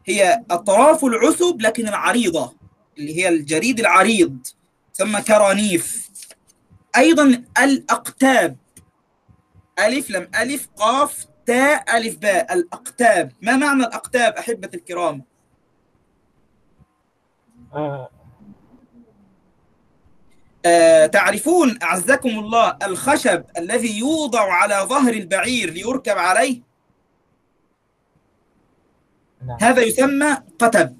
هي 0.07 0.45
أطراف 0.51 1.05
العسب 1.05 1.61
لكن 1.61 1.89
العريضة 1.89 2.55
اللي 2.99 3.17
هي 3.17 3.29
الجريد 3.29 3.81
العريض 3.81 4.47
تسمى 4.95 5.21
كرانيف. 5.23 6.11
أيضا 6.97 7.45
الأقتاب. 7.59 8.57
ألف 9.79 10.11
لم 10.11 10.29
ألف 10.41 10.69
قاف 10.77 11.27
تاء 11.47 11.97
ألف 11.97 12.17
باء. 12.19 12.55
الأقتاب. 12.55 13.33
ما 13.43 13.57
معنى 13.57 13.85
الأقتاب 13.85 14.33
أحبة 14.33 14.71
الكرام؟ 14.75 15.25
آه. 17.75 18.09
آه 20.67 21.07
تعرفون 21.07 21.79
أعزكم 21.83 22.29
الله 22.29 22.79
الخشب 22.83 23.45
الذي 23.59 23.99
يوضع 23.99 24.53
على 24.53 24.75
ظهر 24.89 25.13
البعير 25.13 25.71
ليركب 25.71 26.19
عليه؟ 26.19 26.72
نعم. 29.47 29.59
هذا 29.61 29.83
يسمى 29.83 30.37
قتب. 30.59 30.97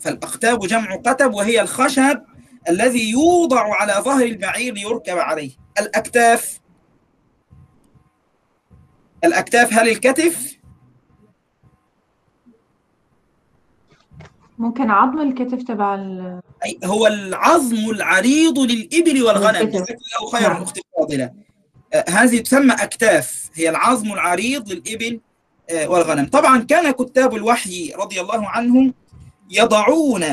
فالأقتاب 0.00 0.66
جمع 0.66 0.96
قتب 0.96 1.34
وهي 1.34 1.60
الخشب 1.60 2.22
الذي 2.68 3.10
يوضع 3.10 3.74
على 3.74 3.92
ظهر 3.92 4.24
البعير 4.24 4.74
ليركب 4.74 5.18
عليه. 5.18 5.50
الأكتاف. 5.80 6.60
الأكتاف 9.24 9.72
هل 9.72 9.88
الكتف؟ 9.88 10.58
ممكن 14.58 14.90
عظم 14.90 15.20
الكتف 15.20 15.62
تبع 15.62 15.94
ال... 15.94 16.40
أي 16.64 16.78
هو 16.84 17.06
العظم 17.06 17.90
العريض 17.90 18.58
للإبل 18.58 19.22
والغنم. 19.22 19.56
الله 19.56 20.30
خيرا 20.32 20.52
نعم. 20.52 20.62
أختي 20.62 20.80
الفاضلة 20.80 21.32
آه، 21.94 22.04
هذه 22.10 22.38
تسمى 22.38 22.74
أكتاف. 22.74 23.50
هي 23.54 23.68
العظم 23.68 24.12
العريض 24.12 24.72
للإبل 24.72 25.20
والغنم. 25.70 26.26
طبعا 26.26 26.58
كان 26.58 26.90
كتاب 26.90 27.34
الوحي 27.34 27.92
رضي 27.98 28.20
الله 28.20 28.48
عنهم 28.48 28.94
يضعون 29.50 30.24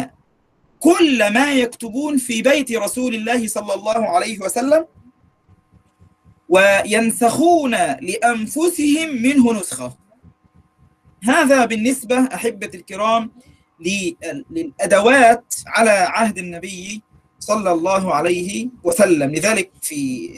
كل 0.80 1.34
ما 1.34 1.52
يكتبون 1.54 2.18
في 2.18 2.42
بيت 2.42 2.72
رسول 2.72 3.16
الله 3.16 3.48
صلى 3.48 3.74
الله 3.74 4.10
عليه 4.10 4.40
وسلم 4.40 4.86
وينسخون 6.50 7.72
لأنفسهم 8.02 9.22
منه 9.22 9.54
نسخة. 9.54 9.98
هذا 11.24 11.66
بالنسبة 11.66 12.20
أحبة 12.20 12.72
الكرام 12.74 13.32
لل- 13.80 14.46
للأدوات 14.52 15.54
على 15.68 15.90
عهد 15.90 16.38
النبي 16.38 17.02
صلى 17.40 17.72
الله 17.72 18.14
عليه 18.16 18.70
وسلم. 18.84 19.32
لذلك 19.32 19.72
في 19.82 20.30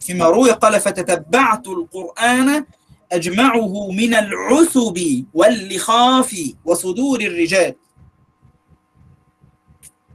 فيما 0.00 0.24
روي 0.26 0.50
قال 0.50 0.80
فتتبعت 0.80 1.66
القرآن 1.68 2.64
أجمعه 3.12 3.90
من 3.90 4.14
العسب 4.14 5.24
واللخاف 5.34 6.36
وصدور 6.64 7.20
الرجال. 7.20 7.74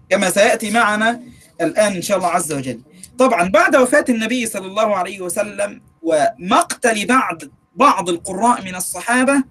كما 0.10 0.30
سيأتي 0.30 0.72
معنا 0.72 1.22
الآن 1.62 1.94
إن 1.96 2.02
شاء 2.02 2.18
الله 2.18 2.28
عز 2.28 2.54
وجل. 2.54 2.82
طبعا 3.20 3.50
بعد 3.50 3.76
وفاة 3.76 4.06
النبي 4.10 4.46
صلى 4.46 4.68
الله 4.68 4.96
عليه 4.96 5.22
وسلم 5.22 5.82
ومقتل 6.02 7.06
بعض 7.06 7.42
بعض 7.76 8.10
القراء 8.10 8.62
من 8.62 8.76
الصحابة 8.76 9.44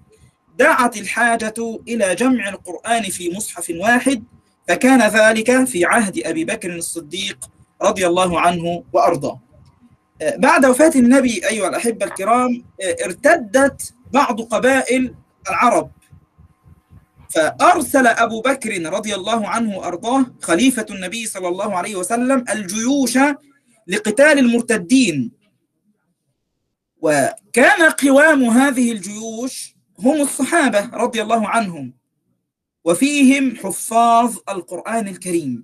دعت 0.57 0.97
الحاجة 0.97 1.53
إلى 1.87 2.15
جمع 2.15 2.49
القرآن 2.49 3.03
في 3.03 3.31
مصحف 3.35 3.71
واحد 3.75 4.23
فكان 4.67 5.01
ذلك 5.01 5.63
في 5.67 5.85
عهد 5.85 6.19
أبي 6.25 6.45
بكر 6.45 6.75
الصديق 6.75 7.49
رضي 7.81 8.07
الله 8.07 8.39
عنه 8.39 8.83
وأرضاه. 8.93 9.39
بعد 10.21 10.65
وفاة 10.65 10.91
النبي 10.95 11.47
أيها 11.49 11.67
الأحبة 11.67 12.05
الكرام 12.05 12.63
ارتدت 13.05 13.93
بعض 14.13 14.41
قبائل 14.41 15.15
العرب. 15.49 15.91
فأرسل 17.29 18.07
أبو 18.07 18.41
بكر 18.41 18.93
رضي 18.93 19.15
الله 19.15 19.47
عنه 19.47 19.77
وأرضاه 19.77 20.25
خليفة 20.41 20.85
النبي 20.89 21.25
صلى 21.25 21.47
الله 21.47 21.77
عليه 21.77 21.95
وسلم 21.95 22.45
الجيوش 22.49 23.17
لقتال 23.87 24.39
المرتدين. 24.39 25.31
وكان 27.01 27.89
قوام 27.99 28.43
هذه 28.43 28.91
الجيوش 28.91 29.75
هم 29.99 30.21
الصحابة 30.21 30.89
رضي 30.93 31.21
الله 31.21 31.47
عنهم. 31.47 31.93
وفيهم 32.85 33.55
حفاظ 33.55 34.37
القرآن 34.49 35.07
الكريم. 35.07 35.63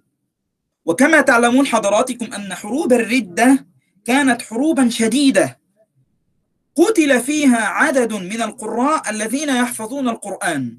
وكما 0.85 1.21
تعلمون 1.21 1.67
حضراتكم 1.67 2.33
أن 2.33 2.53
حروب 2.53 2.93
الردة 2.93 3.67
كانت 4.07 4.41
حروبا 4.41 4.89
شديدة. 4.89 5.59
قتل 6.75 7.21
فيها 7.21 7.57
عدد 7.57 8.13
من 8.13 8.41
القراء 8.41 9.09
الذين 9.09 9.49
يحفظون 9.49 10.09
القرآن. 10.09 10.77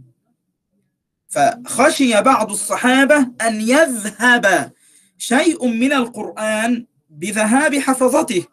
فخشي 1.29 2.22
بعض 2.22 2.51
الصحابة 2.51 3.16
أن 3.41 3.61
يذهب 3.61 4.72
شيء 5.18 5.66
من 5.66 5.93
القرآن 5.93 6.87
بذهاب 7.11 7.79
حفظته. 7.79 8.45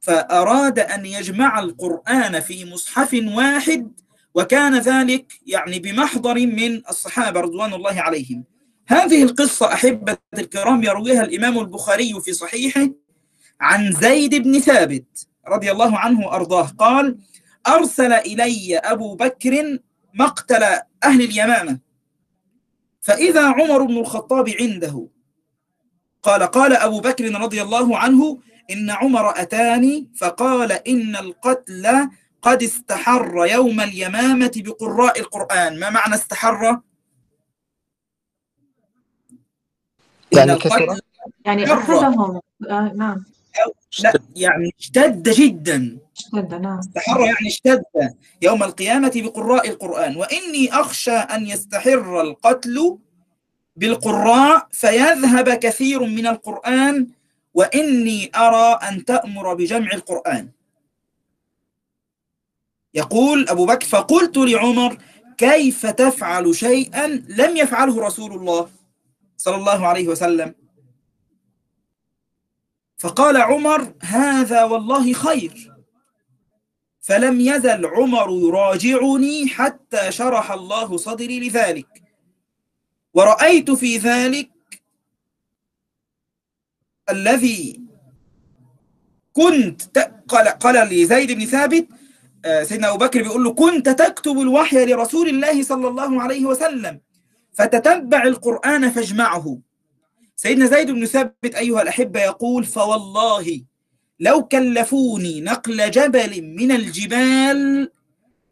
فأراد 0.00 0.78
أن 0.78 1.06
يجمع 1.06 1.58
القرآن 1.58 2.40
في 2.40 2.64
مصحف 2.64 3.20
واحد 3.24 3.92
وكان 4.34 4.78
ذلك 4.78 5.32
يعني 5.46 5.78
بمحضر 5.78 6.34
من 6.34 6.82
الصحابة 6.88 7.40
رضوان 7.40 7.74
الله 7.74 8.00
عليهم. 8.00 8.44
هذه 8.86 9.22
القصة 9.22 9.72
أحبة 9.72 10.18
الكرام 10.38 10.82
يرويها 10.82 11.22
الإمام 11.22 11.58
البخاري 11.58 12.20
في 12.20 12.32
صحيحه. 12.32 13.05
عن 13.60 13.92
زيد 13.92 14.34
بن 14.34 14.58
ثابت 14.60 15.28
رضي 15.48 15.72
الله 15.72 15.98
عنه 15.98 16.26
وأرضاه 16.26 16.66
قال 16.66 17.18
أرسل 17.66 18.12
إلي 18.12 18.78
أبو 18.78 19.14
بكر 19.14 19.78
مقتل 20.14 20.62
أهل 21.04 21.22
اليمامة 21.22 21.78
فإذا 23.00 23.46
عمر 23.46 23.82
بن 23.82 23.98
الخطاب 23.98 24.48
عنده. 24.60 25.08
قال 26.22 26.42
قال 26.42 26.72
أبو 26.72 27.00
بكر 27.00 27.40
رضي 27.40 27.62
الله 27.62 27.98
عنه 27.98 28.40
إن 28.70 28.90
عمر 28.90 29.40
أتاني 29.40 30.10
فقال 30.16 30.72
إن 30.72 31.16
القتل 31.16 32.08
قد 32.42 32.62
استحر 32.62 33.46
يوم 33.50 33.80
اليمامة 33.80 34.52
بقراء 34.56 35.20
القرآن. 35.20 35.80
ما 35.80 35.90
معنى 35.90 36.14
استحر؟ 36.14 36.80
يعني 40.32 40.54
كثرة 40.54 40.98
يعني. 41.44 41.72
أخذهم. 41.72 42.40
آه 42.70 42.92
نعم. 42.96 43.24
لا 44.02 44.12
يعني 44.36 44.74
اشتد 44.80 45.28
جدا. 45.28 45.98
اشتد 46.16 46.54
نعم. 46.54 46.78
استحر 46.78 47.20
يعني 47.20 47.46
اشتد. 47.46 47.84
يوم 48.42 48.62
القيامة 48.62 49.12
بقراء 49.14 49.68
القرآن. 49.68 50.16
وإني 50.16 50.72
أخشى 50.72 51.16
أن 51.16 51.46
يستحر 51.46 52.20
القتل 52.20 52.98
بالقراء 53.76 54.68
فيذهب 54.72 55.48
كثير 55.48 56.02
من 56.04 56.26
القرآن 56.26 57.06
وإني 57.54 58.30
أرى 58.36 58.78
أن 58.88 59.04
تأمر 59.04 59.54
بجمع 59.54 59.92
القرآن. 59.92 60.48
يقول 62.94 63.48
أبو 63.48 63.66
بكر 63.66 63.86
فقلت 63.86 64.36
لعمر 64.36 64.98
كيف 65.38 65.86
تفعل 65.86 66.54
شيئا 66.54 67.06
لم 67.28 67.56
يفعله 67.56 68.06
رسول 68.06 68.32
الله 68.32 68.68
صلى 69.36 69.56
الله 69.56 69.86
عليه 69.86 70.08
وسلم؟ 70.08 70.54
فقال 72.96 73.36
عمر 73.36 73.94
هذا 74.02 74.64
والله 74.64 75.12
خير. 75.12 75.72
فلم 77.00 77.40
يزل 77.40 77.86
عمر 77.86 78.30
يراجعني 78.30 79.48
حتى 79.48 80.12
شرح 80.12 80.52
الله 80.52 80.96
صدري 80.96 81.48
لذلك. 81.48 82.02
ورأيت 83.14 83.70
في 83.70 83.96
ذلك 83.96 84.50
الذي 87.10 87.80
كنت 89.32 89.98
قال 90.28 90.48
قال 90.48 90.88
لزيد 90.88 91.32
بن 91.32 91.44
ثابت 91.44 91.88
آه، 92.44 92.62
سيدنا 92.62 92.88
أبو 92.88 92.98
بكر 92.98 93.22
بيقول 93.22 93.44
له 93.44 93.52
كنت 93.54 93.88
تكتب 93.88 94.40
الوحي 94.40 94.86
لرسول 94.86 95.28
الله 95.28 95.62
صلى 95.62 95.88
الله 95.88 96.22
عليه 96.22 96.44
وسلم 96.46 97.00
فتتبع 97.52 98.22
القرآن 98.22 98.90
فاجمعه. 98.90 99.58
سيدنا 100.36 100.66
زيد 100.66 100.90
بن 100.90 101.06
ثابت 101.06 101.54
أيها 101.54 101.82
الأحبة 101.82 102.20
يقول 102.20 102.64
فوالله 102.64 103.62
لو 104.20 104.42
كلفوني 104.42 105.40
نقل 105.40 105.90
جبل 105.90 106.42
من 106.42 106.72
الجبال 106.72 107.90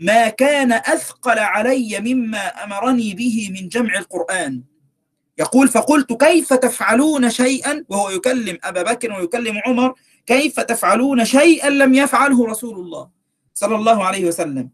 ما 0.00 0.28
كان 0.28 0.72
أثقل 0.72 1.38
علي 1.38 2.00
مما 2.00 2.46
أمرني 2.64 3.14
به 3.14 3.48
من 3.50 3.68
جمع 3.68 3.98
القرآن. 3.98 4.62
يقول 5.38 5.68
فقلت 5.68 6.12
كيف 6.12 6.52
تفعلون 6.52 7.30
شيئا؟ 7.30 7.84
وهو 7.88 8.10
يكلم 8.10 8.58
أبا 8.64 8.82
بكر 8.82 9.12
ويكلم 9.12 9.60
عمر 9.66 9.94
كيف 10.26 10.60
تفعلون 10.60 11.24
شيئا 11.24 11.70
لم 11.70 11.94
يفعله 11.94 12.46
رسول 12.46 12.76
الله 12.80 13.08
صلى 13.54 13.74
الله 13.76 14.04
عليه 14.04 14.24
وسلم؟ 14.24 14.70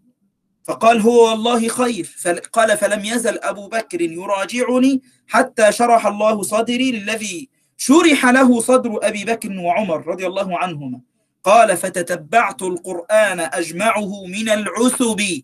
فقال 0.64 1.00
هو 1.00 1.30
والله 1.30 1.68
خير. 1.68 2.08
قال 2.52 2.76
فلم 2.76 3.04
يزل 3.04 3.38
أبو 3.38 3.68
بكر 3.68 4.00
يراجعني 4.00 5.02
حتى 5.28 5.72
شرح 5.72 6.06
الله 6.06 6.42
صدري 6.42 6.92
للذي 6.92 7.48
شرح 7.76 8.26
له 8.26 8.60
صدر 8.60 8.98
أبي 9.02 9.24
بكر 9.24 9.52
وعمر 9.52 10.06
رضي 10.08 10.26
الله 10.26 10.58
عنهما. 10.58 11.00
قال 11.44 11.76
فتتبعت 11.76 12.62
القرآن 12.62 13.40
أجمعه 13.40 14.26
من 14.26 14.48
العسب 14.48 15.42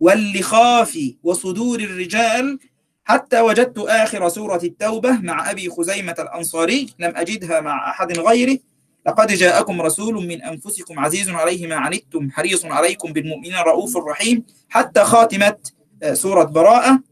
واللخاف 0.00 0.98
وصدور 1.22 1.80
الرجال 1.80 2.58
حتى 3.04 3.40
وجدت 3.40 3.78
آخر 3.78 4.28
سورة 4.28 4.60
التوبة 4.64 5.20
مع 5.20 5.50
أبي 5.50 5.70
خزيمة 5.70 6.16
الأنصاري. 6.18 6.86
لم 6.98 7.12
أجدها 7.16 7.60
مع 7.60 7.90
أحد 7.90 8.18
غيره. 8.18 8.58
لقد 9.06 9.32
جاءكم 9.32 9.80
رسول 9.80 10.26
من 10.26 10.42
أنفسكم 10.42 10.98
عزيز 10.98 11.28
عليه 11.28 11.66
ما 11.66 11.74
عنتم 11.76 12.30
حريص 12.30 12.64
عليكم 12.64 13.12
بالمؤمنين 13.12 13.54
رؤوف 13.54 13.96
رحيم. 13.96 14.44
حتى 14.68 15.04
خاتمة 15.04 15.56
سورة 16.12 16.44
براءة. 16.44 17.02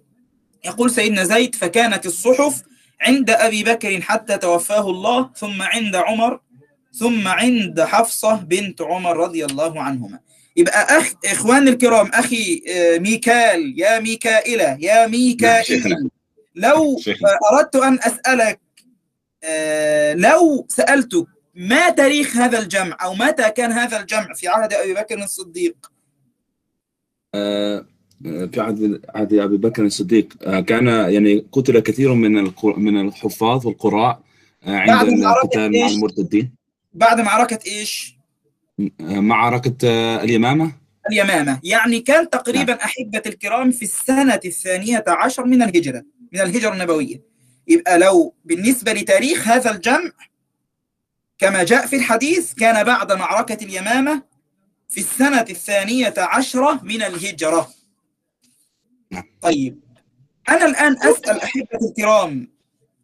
يقول 0.65 0.91
سيدنا 0.91 1.25
زيد 1.25 1.55
فكانت 1.55 2.07
الصحف 2.07 2.63
عند 3.01 3.31
أبي 3.31 3.65
بكر 3.65 4.01
حتى 4.01 4.39
توفاه 4.39 4.91
الله 4.91 5.31
ثم 5.37 5.63
عند 5.63 5.97
عمر 5.97 6.41
ثم 6.93 7.29
عند 7.29 7.81
حفصة 7.81 8.35
بنت 8.35 8.83
عمر 8.83 9.17
رضي 9.17 9.45
الله 9.45 9.83
عنهما. 9.83 10.19
يبقى 10.57 10.99
أخ 10.99 11.13
إخوان 11.25 11.69
الكرام 11.69 12.07
أخي 12.07 12.63
ميكال 12.99 13.75
يا 13.81 14.01
ميكائلة 14.01 14.77
يا 14.81 15.07
ميكائيل. 15.07 16.11
لو 16.55 17.01
أردت 17.53 17.77
أن 17.77 17.99
أسألك 18.03 18.61
لو 20.21 20.67
سألتك 20.69 21.27
ما 21.55 21.91
تاريخ 21.91 22.37
هذا 22.37 22.59
الجمع 22.59 22.97
أو 23.03 23.15
متى 23.15 23.51
كان 23.51 23.73
هذا 23.73 24.01
الجمع 24.01 24.35
في 24.35 24.49
عهد 24.49 24.73
أبي 24.73 24.95
بكر 24.95 25.23
الصديق؟ 25.23 25.77
في 28.23 28.57
عهد 28.57 29.01
عهد 29.15 29.35
أبي 29.35 29.57
بكر 29.57 29.85
الصديق. 29.85 30.35
كان 30.61 30.87
يعني 30.87 31.47
قتل 31.53 31.79
كثير 31.79 32.15
من 32.15 32.53
من 32.65 33.09
الحفاظ 33.09 33.67
والقراء 33.67 34.23
عند 34.67 35.09
القتال 35.09 35.81
مع 35.81 35.89
المرتدين. 35.89 36.53
بعد 36.93 37.21
معركة 37.21 37.59
إيش؟ 37.67 38.15
معركة 39.01 39.77
اليمامة. 40.23 40.73
اليمامة. 41.11 41.61
يعني 41.65 42.01
كان 42.01 42.31
تقريبا 42.31 42.73
نعم. 42.73 42.79
أحبة 42.79 43.23
الكرام 43.27 43.71
في 43.71 43.83
السنة 43.83 44.41
الثانية 44.45 45.05
عشر 45.09 45.45
من 45.45 45.63
الهجرة 45.63 46.05
من 46.33 46.41
الهجرة 46.41 46.73
النبوية. 46.73 47.23
يبقى 47.69 47.99
لو 47.99 48.35
بالنسبة 48.45 48.93
لتاريخ 48.93 49.49
هذا 49.49 49.71
الجمع 49.71 50.11
كما 51.41 51.65
جاء 51.65 51.87
في 51.87 51.97
الحديث 51.97 52.55
كان 52.55 52.85
بعد 52.85 53.13
معركة 53.13 53.65
اليمامة 53.65 54.23
في 54.89 55.01
السنة 55.01 55.45
الثانية 55.51 56.15
عشرة 56.19 56.81
من 56.83 57.03
الهجرة. 57.03 57.71
طيب. 59.43 59.81
أنا 60.49 60.67
الآن 60.67 60.97
أسأل 61.03 61.41
أحبة 61.41 61.89
الكرام 61.89 62.49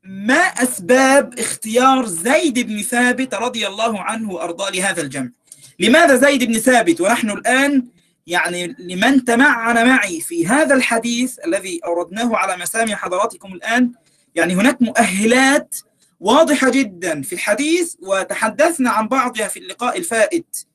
ما 0.04 0.34
أسباب 0.34 1.38
اختيار 1.38 2.06
زيد 2.06 2.58
بن 2.58 2.82
ثابت 2.82 3.34
رضي 3.34 3.66
الله 3.66 4.00
عنه 4.02 4.32
وأرضاه 4.32 4.70
لهذا 4.70 5.02
الجمع؟ 5.02 5.30
لماذا 5.78 6.16
زيد 6.16 6.44
بن 6.44 6.58
ثابت؟ 6.58 7.00
ونحن 7.00 7.30
الآن 7.30 7.86
يعني 8.26 8.76
لمن 8.78 9.24
تمعن 9.24 9.86
معي 9.86 10.20
في 10.20 10.46
هذا 10.46 10.74
الحديث 10.74 11.38
الذي 11.46 11.80
أوردناه 11.84 12.36
على 12.36 12.56
مسامع 12.56 12.94
حضراتكم 12.94 13.52
الآن 13.52 13.92
يعني 14.34 14.54
هناك 14.54 14.82
مؤهلات 14.82 15.76
واضحة 16.20 16.70
جدا 16.70 17.22
في 17.22 17.32
الحديث 17.32 17.96
وتحدثنا 18.02 18.90
عن 18.90 19.08
بعضها 19.08 19.48
في 19.48 19.58
اللقاء 19.58 19.98
الفائت. 19.98 20.66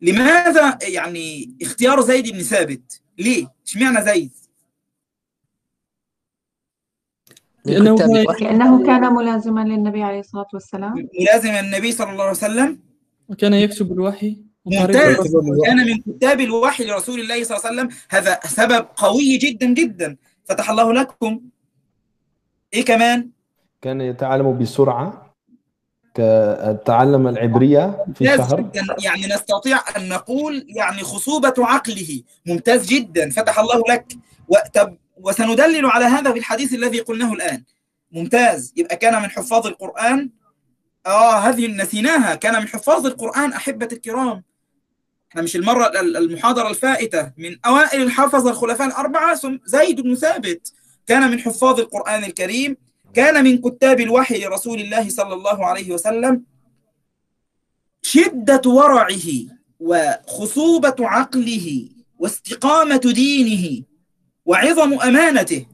لماذا؟ 0.00 0.78
يعني 0.82 1.56
اختيار 1.62 2.00
زيد 2.00 2.32
بن 2.32 2.42
ثابت. 2.42 3.00
ليه؟ 3.18 3.52
اشمعنى 3.66 4.04
زيد؟ 4.04 4.32
لأنه, 7.64 7.96
لأنه 8.40 8.86
كان 8.86 9.14
ملازما 9.14 9.60
للنبي 9.60 10.02
عليه 10.02 10.20
الصلاة 10.20 10.46
والسلام. 10.54 11.08
ملازما 11.20 11.60
النبي 11.60 11.92
صلى 11.92 12.10
الله 12.10 12.22
عليه 12.22 12.32
وسلم؟ 12.32 12.80
وكان 13.28 13.54
يكتب 13.54 13.92
الوحي 13.92 14.36
ممتاز. 14.66 15.16
كان 15.66 15.76
من 15.76 15.98
كتاب 15.98 16.40
الوحي 16.40 16.84
لرسول 16.84 17.20
الله 17.20 17.44
صلى 17.44 17.56
الله 17.56 17.66
عليه 17.66 17.82
وسلم. 17.82 17.96
هذا 18.10 18.40
سبب 18.46 18.86
قوي 18.96 19.36
جدا 19.36 19.66
جدا. 19.66 20.16
فتح 20.44 20.70
الله 20.70 20.92
لكم. 20.92 21.40
إيه 22.74 22.84
كمان؟ 22.84 23.30
كان 23.84 24.00
يتعلم 24.00 24.58
بسرعة 24.58 25.34
تعلم 26.86 27.26
العبرية 27.28 28.04
في 28.14 28.24
شهر 28.24 28.60
جدا. 28.60 28.86
يعني 29.04 29.26
نستطيع 29.26 29.78
أن 29.96 30.08
نقول 30.08 30.66
يعني 30.68 31.02
خصوبة 31.02 31.54
عقله. 31.58 32.22
ممتاز 32.46 32.86
جدا. 32.86 33.30
فتح 33.30 33.58
الله 33.58 33.82
لك. 33.88 34.06
وسندلل 35.16 35.86
على 35.86 36.04
هذا 36.04 36.32
في 36.32 36.38
الحديث 36.38 36.74
الذي 36.74 37.00
قلناه 37.00 37.32
الآن. 37.32 37.64
ممتاز. 38.12 38.72
يبقى 38.76 38.96
كان 38.96 39.22
من 39.22 39.30
حفاظ 39.30 39.66
القرآن. 39.66 40.30
آه 41.06 41.38
هذه 41.38 41.66
نسيناها. 41.66 42.34
كان 42.34 42.60
من 42.60 42.68
حفاظ 42.68 43.06
القرآن 43.06 43.52
أحبة 43.52 43.88
الكرام. 43.92 44.42
إحنا 45.30 45.42
مش 45.42 45.56
المرة 45.56 45.86
ال- 45.86 46.16
المحاضرة 46.16 46.68
الفائتة. 46.70 47.32
من 47.36 47.56
أوائل 47.66 48.02
الحفظ 48.02 48.48
الخلفاء 48.48 48.88
الأربعة 48.88 49.40
زيد 49.64 50.00
بن 50.00 50.14
ثابت. 50.14 50.72
كان 51.06 51.30
من 51.30 51.38
حفاظ 51.40 51.80
القرآن 51.80 52.24
الكريم. 52.24 52.76
كان 53.16 53.44
من 53.44 53.58
كتاب 53.58 54.00
الوحي 54.00 54.44
لرسول 54.44 54.80
الله 54.80 55.08
صلى 55.08 55.34
الله 55.34 55.66
عليه 55.66 55.92
وسلم 55.92 56.42
شدة 58.02 58.62
ورعه 58.66 59.28
وخصوبة 59.80 60.96
عقله 61.00 61.88
واستقامة 62.18 63.12
دينه 63.14 63.82
وعظم 64.46 65.00
أمانته. 65.00 65.66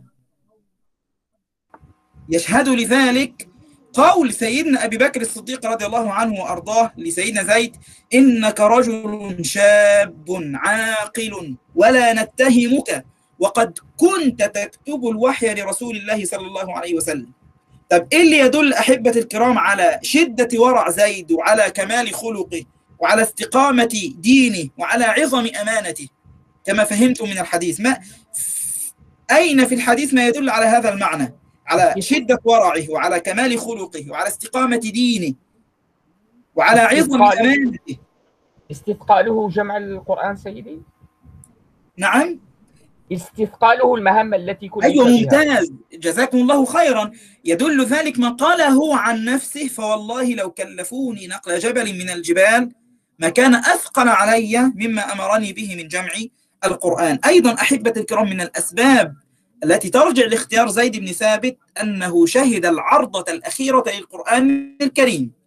يشهد 2.28 2.68
لذلك 2.68 3.48
قول 3.92 4.32
سيدنا 4.32 4.84
أبي 4.84 4.96
بكر 4.96 5.20
الصديق 5.20 5.66
رضي 5.66 5.86
الله 5.86 6.12
عنه 6.12 6.40
وأرضاه 6.40 6.92
لسيدنا 6.96 7.42
زيد 7.42 7.76
إنك 8.14 8.60
رجل 8.60 9.38
شاب 9.44 10.52
عاقل 10.54 11.56
ولا 11.74 12.12
نتهمك 12.22 13.04
وقد 13.40 13.78
كنت 13.96 14.42
تكتب 14.42 15.06
الوحي 15.06 15.54
لرسول 15.54 15.96
الله 15.96 16.24
صلى 16.24 16.46
الله 16.46 16.76
عليه 16.76 16.94
وسلم. 16.94 17.32
طب 17.90 18.06
إيه 18.12 18.22
اللي 18.22 18.38
يدل 18.38 18.72
أحبة 18.72 19.10
الكرام 19.10 19.58
على 19.58 19.98
شدة 20.02 20.48
ورع 20.60 20.90
زيد 20.90 21.32
وعلى 21.32 21.70
كمال 21.70 22.14
خلقه 22.14 22.64
وعلى 22.98 23.22
استقامة 23.22 24.12
دينه 24.18 24.70
وعلى 24.78 25.04
عظم 25.04 25.48
أمانته؟ 25.60 26.08
كما 26.64 26.84
فهمت 26.84 27.22
من 27.22 27.38
الحديث. 27.38 27.80
ما 27.80 27.98
أين 29.30 29.66
في 29.66 29.74
الحديث 29.74 30.14
ما 30.14 30.26
يدل 30.26 30.50
على 30.50 30.66
هذا 30.66 30.92
المعنى؟ 30.92 31.34
على 31.66 31.94
شدة 32.02 32.38
ورعه 32.44 32.90
وعلى 32.90 33.20
كمال 33.20 33.58
خلقه 33.58 34.10
وعلى 34.10 34.28
استقامة 34.28 34.76
دينه 34.76 35.34
وعلى 36.54 36.80
عظم 36.80 37.22
أمانته. 37.22 37.98
استثقاله 38.70 39.48
جمع 39.48 39.76
القرآن 39.76 40.36
سيدي؟ 40.36 40.80
نعم. 41.96 42.40
استثقاله 43.12 43.94
المهمة 43.94 44.36
التي 44.36 44.68
كلف 44.68 44.84
أيوة. 44.84 45.08
ممتاز. 45.08 45.72
جزاكم 45.92 46.38
الله 46.38 46.64
خيرا. 46.64 47.10
يدل 47.44 47.84
ذلك 47.84 48.18
ما 48.18 48.28
قاله 48.28 48.96
عن 48.96 49.24
نفسه 49.24 49.68
فوالله 49.68 50.34
لو 50.34 50.50
كلفوني 50.50 51.26
نقل 51.26 51.58
جبل 51.58 51.98
من 51.98 52.10
الجبال 52.10 52.70
ما 53.18 53.28
كان 53.28 53.54
أثقل 53.54 54.08
علي 54.08 54.72
مما 54.74 55.12
أمرني 55.12 55.52
به 55.52 55.76
من 55.76 55.88
جمع 55.88 56.12
القرآن. 56.64 57.18
أيضا 57.26 57.54
أحبة 57.54 57.92
الكرام 57.96 58.30
من 58.30 58.40
الأسباب 58.40 59.14
التي 59.64 59.90
ترجع 59.90 60.26
لاختيار 60.26 60.68
زيد 60.68 60.96
بن 60.96 61.06
ثابت 61.06 61.56
أنه 61.82 62.26
شهد 62.26 62.66
العرضة 62.66 63.32
الأخيرة 63.32 63.84
للقرآن 63.98 64.76
الكريم. 64.82 65.40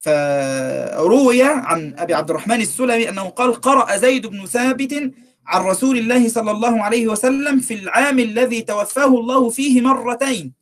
فروي 0.00 1.42
عن 1.42 1.94
أبي 1.98 2.14
عبد 2.14 2.30
الرحمن 2.30 2.60
السلمي 2.60 3.08
أنه 3.08 3.28
قال 3.28 3.54
قرأ 3.54 3.96
زيد 3.96 4.26
بن 4.26 4.46
ثابت 4.46 5.12
عن 5.46 5.62
رسول 5.62 5.98
الله 5.98 6.28
صلى 6.28 6.50
الله 6.50 6.82
عليه 6.82 7.08
وسلم 7.08 7.60
في 7.60 7.74
العام 7.74 8.18
الذي 8.18 8.62
توفاه 8.62 9.06
الله 9.06 9.50
فيه 9.50 9.80
مرتين. 9.80 10.52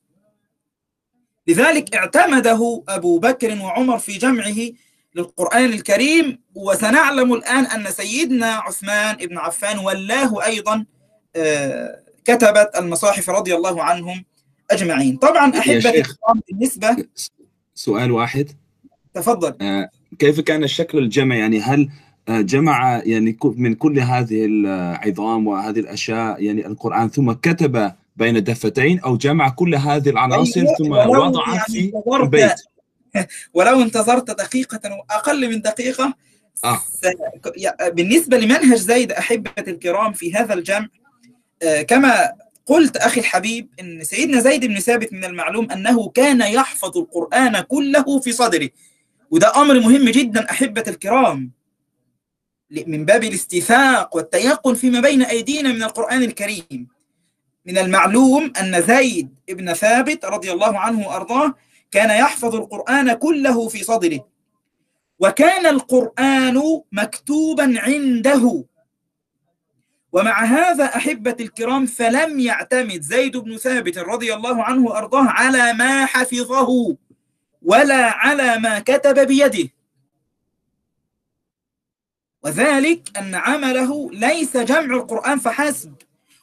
لذلك 1.46 1.96
اعتمده 1.96 2.82
أبو 2.88 3.18
بكر 3.18 3.58
وعمر 3.62 3.98
في 3.98 4.18
جمعه 4.18 4.56
للقرآن 5.14 5.64
الكريم 5.64 6.38
وسنعلم 6.54 7.32
الآن 7.32 7.64
أن 7.64 7.90
سيدنا 7.90 8.46
عثمان 8.46 9.16
بن 9.16 9.38
عفان 9.38 9.78
ولاه 9.78 10.44
أيضا 10.44 10.84
آه، 11.36 12.02
كتبت 12.24 12.70
المصاحف 12.76 13.30
رضي 13.30 13.54
الله 13.54 13.82
عنهم 13.82 14.24
أجمعين. 14.70 15.16
طبعا 15.16 15.58
أحبة 15.58 16.04
بالنسبة 16.48 17.04
سؤال 17.74 18.12
واحد. 18.12 18.50
تفضل. 19.14 19.54
آه، 19.60 19.88
كيف 20.18 20.40
كان 20.40 20.64
الشكل 20.64 20.98
الجمع 20.98 21.36
يعني 21.36 21.60
هل 21.60 21.90
جمع 22.28 23.02
يعني 23.04 23.36
من 23.44 23.74
كل 23.74 23.98
هذه 23.98 24.44
العظام 24.46 25.46
وهذه 25.46 25.80
الأشياء 25.80 26.42
يعني 26.42 26.66
القرآن 26.66 27.08
ثم 27.08 27.32
كتب 27.32 27.92
بين 28.16 28.44
دفتين 28.44 28.98
أو 29.00 29.16
جمع 29.16 29.48
كل 29.48 29.74
هذه 29.74 30.08
العناصر 30.08 30.60
أيوة، 30.60 30.74
ثم 30.76 30.92
وضع 30.92 31.54
يعني 31.54 31.64
في 31.66 31.92
البيت. 32.22 32.52
ولو 33.54 33.82
انتظرت 33.82 34.30
دقيقة 34.30 34.80
وأقل 34.92 35.50
من 35.50 35.60
دقيقة 35.62 36.14
يا- 37.56 37.88
بالنسبة 37.88 38.36
لمنهج 38.38 38.78
زيد 38.78 39.12
أحبة 39.12 39.50
الكرام 39.68 40.12
في 40.12 40.34
هذا 40.34 40.54
الجمع 40.54 40.88
آه، 41.62 41.82
كما 41.82 42.32
قلت 42.66 42.96
أخي 42.96 43.20
الحبيب 43.20 43.68
أن 43.80 44.04
سيدنا 44.04 44.40
زيد 44.40 44.64
بن 44.64 44.78
ثابت 44.78 45.12
من 45.12 45.24
المعلوم 45.24 45.70
أنه 45.70 46.08
كان 46.08 46.40
يحفظ 46.40 46.98
القرآن 46.98 47.60
كله 47.60 48.20
في 48.20 48.32
صدره. 48.32 48.68
وده 49.30 49.52
أمر 49.62 49.80
مهم 49.80 50.08
جدا 50.08 50.50
أحبة 50.50 50.84
الكرام. 50.88 51.50
من 52.86 53.04
باب 53.04 53.24
الاستيثاق 53.24 54.16
والتيقن 54.16 54.74
فيما 54.74 55.00
بين 55.00 55.22
أيدينا 55.22 55.72
من 55.72 55.82
القرآن 55.82 56.22
الكريم. 56.22 56.88
من 57.66 57.78
المعلوم 57.78 58.52
أن 58.60 58.82
زيد 58.82 59.34
بن 59.48 59.72
ثابت 59.72 60.24
رضي 60.24 60.52
الله 60.52 60.78
عنه 60.78 61.08
وأرضاه 61.08 61.54
كان 61.90 62.10
يحفظ 62.10 62.54
القرآن 62.54 63.12
كله 63.12 63.68
في 63.68 63.84
صدره. 63.84 64.28
وكان 65.18 65.66
القرآن 65.66 66.80
مكتوبا 66.92 67.74
عنده. 67.80 68.64
ومع 70.12 70.44
هذا 70.44 70.84
أحبة 70.84 71.36
الكرام 71.40 71.86
فلم 71.86 72.40
يعتمد 72.40 73.02
زيد 73.02 73.36
بن 73.36 73.56
ثابت 73.56 73.98
رضي 73.98 74.34
الله 74.34 74.64
عنه 74.64 74.84
وأرضاه 74.86 75.24
على 75.28 75.72
ما 75.72 76.06
حفظه 76.06 76.96
ولا 77.62 78.10
على 78.10 78.58
ما 78.58 78.78
كتب 78.78 79.26
بيده. 79.26 79.68
وذلك 82.44 83.18
أن 83.18 83.34
عمله 83.34 84.10
ليس 84.12 84.56
جمع 84.56 84.96
القرآن 84.96 85.38
فحسب 85.38 85.94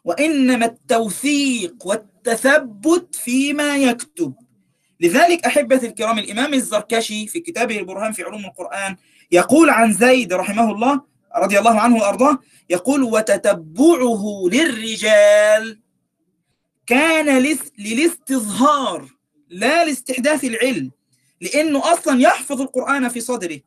وإنما 0.04 0.66
التوثيق 0.66 1.88
والتثبت 1.88 3.16
فيما 3.16 3.78
يكتب. 3.78 4.34
لذلك 5.00 5.45
أحبة 5.45 5.76
الكرام 5.76 6.20
الإمام 6.20 6.54
الزركشي 6.54 7.28
في 7.28 7.39
كتابه 7.39 7.80
البرهان 7.80 8.12
في 8.12 8.24
علوم 8.24 8.45
القرآن 8.45 8.95
يقول 9.32 9.70
عن 9.70 9.93
زيد 9.93 10.34
رحمه 10.34 10.72
الله 10.72 11.02
رضي 11.38 11.60
الله 11.60 11.80
عنه 11.80 11.95
وأرضاه 11.95 12.39
يقول 12.70 13.04
وتتبعه 13.04 14.43
للرجال 14.52 15.80
كان 16.86 17.43
للاستظهار 17.80 19.06
لا 19.50 19.86
لاستحداث 19.86 20.43
العلم 20.43 20.91
لأنه 21.41 21.93
أصلا 21.93 22.22
يحفظ 22.22 22.62
القرآن 22.62 23.10
في 23.10 23.20
صدره. 23.22 23.60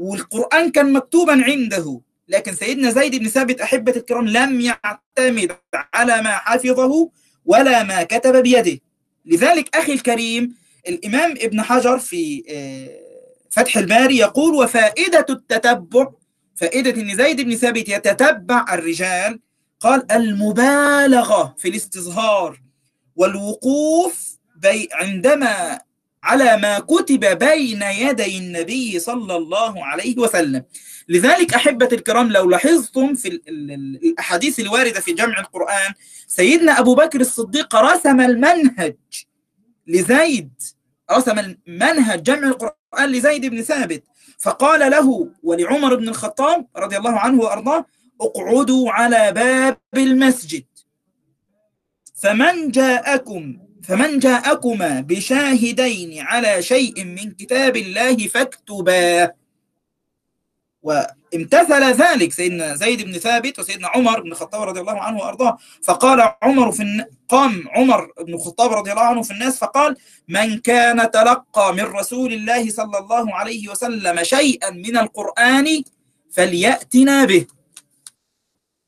والقرآن 0.00 0.70
كان 0.70 0.92
مكتوبا 0.92 1.32
عنده 1.32 2.00
لكن 2.28 2.54
سيدنا 2.54 2.90
زيد 2.90 3.16
بن 3.16 3.28
ثابت 3.28 3.60
أحبة 3.60 3.92
الكرام 3.96 4.28
لم 4.28 4.60
يعتمد 4.60 5.56
على 5.94 6.22
ما 6.22 6.30
حفظه 6.30 7.10
ولا 7.44 7.82
ما 7.82 8.02
كتب 8.02 8.36
بيده. 8.36 8.80
لذلك 9.26 9.76
أخي 9.76 9.92
الكريم 9.92 10.54
الإمام 10.88 11.30
ابن 11.30 11.62
حجر 11.62 11.98
في 11.98 12.42
آه، 12.48 12.88
فتح 13.50 13.76
الباري 13.76 14.16
يقول 14.16 14.54
وفائدة 14.54 15.26
التتبع 15.30 16.10
فائدة 16.56 17.02
أن 17.02 17.16
زيد 17.16 17.40
بن 17.40 17.56
ثابت 17.56 17.88
يتتبع 17.88 18.74
الرجال 18.74 19.40
قال 19.80 20.12
المبالغة 20.12 21.54
في 21.58 21.68
الاستظهار 21.68 22.60
والوقوف 23.16 24.38
عندما 24.92 25.80
على 26.22 26.56
ما 26.56 26.78
كتب 26.78 27.38
بين 27.38 27.82
يدي 27.82 28.38
النبي 28.38 28.98
صلى 28.98 29.36
الله 29.36 29.84
عليه 29.86 30.18
وسلم. 30.18 30.64
لذلك 31.08 31.54
أحبة 31.54 31.88
الكرام 31.92 32.32
لو 32.32 32.50
لاحظتم 32.50 33.14
في 33.14 33.28
ال- 33.28 33.42
ال- 33.48 33.70
ال- 33.70 34.00
الأحاديث 34.04 34.60
الواردة 34.60 35.00
في 35.00 35.12
جمع 35.12 35.40
القرآن 35.40 35.92
سيدنا 36.26 36.78
أبو 36.80 36.94
بكر 36.94 37.20
الصديق 37.20 37.76
رسم 37.76 38.20
المنهج 38.20 38.96
لزيد 39.86 40.50
رسم 41.12 41.38
المنهج 41.38 42.22
جمع 42.22 42.48
القرآن 42.48 42.74
لزيد 43.12 43.46
بن 43.46 43.62
ثابت. 43.62 44.04
فقال 44.38 44.90
له 44.90 45.30
ولعمر 45.42 45.94
بن 45.94 46.08
الخطاب 46.08 46.66
رضي 46.76 46.96
الله 46.96 47.18
عنه 47.18 47.40
وأرضاه 47.40 47.86
اقعدوا 48.20 48.90
على 48.90 49.32
باب 49.32 49.76
المسجد. 49.96 50.64
فمن 52.22 52.70
جاءكم 52.70 53.58
فمن 53.82 54.18
جاءكما 54.18 55.00
بشاهدين 55.00 56.20
على 56.20 56.62
شيء 56.62 57.04
من 57.04 57.30
كتاب 57.30 57.76
الله 57.76 58.16
فاكتباه. 58.28 59.34
وامتثل 60.82 61.84
ذلك 61.84 62.32
سيدنا 62.32 62.74
زيد 62.74 63.02
بن 63.02 63.12
ثابت 63.12 63.58
وسيدنا 63.58 63.88
عمر 63.88 64.20
بن 64.20 64.32
الخطاب 64.32 64.62
رضي 64.62 64.80
الله 64.80 65.00
عنه 65.00 65.18
وأرضاه. 65.18 65.58
فقال 65.82 66.32
عمر 66.42 66.72
في 66.72 66.82
الن... 66.82 67.04
قام 67.28 67.64
عمر 67.68 68.12
بن 68.20 68.34
الخطاب 68.34 68.72
رضي 68.72 68.90
الله 68.90 69.02
عنه 69.02 69.22
في 69.22 69.30
الناس 69.30 69.58
فقال 69.58 69.96
من 70.28 70.58
كان 70.58 71.10
تلقى 71.10 71.74
من 71.74 71.84
رسول 71.84 72.32
الله 72.32 72.70
صلى 72.70 72.98
الله 72.98 73.34
عليه 73.34 73.68
وسلم 73.68 74.24
شيئا 74.24 74.70
من 74.70 74.96
القرآن 74.96 75.82
فليأتنا 76.30 77.24
به. 77.24 77.46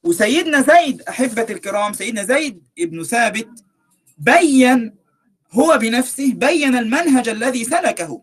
وسيدنا 0.05 0.61
زيد 0.61 1.03
أحبة 1.03 1.47
الكرام 1.51 1.93
سيدنا 1.93 2.25
زيد 2.25 2.63
بن 2.79 3.03
ثابت 3.05 3.49
بين 4.19 4.95
هو 5.53 5.79
بنفسه 5.79 6.33
بين 6.33 6.77
المنهج 6.77 7.29
الذي 7.29 7.65
سلكه. 7.65 8.23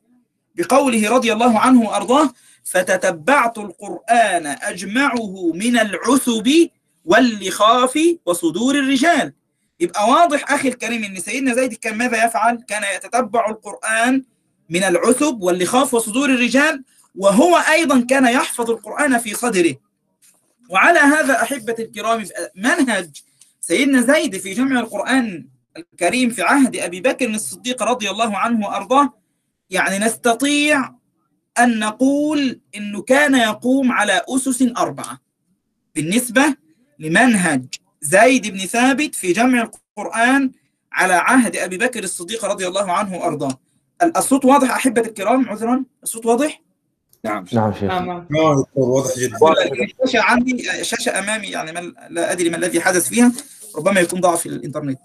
بقوله 0.56 1.10
رضي 1.10 1.34
الله 1.34 1.60
عنه 1.60 1.82
وأرضاه 1.82 2.34
فتتبعت 2.64 3.58
القرآن 3.58 4.46
أجمعه 4.46 5.52
من 5.54 5.80
العسب 5.80 6.70
واللخاف 7.06 8.00
وصدور 8.26 8.76
الرجال. 8.76 9.34
يبقى 9.80 10.10
واضح 10.10 10.52
أخي 10.52 10.68
الكريم 10.68 11.04
أن 11.04 11.20
سيدنا 11.20 11.54
زيد 11.56 11.74
كان 11.74 11.98
ماذا 11.98 12.26
يفعل؟ 12.26 12.66
كان 12.68 12.84
يتتبع 12.96 13.50
القرآن 13.50 14.24
من 14.70 14.84
العسب 14.84 15.38
واللخاف 15.42 15.94
وصدور 15.94 16.30
الرجال 16.30 16.84
وهو 17.16 17.58
أيضا 17.58 18.02
كان 18.02 18.26
يحفظ 18.26 18.70
القرآن 18.72 19.18
في 19.18 19.34
صدره. 19.34 19.76
وعلى 20.70 21.00
هذا 21.00 21.42
أحبة 21.42 21.76
الكرام 21.80 22.26
منهج 22.56 23.10
سيدنا 23.62 24.02
زيد 24.02 24.38
في 24.38 24.54
جمع 24.54 24.80
القرآن 24.80 25.48
الكريم 25.78 26.30
في 26.30 26.42
عهد 26.42 26.76
أبي 26.76 27.02
بكر 27.02 27.30
الصديق 27.30 27.84
رضي 27.84 28.10
الله 28.10 28.38
عنه 28.38 28.68
وأرضاه 28.68 29.14
يعني 29.70 30.06
نستطيع 30.06 30.96
أن 31.60 31.80
نقول 31.80 32.62
أنه 32.76 33.02
كان 33.02 33.36
يقوم 33.36 33.92
على 33.92 34.22
أسس 34.30 34.62
أربعة. 34.78 35.20
بالنسبة 35.96 36.56
لمنهج 37.00 37.66
زيد 38.02 38.48
بن 38.48 38.60
ثابت 38.60 39.16
في 39.16 39.34
جمع 39.34 39.62
القرآن 39.98 40.52
على 40.92 41.14
عهد 41.14 41.56
أبي 41.56 41.78
بكر 41.78 42.04
الصديق 42.04 42.46
رضي 42.46 42.68
الله 42.68 42.92
عنه 42.92 43.18
وأرضاه. 43.18 43.60
الصوت 44.18 44.46
واضح 44.46 44.72
أحبة 44.72 45.02
الكرام؟ 45.02 45.50
عذرا 45.50 45.86
الصوت 46.04 46.26
واضح؟ 46.26 46.62
نعم. 47.26 47.46
نعم 47.54 47.74
شيخ. 47.74 47.92
آه 47.92 48.28
دكتور 48.30 48.90
واضح 48.90 49.18
جدا. 49.18 49.38
الشاشة 50.04 50.24
عندي 50.24 50.84
شاشة 50.84 51.20
أمامي 51.20 51.48
يعني 51.48 51.72
ما 51.72 51.80
لا 52.10 52.32
أدري 52.32 52.50
ما 52.50 52.58
الذي 52.58 52.82
حدث 52.82 53.10
فيها 53.10 53.32
ربما 53.76 54.00
يكون 54.00 54.22
ضعف 54.22 54.46
الإنترنت. 54.46 55.00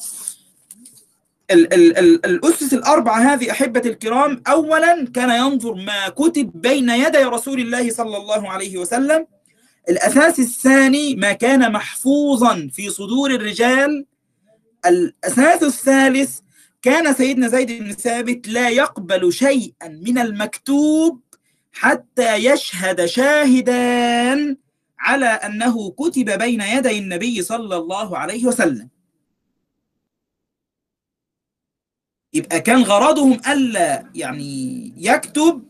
ال 1.51 1.75
ال 1.75 1.99
ال 1.99 2.27
الأسس 2.27 2.75
الأربعة 2.75 3.19
هذه 3.19 3.51
أحبة 3.51 3.83
الكرام 3.87 4.43
أولا 4.49 5.07
كان 5.15 5.31
ينظر 5.31 5.75
ما 5.75 6.09
كتب 6.09 6.51
بين 6.55 6.91
يدي 6.91 7.19
رسول 7.19 7.61
الله 7.61 7.91
صلى 7.91 8.17
الله 8.17 8.51
عليه 8.51 8.79
وسلم. 8.79 9.27
الأساس 9.89 10.41
الثاني 10.41 11.15
ما 11.15 11.33
كان 11.33 11.73
محفوظا 11.73 12.71
في 12.73 12.91
صدور 12.91 13.31
الرجال. 13.31 14.07
الأساس 14.87 15.63
الثالث 15.63 16.39
كان 16.83 17.15
سيدنا 17.15 17.49
زيد 17.49 17.83
بن 17.83 17.93
ثابت 17.93 18.49
لا 18.49 18.69
يقبل 18.69 19.33
شيئا 19.33 19.89
من 19.89 20.19
المكتوب 20.19 21.21
حتى 21.73 22.35
يشهد 22.35 23.05
شاهدان 23.05 24.57
على 24.99 25.27
أنه 25.27 25.91
كتب 25.91 26.39
بين 26.39 26.61
يدي 26.61 26.99
النبي 26.99 27.43
صلى 27.43 27.77
الله 27.77 28.19
عليه 28.19 28.45
وسلم. 28.47 28.94
يبقى 32.35 32.61
كان 32.61 32.83
غرضهم 32.83 33.41
ألا 33.49 34.11
يعني 34.15 34.93
يكتب 34.97 35.65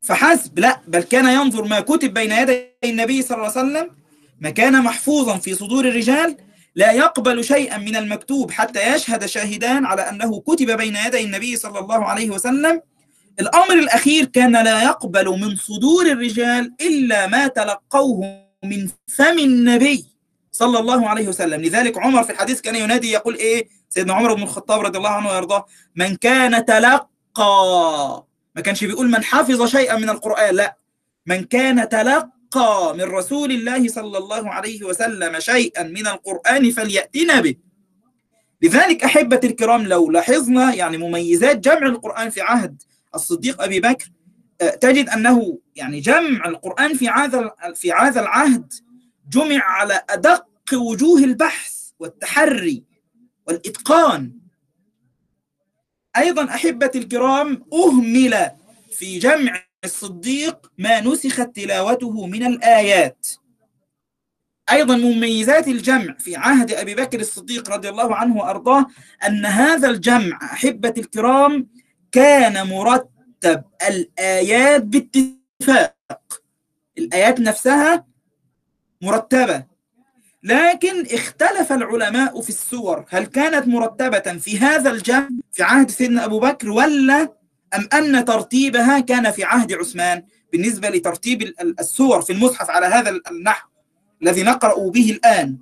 فحسب 0.00 0.58
لا 0.58 0.80
بل 0.88 1.02
كان 1.02 1.26
ينظر 1.26 1.64
ما 1.64 1.80
كتب 1.80 2.14
بين 2.14 2.32
يدي 2.32 2.66
النبي 2.84 3.22
صلى 3.22 3.36
الله 3.36 3.58
عليه 3.58 3.60
وسلم 3.60 3.90
ما 4.40 4.50
كان 4.50 4.82
محفوظا 4.82 5.36
في 5.38 5.54
صدور 5.54 5.88
الرجال 5.88 6.36
لا 6.74 6.92
يقبل 6.92 7.44
شيئا 7.44 7.78
من 7.78 7.96
المكتوب 7.96 8.50
حتى 8.50 8.94
يشهد 8.94 9.26
شاهدان 9.26 9.86
على 9.86 10.02
أنه 10.08 10.40
كتب 10.40 10.70
بين 10.70 10.96
يدي 10.96 11.24
النبي 11.24 11.56
صلى 11.56 11.78
الله 11.78 12.04
عليه 12.04 12.30
وسلم. 12.30 12.80
الأمر 13.40 13.74
الأخير 13.74 14.24
كان 14.24 14.52
لا 14.64 14.82
يقبل 14.82 15.28
من 15.28 15.56
صدور 15.56 16.06
الرجال 16.06 16.72
إلا 16.80 17.26
ما 17.26 17.46
تلقوه 17.46 18.46
من 18.64 18.88
فم 19.08 19.38
النبي. 19.38 20.11
صلى 20.52 20.78
الله 20.78 21.08
عليه 21.08 21.28
وسلم. 21.28 21.60
لذلك 21.62 21.98
عمر 21.98 22.24
في 22.24 22.32
الحديث 22.32 22.60
كان 22.60 22.74
ينادي 22.76 23.10
يقول 23.12 23.34
إيه؟ 23.36 23.68
سيدنا 23.88 24.14
عمر 24.14 24.34
بن 24.34 24.42
الخطاب 24.42 24.80
رضي 24.80 24.98
الله 24.98 25.10
عنه 25.10 25.28
ويرضاه 25.28 25.66
من 25.96 26.16
كان 26.16 26.64
تلقى 26.64 27.08
ما 28.56 28.62
كانش 28.62 28.84
بيقول 28.84 29.10
من 29.10 29.24
حفظ 29.24 29.66
شيئا 29.66 29.96
من 29.96 30.08
القرآن 30.10 30.54
لا. 30.54 30.76
من 31.26 31.44
كان 31.44 31.88
تلقى 31.88 32.94
من 32.94 33.02
رسول 33.02 33.52
الله 33.52 33.88
صلى 33.88 34.18
الله 34.18 34.50
عليه 34.50 34.84
وسلم 34.84 35.40
شيئا 35.40 35.82
من 35.82 36.06
القرآن 36.06 36.70
فليأتنا 36.70 37.40
به 37.40 37.54
لذلك 38.62 39.04
أحبة 39.04 39.40
الكرام 39.44 39.86
لو 39.86 40.10
لاحظنا 40.10 40.74
يعني 40.74 40.98
مميزات 40.98 41.56
جمع 41.56 41.86
القرآن 41.86 42.30
في 42.30 42.40
عهد 42.40 42.82
الصديق 43.14 43.62
أبي 43.62 43.80
بكر 43.80 44.10
تجد 44.80 45.08
أنه 45.08 45.58
يعني 45.76 46.00
جمع 46.00 46.46
القرآن 46.46 46.94
في 46.94 47.08
هذا 47.08 47.50
في 47.74 47.92
هذا 47.92 48.20
العهد 48.20 48.72
جمع 49.32 49.64
على 49.64 50.04
أدق 50.10 50.46
وجوه 50.74 51.18
البحث 51.24 51.90
والتحري 51.98 52.84
والإتقان. 53.46 54.32
أيضا 56.16 56.44
أحبة 56.44 56.90
الكرام 56.94 57.64
أهمل 57.72 58.50
في 58.90 59.18
جمع 59.18 59.64
الصديق 59.84 60.72
ما 60.78 61.00
نسخت 61.00 61.56
تلاوته 61.56 62.26
من 62.26 62.46
الآيات. 62.46 63.26
أيضا 64.70 64.96
مميزات 64.96 65.68
الجمع 65.68 66.16
في 66.18 66.36
عهد 66.36 66.72
أبي 66.72 66.94
بكر 66.94 67.20
الصديق 67.20 67.70
رضي 67.70 67.88
الله 67.88 68.16
عنه 68.16 68.36
وأرضاه 68.36 68.86
أن 69.26 69.46
هذا 69.46 69.90
الجمع 69.90 70.38
أحبة 70.42 70.94
الكرام 70.98 71.68
كان 72.12 72.66
مرتب 72.66 73.64
الآيات 73.88 74.82
باتفاق. 74.82 76.42
الآيات 76.98 77.40
نفسها 77.40 78.11
مرتبة. 79.02 79.64
لكن 80.42 81.06
اختلف 81.14 81.72
العلماء 81.72 82.40
في 82.40 82.48
السور. 82.48 83.04
هل 83.08 83.26
كانت 83.26 83.68
مرتبة 83.68 84.38
في 84.38 84.58
هذا 84.58 84.90
الجمع 84.90 85.28
في 85.52 85.62
عهد 85.62 85.90
سيدنا 85.90 86.24
أبو 86.24 86.40
بكر 86.40 86.70
ولا 86.70 87.22
أم 87.74 87.88
أن 87.92 88.24
ترتيبها 88.24 89.00
كان 89.00 89.30
في 89.30 89.44
عهد 89.44 89.72
عثمان؟ 89.72 90.22
بالنسبة 90.52 90.88
لترتيب 90.88 91.54
السور 91.80 92.22
في 92.22 92.32
المصحف 92.32 92.70
على 92.70 92.86
هذا 92.86 93.20
النحو 93.30 93.68
الذي 94.22 94.42
نقرأ 94.42 94.90
به 94.90 95.10
الآن. 95.10 95.58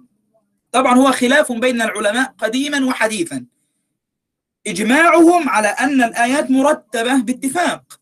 طبعا 0.72 0.94
هو 0.94 1.12
خلاف 1.12 1.52
بين 1.52 1.82
العلماء 1.82 2.34
قديما 2.38 2.86
وحديثا. 2.86 3.44
إجماعهم 4.66 5.48
على 5.48 5.68
أن 5.68 6.02
الآيات 6.02 6.50
مرتبة 6.50 7.16
باتفاق. 7.16 7.99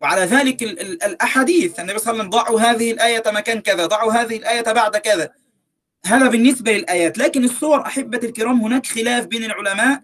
وعلى 0.00 0.20
ذلك 0.20 0.62
ال 0.62 0.80
ال 0.80 1.02
الأحاديث 1.02 1.80
النبي 1.80 1.98
صلى 1.98 2.12
الله 2.12 2.24
عليه 2.24 2.28
وسلم 2.28 2.42
ضعوا 2.42 2.60
هذه 2.60 2.92
الآية 2.92 3.22
مكان 3.26 3.60
كذا 3.60 3.86
ضعوا 3.86 4.12
هذه 4.12 4.36
الآية 4.36 4.72
بعد 4.72 4.96
كذا. 4.96 5.30
هذا 6.06 6.28
بالنسبة 6.28 6.72
للآيات. 6.72 7.18
لكن 7.18 7.44
الصور 7.44 7.86
أحبة 7.86 8.20
الكرام 8.24 8.60
هناك 8.60 8.86
خلاف 8.86 9.26
بين 9.26 9.44
العلماء 9.44 10.02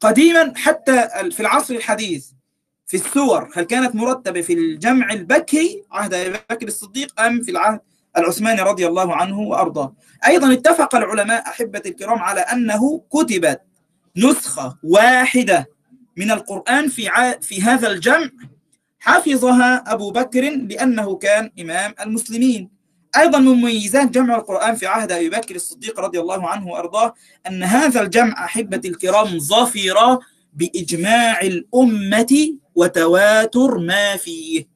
قديما 0.00 0.52
حتى 0.56 1.08
في 1.30 1.40
العصر 1.40 1.74
الحديث. 1.74 2.26
في 2.86 2.96
السور 2.96 3.50
هل 3.54 3.64
كانت 3.64 3.94
مرتبة 3.94 4.40
في 4.40 4.52
الجمع 4.52 5.12
البكري 5.12 5.84
عهد 5.92 6.14
أبي 6.14 6.38
بكر 6.50 6.66
الصديق 6.66 7.20
أم 7.20 7.42
في 7.42 7.50
العهد 7.50 7.80
العثماني 8.16 8.62
رضي 8.62 8.86
الله 8.86 9.16
عنه 9.16 9.40
وأرضاه؟ 9.40 9.94
أيضا 10.26 10.52
اتفق 10.52 10.94
العلماء 10.94 11.48
أحبة 11.48 11.82
الكرام 11.86 12.18
على 12.18 12.40
أنه 12.40 13.02
كتبت 13.12 13.60
نسخة 14.16 14.78
واحدة 14.82 15.66
من 16.16 16.30
القرآن 16.30 16.88
في 16.88 17.10
في 17.40 17.62
هذا 17.62 17.88
الجمع 17.90 18.30
حفظها 19.04 19.92
أبو 19.92 20.10
بكر 20.10 20.40
لأنه 20.40 21.16
كان 21.16 21.50
إمام 21.60 21.94
المسلمين. 22.00 22.70
أيضا 23.16 23.38
من 23.38 23.46
مميزات 23.46 24.10
جمع 24.10 24.36
القرآن 24.36 24.74
في 24.74 24.86
عهد 24.86 25.12
أبي 25.12 25.30
بكر 25.30 25.54
الصديق 25.54 26.00
رضي 26.00 26.20
الله 26.20 26.48
عنه 26.48 26.66
وأرضاه 26.66 27.14
أن 27.46 27.62
هذا 27.62 28.02
الجمع 28.02 28.44
أحبة 28.44 28.80
الكرام 28.84 29.38
ظفر 29.38 30.18
بإجماع 30.52 31.40
الأمة 31.40 32.58
وتواتر 32.74 33.78
ما 33.78 34.16
فيه. 34.16 34.68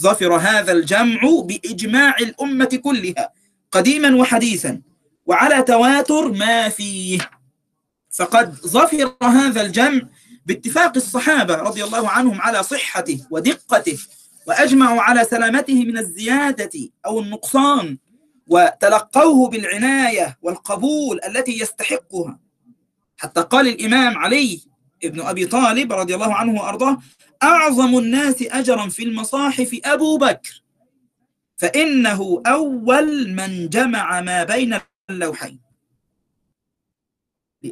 ظفر 0.00 0.36
هذا 0.36 0.72
الجمع 0.72 1.20
بإجماع 1.44 2.16
الأمة 2.20 2.80
كلها 2.84 3.32
قديما 3.72 4.16
وحديثا 4.16 4.80
وعلى 5.26 5.62
تواتر 5.62 6.32
ما 6.32 6.68
فيه. 6.68 7.18
فقد 8.10 8.54
ظفر 8.54 9.14
هذا 9.22 9.62
الجمع 9.62 10.00
باتفاق 10.46 10.92
الصحابة 10.96 11.54
رضي 11.54 11.84
الله 11.84 12.08
عنهم 12.08 12.40
على 12.40 12.62
صحته 12.62 13.20
ودقته 13.30 13.98
وأجمعوا 14.46 15.02
على 15.02 15.24
سلامته 15.24 15.84
من 15.84 15.98
الزيادة 15.98 16.70
أو 17.06 17.20
النقصان 17.20 17.98
وتلقوه 18.48 19.48
بالعناية 19.48 20.38
والقبول 20.42 21.20
التي 21.26 21.60
يستحقها. 21.60 22.38
حتى 23.16 23.40
قال 23.40 23.68
الإمام 23.68 24.18
علي 24.18 24.60
ابن 25.04 25.20
أبي 25.20 25.46
طالب 25.46 25.92
رضي 25.92 26.14
الله 26.14 26.34
عنه 26.34 26.60
وأرضاه 26.62 26.98
أعظم 27.42 27.98
الناس 27.98 28.42
أجرا 28.42 28.88
في 28.88 29.02
المصاحف 29.02 29.80
أبو 29.84 30.18
بكر. 30.18 30.62
فإنه 31.56 32.42
أول 32.46 33.32
من 33.32 33.68
جمع 33.68 34.20
ما 34.20 34.44
بين 34.44 34.78
اللوحين. 35.10 35.65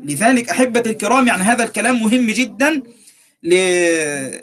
لذلك 0.04 0.48
أحبة 0.48 0.82
الكرام 0.86 1.26
يعني 1.26 1.42
هذا 1.42 1.64
الكلام 1.64 2.02
مهم 2.02 2.26
جدا 2.26 2.82
ل 3.42 3.52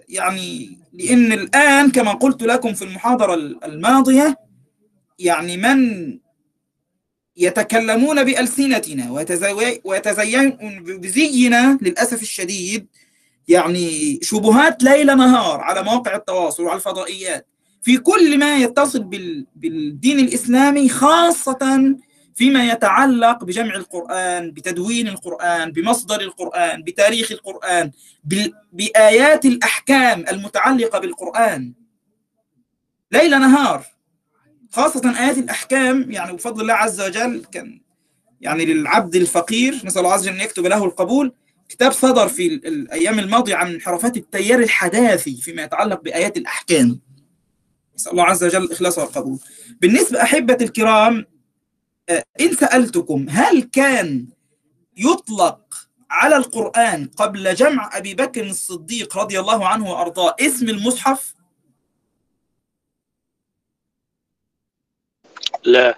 يعني 0.09 0.77
لأن 0.93 1.31
الآن 1.31 1.91
كما 1.91 2.11
قلت 2.11 2.43
لكم 2.43 2.73
في 2.73 2.81
المحاضرة 2.81 3.33
الماضية 3.65 4.37
يعني 5.19 5.57
من 5.57 6.11
يتكلمون 7.37 8.23
بألسنتنا 8.23 9.11
ويتزينون 9.83 10.57
بزينا 10.83 11.77
للأسف 11.81 12.21
الشديد 12.21 12.87
يعني 13.47 14.19
شبهات 14.21 14.83
ليل 14.83 15.17
نهار 15.17 15.61
على 15.61 15.83
مواقع 15.83 16.15
التواصل 16.15 16.63
وعلى 16.63 16.77
الفضائيات. 16.77 17.47
في 17.81 17.97
كل 17.97 18.39
ما 18.39 18.57
يتصل 18.57 19.03
بال... 19.03 19.45
بالدين 19.55 20.19
الإسلامي 20.19 20.89
خاصة 20.89 21.95
فيما 22.41 22.71
يتعلق 22.71 23.43
بجمع 23.43 23.75
القرآن 23.75 24.51
بتدوين 24.51 25.07
القرآن 25.07 25.71
بمصدر 25.71 26.21
القرآن 26.21 26.83
بتاريخ 26.83 27.31
القرآن. 27.31 27.91
بآيات 28.73 29.45
الأحكام 29.45 30.25
المتعلقة 30.29 30.99
بالقرآن. 30.99 31.73
ليل 33.11 33.39
نهار 33.39 33.85
خاصة 34.71 35.19
آيات 35.19 35.37
الأحكام 35.37 36.11
يعني 36.11 36.33
بفضل 36.33 36.61
الله 36.61 36.73
عز 36.73 37.01
وجل 37.01 37.45
كان 37.51 37.81
يعني 38.41 38.65
للعبد 38.65 39.15
الفقير 39.15 39.81
نسأل 39.83 40.01
الله 40.01 40.13
عز 40.13 40.27
وجل 40.27 40.35
أن 40.35 40.41
يكتب 40.41 40.65
له 40.65 40.85
القبول. 40.85 41.33
كتاب 41.69 41.91
صدر 41.91 42.27
في 42.27 42.47
الأيام 42.47 43.19
الماضية 43.19 43.55
عن 43.55 43.73
انحرافات 43.73 44.17
التيار 44.17 44.59
الحداثي 44.59 45.35
فيما 45.41 45.63
يتعلق 45.63 46.01
بآيات 46.01 46.37
الأحكام. 46.37 46.99
نسأل 47.95 48.11
الله 48.11 48.23
عز 48.23 48.43
وجل 48.43 48.63
الإخلاص 48.63 48.97
والقبول. 48.97 49.39
بالنسبة 49.81 50.21
أحبة 50.21 50.57
الكرام 50.61 51.25
إن 52.41 52.55
سألتكم 52.55 53.25
هل 53.29 53.61
كان 53.61 54.27
يطلق 54.97 55.59
على 56.09 56.37
القرآن 56.37 57.07
قبل 57.17 57.55
جمع 57.55 57.89
أبي 57.93 58.13
بكر 58.13 58.45
الصديق 58.45 59.17
رضي 59.17 59.39
الله 59.39 59.67
عنه 59.67 59.91
وأرضاه 59.91 60.35
اسم 60.39 60.69
المصحف؟ 60.69 61.33
لا. 65.63 65.97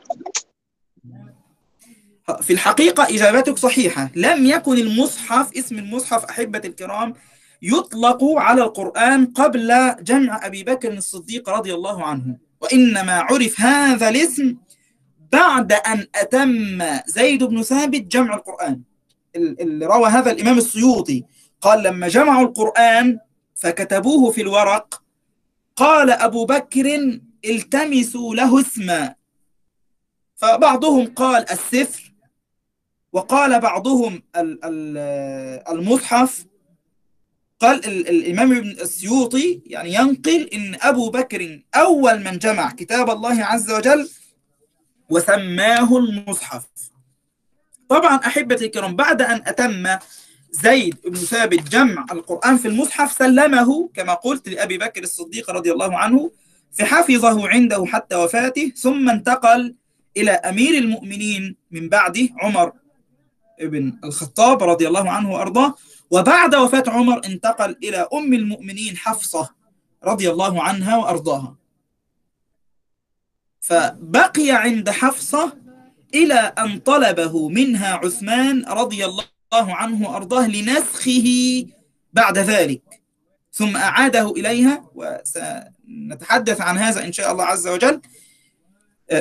في 2.42 2.54
الحقيقة 2.54 3.04
إجابتك 3.04 3.58
صحيحة. 3.58 4.12
لم 4.16 4.46
يكن 4.46 4.78
المصحف 4.78 5.58
اسم 5.58 5.80
المصحف 5.80 6.26
أحبة 6.26 6.62
الكرام 6.66 7.14
يطلق 7.62 8.24
على 8.24 8.64
القرآن 8.64 9.26
قبل 9.26 9.96
جمع 10.02 10.46
أبي 10.46 10.64
بكر 10.64 10.94
الصديق 10.94 11.50
رضي 11.50 11.74
الله 11.74 12.04
عنه 12.04 12.38
وإنما 12.62 13.14
عرف 13.14 13.62
هذا 13.62 14.10
الاسم 14.10 14.56
بعد 15.34 15.74
أن 15.74 16.08
أتم 16.16 16.84
زيد 17.06 17.44
بن 17.44 17.62
ثابت 17.62 18.02
جمع 18.02 18.36
القرآن. 18.36 18.82
اللي 19.36 19.86
روى 19.86 20.10
هذا 20.10 20.32
الإمام 20.32 20.58
السيوطي. 20.58 21.24
قال 21.62 21.84
لما 21.84 22.08
جمعوا 22.08 22.48
القرآن 22.48 23.20
فكتبوه 23.56 24.32
في 24.32 24.42
الورق 24.42 25.04
قال 25.76 26.10
أبو 26.10 26.46
بكر 26.46 27.20
التمسوا 27.46 28.36
له 28.36 28.62
اسما. 28.62 29.16
فبعضهم 30.36 31.08
قال 31.08 31.52
السفر 31.52 32.14
وقال 33.14 33.60
بعضهم 33.60 34.24
المصحف. 35.70 36.46
قال 37.60 37.86
الإمام 37.86 38.52
السيوطي 38.52 39.62
يعني 39.66 39.94
ينقل 39.94 40.50
إن 40.54 40.78
أبو 40.82 41.10
بكر 41.10 41.62
أول 41.76 42.24
من 42.24 42.38
جمع 42.38 42.72
كتاب 42.72 43.10
الله 43.10 43.44
عز 43.44 43.72
وجل 43.72 44.10
وسماه 45.14 45.98
المصحف. 45.98 46.64
طبعا 47.90 48.16
أحبتي 48.16 48.66
الكرام 48.66 48.96
بعد 48.96 49.22
أن 49.22 49.42
أتم 49.46 49.88
زيد 50.52 50.96
بن 51.06 51.16
ثابت 51.16 51.70
جمع 51.70 52.06
القرآن 52.12 52.58
في 52.58 52.68
المصحف 52.68 53.12
سلمه 53.12 53.90
كما 53.94 54.14
قلت 54.14 54.50
لأبي 54.50 54.78
بكر 54.78 55.04
الصديق 55.04 55.52
رضي 55.52 55.72
الله 55.72 55.98
عنه 55.98 56.32
فحفظه 56.72 57.48
عنده 57.50 57.86
حتى 57.86 58.16
وفاته 58.16 58.72
ثم 58.76 59.10
انتقل 59.10 59.76
إلى 60.18 60.32
أمير 60.32 60.74
المؤمنين 60.78 61.56
من 61.72 61.90
بعده 61.90 62.30
عمر 62.42 62.72
بن 63.62 64.00
الخطاب 64.04 64.64
رضي 64.64 64.88
الله 64.88 65.12
عنه 65.12 65.32
وأرضاه. 65.32 65.76
وبعد 66.12 66.56
وفاة 66.56 66.84
عمر 66.88 67.22
انتقل 67.26 67.76
إلى 67.84 68.08
أم 68.14 68.34
المؤمنين 68.34 68.98
حفصة 68.98 69.50
رضي 70.04 70.30
الله 70.32 70.64
عنها 70.64 70.98
وأرضاها. 70.98 71.63
فبقي 73.64 74.52
عند 74.52 74.90
حفصة 74.90 75.54
إلى 76.14 76.34
أن 76.34 76.80
طلبه 76.80 77.50
منها 77.50 77.94
عثمان 77.94 78.66
رضي 78.66 79.06
الله 79.06 79.24
عنه 79.54 80.10
وأرضاه 80.10 80.48
لنسخه 80.48 81.28
بعد 82.14 82.38
ذلك. 82.38 82.82
ثم 83.52 83.78
أعاده 83.78 84.32
إليها 84.32 84.86
وسنتحدث 84.96 86.62
عن 86.62 86.78
هذا 86.78 87.06
إن 87.06 87.14
شاء 87.14 87.32
الله 87.32 87.44
عز 87.44 87.68
وجل 87.68 88.02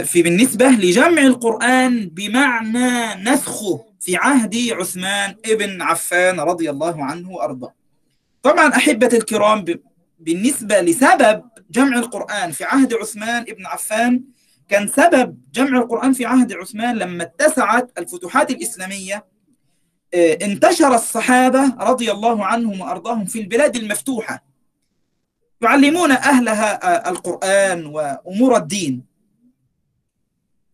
في 0.05 0.23
بالنسبة 0.23 0.69
لجمع 0.69 1.23
القرآن 1.23 2.09
بمعنى 2.09 3.15
نسخه 3.31 3.85
في 4.01 4.17
عهد 4.17 4.69
عثمان 4.71 5.35
ابن 5.45 5.83
عفان 5.83 6.41
رضي 6.41 6.71
الله 6.71 7.05
عنه 7.05 7.31
وأرضاه. 7.31 7.75
طبعا 8.43 8.77
أحبة 8.77 9.11
الكرام 9.13 9.65
بالنسبة 10.21 10.81
لسبب 10.81 11.43
جمع 11.73 11.99
القرآن 11.99 12.51
في 12.51 12.65
عهد 12.65 12.95
عثمان 12.95 13.43
ابن 13.43 13.67
عفان 13.67 14.25
كان 14.69 14.89
سبب 14.89 15.39
جمع 15.53 15.79
القرآن 15.79 16.13
في 16.13 16.27
عهد 16.27 16.53
عثمان 16.53 16.97
لما 16.99 17.23
اتسعت 17.23 17.99
الفتوحات 17.99 18.51
الإسلامية 18.51 19.25
انتشر 20.15 20.95
الصحابة 20.95 21.75
رضي 21.81 22.13
الله 22.13 22.47
عنهم 22.47 22.81
وأرضاهم 22.81 23.25
في 23.25 23.41
البلاد 23.41 23.77
المفتوحة 23.77 24.45
يعلمون 25.61 26.11
أهلها 26.13 27.09
القرآن 27.11 27.87
وأمور 27.87 28.57
الدين. 28.57 29.05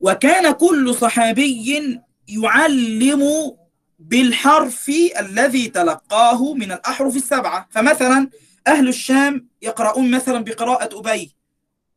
وكان 0.01 0.53
كل 0.53 0.95
صحابي 0.95 2.01
يعلم 2.29 3.53
بالحرف 3.99 4.91
الذي 5.21 5.69
تلقاه 5.69 6.55
من 6.55 6.73
الأحرف 6.73 7.17
السبعة 7.17 7.69
فمثلا 7.71 8.31
أهل 8.69 8.89
الشام 8.89 9.49
يقرؤون 9.63 10.11
مثلا 10.11 10.45
بقراءة 10.45 10.99
أبي 10.99 11.35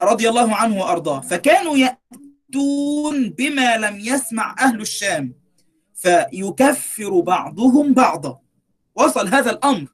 رضي 0.01 0.29
الله 0.29 0.55
عنه 0.55 0.79
وأرضاه 0.81 1.19
فكانوا 1.19 1.77
يأتون 1.77 3.29
بما 3.29 3.77
لم 3.77 3.99
يسمع 3.99 4.55
أهل 4.59 4.81
الشام 4.81 5.33
فيكفر 5.93 7.19
بعضهم 7.19 7.93
بعضا. 7.93 8.39
وصل 8.95 9.27
هذا 9.27 9.51
الأمر. 9.51 9.87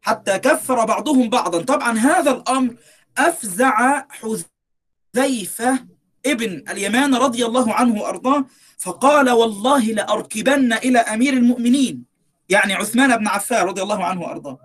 حتى 0.00 0.38
كفر 0.38 0.84
بعضهم 0.84 1.30
بعضا. 1.30 1.62
طبعا 1.62 1.98
هذا 1.98 2.30
الأمر 2.30 2.76
أفزع 3.18 4.06
حذيفة 4.08 5.86
ابن 6.26 6.64
اليمان 6.70 7.14
رضي 7.14 7.46
الله 7.46 7.74
عنه 7.74 8.02
وأرضاه 8.02 8.44
فقال 8.78 9.30
والله 9.30 9.84
لأركبن 9.84 10.72
إلى 10.72 10.98
أمير 10.98 11.32
المؤمنين. 11.32 12.09
يعني 12.50 12.74
عثمان 12.74 13.16
بن 13.16 13.28
عفان 13.28 13.66
رضي 13.66 13.82
الله 13.82 14.04
عنه 14.04 14.20
وأرضاه. 14.20 14.58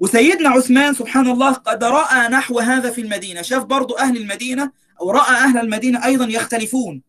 وسيدنا 0.00 0.48
عثمان 0.48 0.94
سبحان 0.94 1.26
الله 1.30 1.52
قد 1.52 1.84
رأى 1.84 2.28
نحو 2.28 2.58
هذا 2.58 2.90
في 2.90 3.00
المدينة. 3.00 3.42
شاف 3.42 3.64
برضو 3.64 3.94
أهل 3.94 4.16
المدينة 4.16 4.72
أو 5.00 5.10
رأى 5.10 5.34
أهل 5.34 5.58
المدينة 5.58 6.04
أيضا 6.04 6.24
يختلفون. 6.24 7.02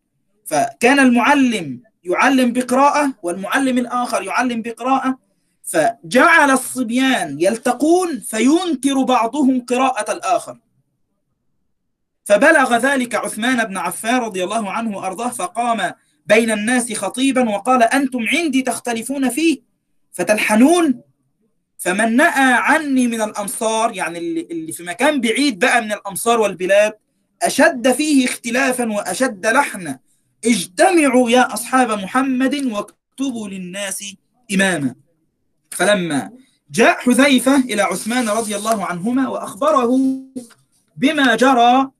فكان 0.44 0.98
المعلم 0.98 1.82
يعلم 2.04 2.52
بقراءة 2.52 3.12
والمعلم 3.22 3.78
الآخر 3.78 4.22
يعلم 4.22 4.62
بقراءة. 4.62 5.18
فجعل 5.62 6.50
الصبيان 6.50 7.36
يلتقون 7.40 8.20
فينكر 8.20 9.02
بعضهم 9.02 9.60
قراءة 9.60 10.12
الآخر. 10.12 10.58
فبلغ 12.24 12.76
ذلك 12.76 13.14
عثمان 13.14 13.64
بن 13.64 13.76
عفان 13.76 14.16
رضي 14.20 14.44
الله 14.44 14.70
عنه 14.70 14.96
وأرضاه 14.96 15.28
فقام 15.28 15.92
بين 16.26 16.50
الناس 16.50 16.92
خطيبا 16.92 17.50
وقال 17.50 17.82
أنتم 17.82 18.26
عندي 18.28 18.62
تختلفون 18.62 19.28
فيه. 19.28 19.73
فتلحنون 20.14 21.00
فمن 21.78 22.16
نأى 22.16 22.52
عني 22.52 23.08
من 23.08 23.20
الأمصار 23.22 23.92
يعني 23.96 24.18
اللي 24.18 24.72
في 24.72 24.82
مكان 24.82 25.20
بعيد 25.20 25.58
بقى 25.58 25.82
من 25.82 25.92
الأمصار 25.92 26.40
والبلاد 26.40 26.92
أشد 27.42 27.92
فيه 27.92 28.24
اختلافا 28.24 28.92
وأشد 28.92 29.46
لحنا. 29.46 29.98
اجتمعوا 30.44 31.30
يا 31.30 31.54
أصحاب 31.54 31.90
محمد 31.90 32.54
واكتبوا 32.54 33.48
للناس 33.48 34.04
إماما. 34.54 34.94
فلما 35.70 36.30
جاء 36.70 36.98
حذيفة 36.98 37.56
إلى 37.56 37.82
عثمان 37.82 38.28
رضي 38.28 38.56
الله 38.56 38.84
عنهما 38.84 39.28
وأخبره 39.28 39.98
بما 40.96 41.34
جرى 41.34 41.90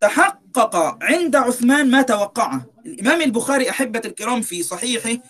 تحقق 0.00 0.98
عند 1.02 1.36
عثمان 1.36 1.90
ما 1.90 2.02
توقعه. 2.02 2.66
الإمام 2.86 3.22
البخاري 3.22 3.70
أحبة 3.70 4.02
الكرام 4.04 4.40
في 4.42 4.62
صحيحه 4.62 5.22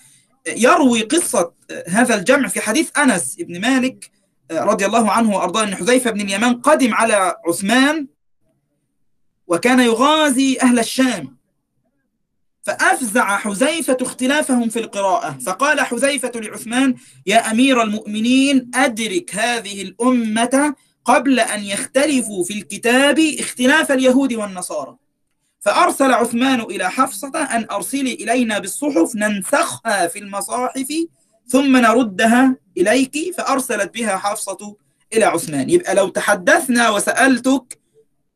يروي 0.47 1.03
قصة 1.03 1.53
هذا 1.89 2.15
الجمع 2.15 2.49
في 2.49 2.61
حديث 2.61 2.99
أنس 2.99 3.37
بن 3.37 3.61
مالك 3.61 4.11
رضي 4.51 4.87
الله 4.87 5.11
عنه 5.11 5.37
وأرضاه 5.37 5.65
أن 5.65 5.75
حذيفة 5.75 6.11
بن 6.11 6.21
اليمان 6.21 6.55
قدم 6.55 6.95
على 6.95 7.37
عثمان 7.49 8.07
وكان 9.47 9.81
يغازي 9.81 10.59
أهل 10.63 10.79
الشام. 10.79 11.37
فأفزع 12.63 13.37
حذيفة 13.37 13.97
اختلافهم 14.01 14.69
في 14.69 14.79
القراءة. 14.79 15.39
فقال 15.47 15.81
حذيفة 15.81 16.33
لعثمان 16.35 16.95
يا 17.27 17.51
أمير 17.51 17.83
المؤمنين 17.83 18.71
أدرك 18.75 19.35
هذه 19.35 19.83
الأمة 19.83 20.75
قبل 21.05 21.41
أن 21.41 21.65
يختلفوا 21.65 22.45
في 22.45 22.55
الكتاب 22.55 23.19
اختلاف 23.19 23.93
اليهود 23.93 24.33
والنصارى. 24.35 24.97
فأرسل 25.67 26.13
عثمان 26.13 26.61
إلى 26.61 26.91
حفصة 26.91 27.33
أن 27.35 27.67
أرسلي 27.71 28.15
إلينا 28.15 28.59
بالصحف 28.59 29.15
ننسخها 29.17 30.07
في 30.07 30.19
المصاحف 30.19 30.89
ثم 31.49 31.77
نردها 31.77 32.57
إليك 32.77 33.35
فأرسلت 33.39 33.95
بها 33.95 34.17
حفصة 34.17 34.77
إلى 35.13 35.25
عثمان. 35.25 35.71
يبقى 35.71 35.95
لو 35.95 36.09
تحدثنا 36.09 36.91
وسألتك 36.91 37.79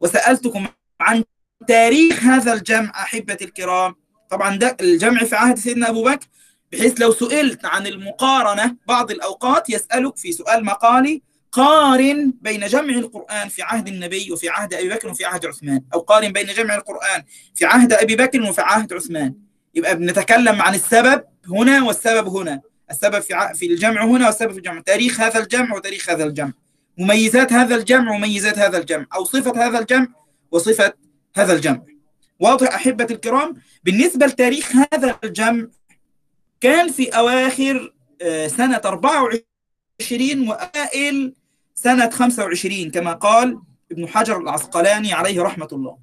وسألتكم 0.00 0.66
عن 1.00 1.24
تاريخ 1.68 2.22
هذا 2.24 2.52
الجمع 2.52 2.90
أحبتي 3.02 3.44
الكرام 3.44 3.94
طبعا 4.30 4.56
ده 4.56 4.76
الجمع 4.80 5.24
في 5.24 5.36
عهد 5.36 5.58
سيدنا 5.58 5.88
أبو 5.88 6.04
بكر 6.04 6.26
بحيث 6.72 7.00
لو 7.00 7.12
سئلت 7.12 7.64
عن 7.64 7.86
المقارنة 7.86 8.76
بعض 8.88 9.10
الأوقات 9.10 9.70
يسألك 9.70 10.16
في 10.16 10.32
سؤال 10.32 10.64
مقالي 10.64 11.22
قارن 11.52 12.32
بين 12.40 12.66
جمع 12.66 12.94
القرآن 12.94 13.48
في 13.48 13.62
عهد 13.62 13.88
النبي 13.88 14.32
وفي 14.32 14.48
عهد 14.48 14.74
أبي 14.74 14.88
بكر 14.88 15.08
وفي 15.08 15.24
عهد 15.24 15.46
عثمان. 15.46 15.82
أو 15.94 16.00
قارن 16.00 16.32
بين 16.32 16.46
جمع 16.46 16.74
القرآن 16.74 17.22
في 17.54 17.64
عهد 17.64 17.92
أبي 17.92 18.16
بكر 18.16 18.42
وفي 18.42 18.60
عهد 18.60 18.92
عثمان. 18.92 19.34
يبقى 19.74 19.96
بنتكلم 19.96 20.62
عن 20.62 20.74
السبب 20.74 21.24
هنا 21.48 21.82
والسبب 21.82 22.28
هنا. 22.28 22.60
السبب 22.90 23.20
في 23.20 23.34
في 23.54 23.66
الجمع 23.66 24.04
هنا 24.04 24.26
والسبب 24.26 24.52
في 24.52 24.58
الجمع. 24.58 24.80
تاريخ 24.80 25.20
هذا 25.20 25.38
الجمع 25.38 25.76
وتاريخ 25.76 26.10
هذا 26.10 26.24
الجمع. 26.24 26.52
مميزات 26.98 27.52
هذا 27.52 27.74
الجمع 27.76 28.12
ومميزات 28.12 28.58
هذا 28.58 28.78
الجمع. 28.78 29.06
أو 29.14 29.24
صفة 29.24 29.66
هذا 29.66 29.78
الجمع 29.78 30.06
وصفة 30.50 30.92
هذا 31.36 31.52
الجمع. 31.52 31.82
واضح 32.40 32.74
أحبة 32.74 33.06
الكرام؟ 33.10 33.56
بالنسبة 33.84 34.26
لتاريخ 34.26 34.72
هذا 34.76 35.18
الجمع 35.24 35.66
كان 36.60 36.92
في 36.92 37.08
أواخر 37.08 37.94
آه، 38.22 38.46
سنة 38.46 38.80
24 38.84 40.48
وأوائل 40.48 41.34
سنة 41.82 42.10
25 42.10 42.90
كما 42.90 43.12
قال 43.12 43.60
ابن 43.92 44.08
حجر 44.08 44.38
العسقلاني 44.40 45.12
عليه 45.12 45.42
رحمة 45.42 45.68
الله. 45.72 45.98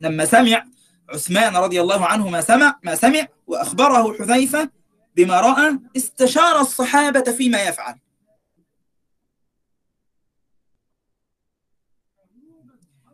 لما 0.00 0.24
سمع 0.24 0.64
عثمان 1.10 1.56
رضي 1.56 1.80
الله 1.80 2.06
عنه 2.06 2.28
ما 2.28 2.40
سمع 2.40 2.78
ما 2.82 2.94
سمع 2.94 3.26
وأخبره 3.46 4.18
حذيفة 4.18 4.70
بما 5.16 5.40
رأى 5.40 5.78
استشار 5.96 6.60
الصحابة 6.60 7.32
فيما 7.32 7.62
يفعل. 7.62 7.94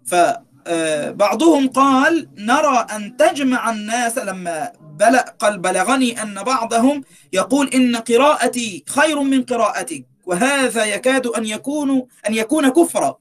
فبعضهم 0.07 1.69
قال 1.69 2.29
نرى 2.39 2.87
أن 2.97 3.17
تجمع 3.17 3.71
الناس 3.71 4.19
لما 4.19 4.73
بلغ 4.81 5.21
قال 5.21 5.59
بلغني 5.59 6.23
أن 6.23 6.43
بعضهم 6.43 7.05
يقول 7.33 7.69
إن 7.69 7.97
قراءتي 7.97 8.85
خير 8.89 9.21
من 9.21 9.43
قراءتك. 9.43 10.14
وهذا 10.27 10.85
يكاد 10.85 11.27
أن 11.27 11.47
يكون 11.47 12.07
أن 12.29 12.35
يكون 12.35 12.69
كفرا. 12.69 13.19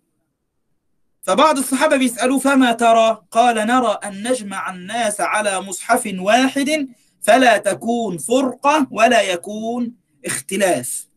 فبعض 1.21 1.57
الصحابة 1.57 1.97
بيسألوا 1.97 2.39
فما 2.39 2.71
ترى؟ 2.71 3.23
قال 3.31 3.55
نرى 3.55 3.99
أن 4.03 4.27
نجمع 4.27 4.71
الناس 4.71 5.21
على 5.21 5.61
مصحف 5.61 6.15
واحد 6.19 6.87
فلا 7.21 7.57
تكون 7.57 8.17
فرقة 8.17 8.87
ولا 8.91 9.21
يكون 9.21 9.93
اختلاف. 10.25 11.07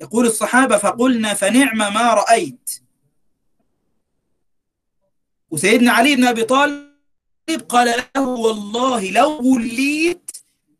يقول 0.00 0.26
الصحابة 0.26 0.76
فقلنا 0.78 1.34
فنعم 1.34 1.78
ما 1.78 2.14
رأيت. 2.14 2.70
وسيدنا 5.50 5.92
علي 5.92 6.16
بن 6.16 6.24
أبي 6.24 6.44
طالب 6.44 6.92
قال 7.68 8.04
له 8.16 8.28
والله 8.28 9.10
لو 9.10 9.52
وليت 9.54 10.30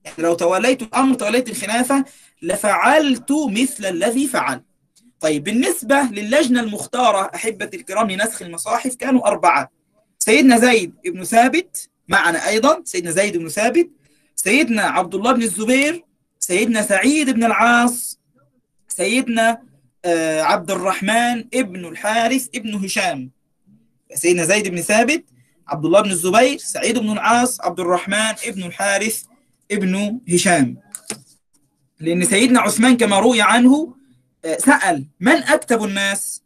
يعني 0.05 0.23
لو 0.23 0.35
توليت 0.35 0.83
الأمر 0.83 1.15
توليت 1.15 1.49
الخلافة 1.49 2.05
لفعلت 2.43 3.32
مثل 3.32 3.86
الذي 3.86 4.27
فعل. 4.27 4.62
طيب 5.20 5.44
بالنسبة 5.44 6.02
للجنة 6.02 6.60
المختارة 6.60 7.31
أحبة 7.35 7.70
الكرام 7.74 8.10
لنسخ 8.10 8.43
المصاحف 8.43 8.94
كانوا 8.94 9.27
أربعة. 9.27 9.70
سيدنا 10.19 10.59
زيد 10.59 10.93
بن 11.05 11.24
ثابت 11.24 11.89
معنا 12.09 12.48
أيضا 12.48 12.82
سيدنا 12.85 13.10
زيد 13.10 13.36
بن 13.36 13.48
ثابت 13.48 13.90
سيدنا 14.36 14.82
عبد 14.82 15.14
الله 15.14 15.32
بن 15.32 15.43
الزبير 15.43 16.05
سيدنا 16.39 16.82
سعيد 16.82 17.31
بن 17.31 17.44
العاص 17.44 18.20
سيدنا 18.89 19.62
آه، 20.05 20.43
عبد 20.43 20.70
الرحمن 20.70 21.44
ابن 21.55 21.85
الحارث 21.85 22.48
ابن 22.55 22.74
هشام. 22.74 23.31
سيدنا 24.14 24.44
زيد 24.44 24.69
بن 24.69 24.81
ثابت 24.81 25.24
عبد 25.69 25.85
الله 25.85 26.01
بن 26.01 26.10
الزبير 26.10 26.59
سعيد 26.59 26.98
بن 26.98 27.10
العاص 27.10 27.60
عبد 27.60 27.81
الرحمن 27.81 28.35
ابن 28.47 28.62
الحارث 28.62 29.23
ابن 29.70 30.20
هشام. 30.28 30.77
لأن 32.03 32.24
سيدنا 32.24 32.61
عثمان 32.61 32.97
كما 32.97 33.19
روي 33.19 33.43
عنه 33.43 33.95
آه، 34.45 34.57
سأل 34.57 35.07
من 35.20 35.33
أكتب 35.33 35.85
الناس؟ 35.85 36.43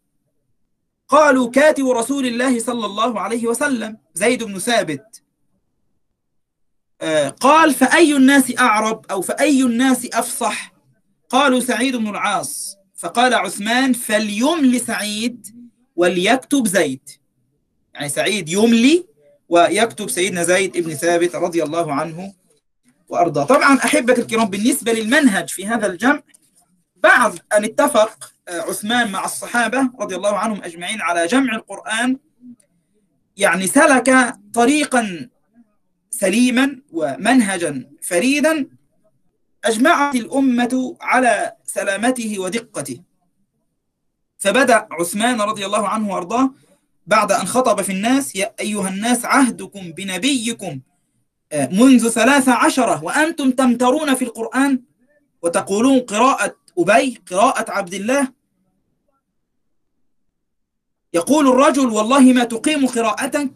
قالوا 1.09 1.51
كاتب 1.51 1.89
رسول 1.89 2.27
الله 2.27 2.59
صلى 2.59 2.87
الله 2.87 3.21
عليه 3.21 3.47
وسلم 3.47 3.97
زيد 4.15 4.43
بن 4.45 4.59
ثابت. 4.59 5.23
آه، 7.01 7.29
قال 7.29 7.75
فأي 7.75 8.17
الناس 8.17 8.59
أعرب؟ 8.59 9.07
أو 9.11 9.21
فأي 9.21 9.63
الناس 9.63 10.07
أفصح؟ 10.13 10.73
قالوا 11.29 11.61
سعيد 11.61 11.97
بن 11.97 12.09
العاص. 12.09 12.77
فقال 12.97 13.35
عثمان 13.35 13.93
فليملي 13.93 14.79
سعيد 14.79 15.47
وليكتب 15.97 16.67
زيد. 16.67 17.09
يعني 17.95 18.09
سعيد 18.09 18.49
يملي 18.49 19.07
ويكتب 19.49 20.11
سيدنا 20.11 20.43
زيد 20.43 20.79
بن 20.79 20.95
ثابت 20.95 21.35
رضي 21.35 21.63
الله 21.63 21.93
عنه. 21.93 22.35
وأرضاه 23.09 23.45
طبعا 23.45 23.79
أحبة 23.79 24.13
الكرام 24.13 24.45
بالنسبة 24.45 24.93
للمنهج 24.93 25.49
في 25.49 25.67
هذا 25.67 25.87
الجمع 25.87 26.23
بعد 26.97 27.39
أن 27.57 27.65
اتفق 27.65 28.33
آه، 28.49 28.61
عثمان 28.61 29.13
مع 29.13 29.25
الصحابة 29.25 29.91
رضي 30.01 30.17
الله 30.17 30.39
عنهم 30.39 30.63
أجمعين 30.63 31.03
على 31.03 31.27
جمع 31.27 31.55
القرآن. 31.55 32.19
يعني 33.37 33.67
سلك 33.67 34.37
طريقا 34.55 35.29
سليما 36.11 36.81
ومنهجا 36.93 37.91
فريدا 38.03 38.67
أجمعت 39.65 40.15
الأمة 40.15 40.97
على 41.01 41.53
سلامته 41.65 42.39
ودقته. 42.39 43.03
فبدأ 44.39 44.89
عثمان 44.91 45.41
رضي 45.41 45.67
الله 45.67 45.89
عنه 45.89 46.13
وأرضاه 46.15 46.51
بعد 47.07 47.33
أن 47.33 47.47
خطب 47.47 47.83
في 47.83 47.93
الناس 47.93 48.37
يا 48.37 48.55
أيها 48.61 48.89
الناس 48.89 49.25
عهدكم 49.25 49.93
بنبيكم 49.93 50.81
منذ 51.55 52.09
ثلاث 52.09 52.49
عشرة 52.49 53.05
وأنتم 53.05 53.51
تمترون 53.51 54.15
في 54.15 54.25
القرآن 54.25 54.83
وتقولون 55.43 56.01
قراءة 56.01 56.57
أبي 56.79 57.19
قراءة 57.31 57.71
عبد 57.71 57.95
الله. 57.95 58.33
يقول 61.15 61.49
الرجل 61.49 61.87
والله 61.87 62.21
ما 62.21 62.45
تقيم 62.45 62.87
قراءتك 62.87 63.51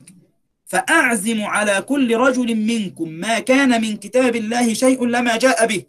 فأعزم 0.66 1.42
على 1.42 1.82
كل 1.82 2.16
رجل 2.16 2.54
منكم 2.54 3.08
ما 3.08 3.38
كان 3.38 3.80
من 3.80 3.96
كتاب 3.96 4.36
الله 4.36 4.74
شيء 4.74 5.06
لما 5.06 5.36
جاء 5.36 5.66
به. 5.66 5.84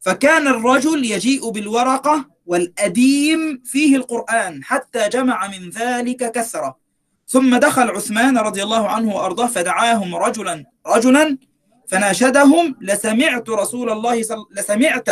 فكان 0.00 0.48
الرجل 0.48 1.04
يجيء 1.04 1.50
بالورقة 1.50 2.28
والأديم 2.46 3.62
فيه 3.64 3.96
القرآن 3.96 4.64
حتى 4.64 5.08
جمع 5.08 5.48
من 5.48 5.70
ذلك 5.70 6.32
كثرة 6.32 6.85
ثم 7.26 7.56
دخل 7.56 7.90
عثمان 7.90 8.38
رضي 8.38 8.62
الله 8.62 8.88
عنه 8.88 9.14
وأرضاه 9.14 9.46
فدعاهم 9.46 10.14
رجلا 10.14 10.64
رجلا 10.86 11.38
فناشدهم 11.88 12.76
لسمعت 12.80 13.50
رسول 13.50 13.90
الله 13.90 14.22
صل... 14.22 14.46
لسمعت 14.56 15.08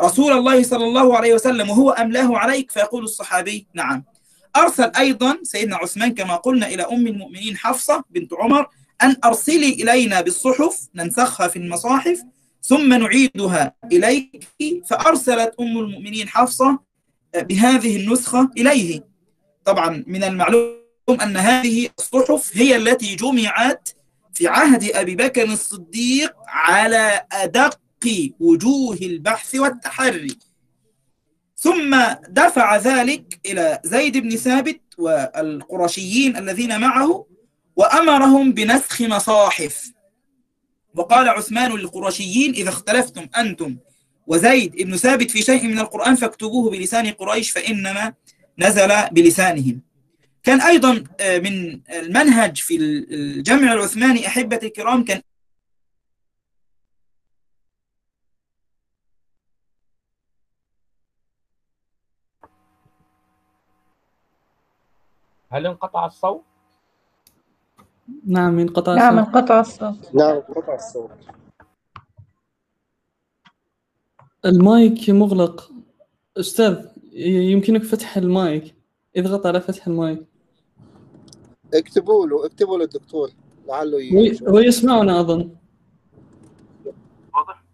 رسول 0.00 0.32
الله 0.32 0.62
صلى 0.62 0.84
الله 0.84 1.16
عليه 1.16 1.34
وسلم 1.34 1.70
وهو 1.70 1.90
أملاه 1.90 2.38
عليك؟ 2.38 2.70
فيقول 2.70 3.04
الصحابي 3.04 3.66
نعم. 3.74 4.04
أرسل 4.56 4.92
أيضا 4.98 5.38
سيدنا 5.42 5.76
عثمان 5.76 6.14
كما 6.14 6.36
قلنا 6.36 6.66
إلى 6.66 6.82
أم 6.82 7.06
المؤمنين 7.06 7.56
حفصة 7.56 8.04
بنت 8.10 8.32
عمر 8.34 8.66
أن 9.02 9.16
أرسلي 9.24 9.68
إلينا 9.72 10.20
بالصحف 10.20 10.88
ننسخها 10.94 11.48
في 11.48 11.58
المصاحف 11.58 12.22
ثم 12.62 12.94
نعيدها 12.94 13.74
إليك 13.92 14.44
فأرسلت 14.90 15.54
أم 15.60 15.78
المؤمنين 15.78 16.28
حفصة 16.28 16.78
بهذه 17.36 17.96
النسخة 17.96 18.50
إليه. 18.56 19.08
طبعا 19.64 20.04
من 20.06 20.24
المعلوم 20.24 20.87
أن 21.10 21.36
هذه 21.36 21.88
الصحف 21.98 22.50
هي 22.56 22.76
التي 22.76 23.16
جمعت 23.16 23.88
في 24.34 24.48
عهد 24.48 24.84
أبي 24.84 25.16
بكر 25.16 25.44
الصديق 25.44 26.34
على 26.48 27.26
أدق 27.32 27.80
وجوه 28.40 28.98
البحث 29.02 29.54
والتحري. 29.54 30.38
ثم 31.56 32.04
دفع 32.28 32.76
ذلك 32.76 33.40
إلى 33.46 33.80
زيد 33.84 34.18
بن 34.18 34.36
ثابت 34.36 34.80
والقرشيين 34.98 36.36
الذين 36.36 36.80
معه 36.80 37.26
وأمرهم 37.76 38.52
بنسخ 38.52 39.02
مصاحف. 39.02 39.92
وقال 40.94 41.28
عثمان 41.28 41.72
للقرشيين 41.72 42.54
إذا 42.54 42.68
اختلفتم 42.68 43.28
أنتم 43.36 43.76
وزيد 44.26 44.76
بن 44.76 44.96
ثابت 44.96 45.30
في 45.30 45.42
شيء 45.42 45.66
من 45.66 45.78
القرآن 45.78 46.14
فاكتبوه 46.14 46.70
بلسان 46.70 47.10
قريش 47.10 47.50
فإنما 47.50 48.14
نزل 48.58 49.06
بلسانهم. 49.12 49.87
كان 50.48 50.60
أيضا 50.60 50.92
من 51.20 51.80
المنهج 51.90 52.56
في 52.56 52.76
الجمع 52.76 53.72
العثماني 53.72 54.26
أحبة 54.26 54.60
الكرام 54.62 55.04
كان 55.04 55.22
هل 65.50 65.66
انقطع 65.66 66.06
الصوت؟ 66.06 66.44
نعم 68.26 68.58
انقطع 68.58 68.94
نعم 68.94 69.18
الصوت. 69.18 69.34
انقطع 69.36 69.60
الصوت. 69.60 70.14
نعم 70.14 70.36
قطع 70.40 70.74
الصوت. 70.74 71.10
المايك 74.44 75.10
مغلق. 75.10 75.72
أستاذ 76.36 76.86
يمكنك 77.12 77.82
فتح 77.82 78.16
المايك. 78.16 78.74
اضغط 79.16 79.46
على 79.46 79.60
فتح 79.60 79.86
المايك. 79.86 80.37
اكتبوا 81.74 82.26
له 82.26 82.46
اكتبوا 82.46 82.78
للدكتور 82.78 83.30
لعله 83.68 83.96
هو 83.96 83.98
ي- 84.00 84.38
هو 84.48 84.58
يسمعنا 84.58 85.20
أظن. 85.20 85.50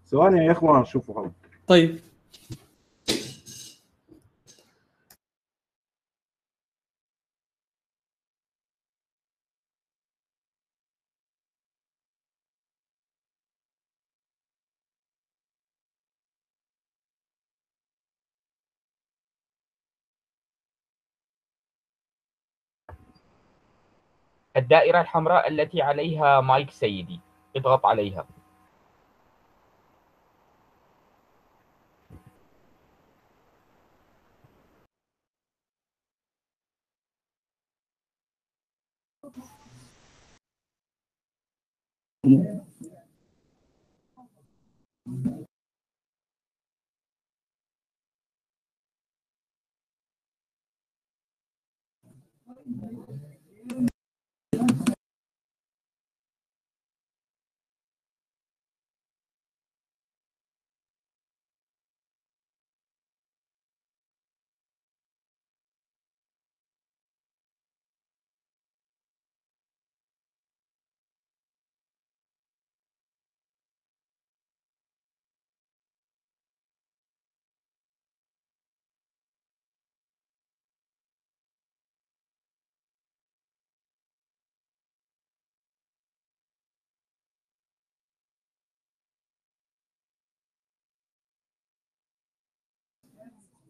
ثواني 0.06 0.44
يا 0.46 0.52
إخوان 0.52 0.84
شوفوا 0.84 1.20
هذا 1.22 1.32
طيب. 1.66 1.98
الدائرة 24.56 25.00
الحمراء 25.00 25.48
التي 25.48 25.82
عليها 25.82 26.40
مايك 26.40 26.70
سيدي. 26.70 27.20
اضغط 27.56 27.86
عليها. 27.86 28.26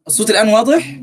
الصوت 0.06 0.30
الآن 0.30 0.48
واضح؟ 0.48 1.00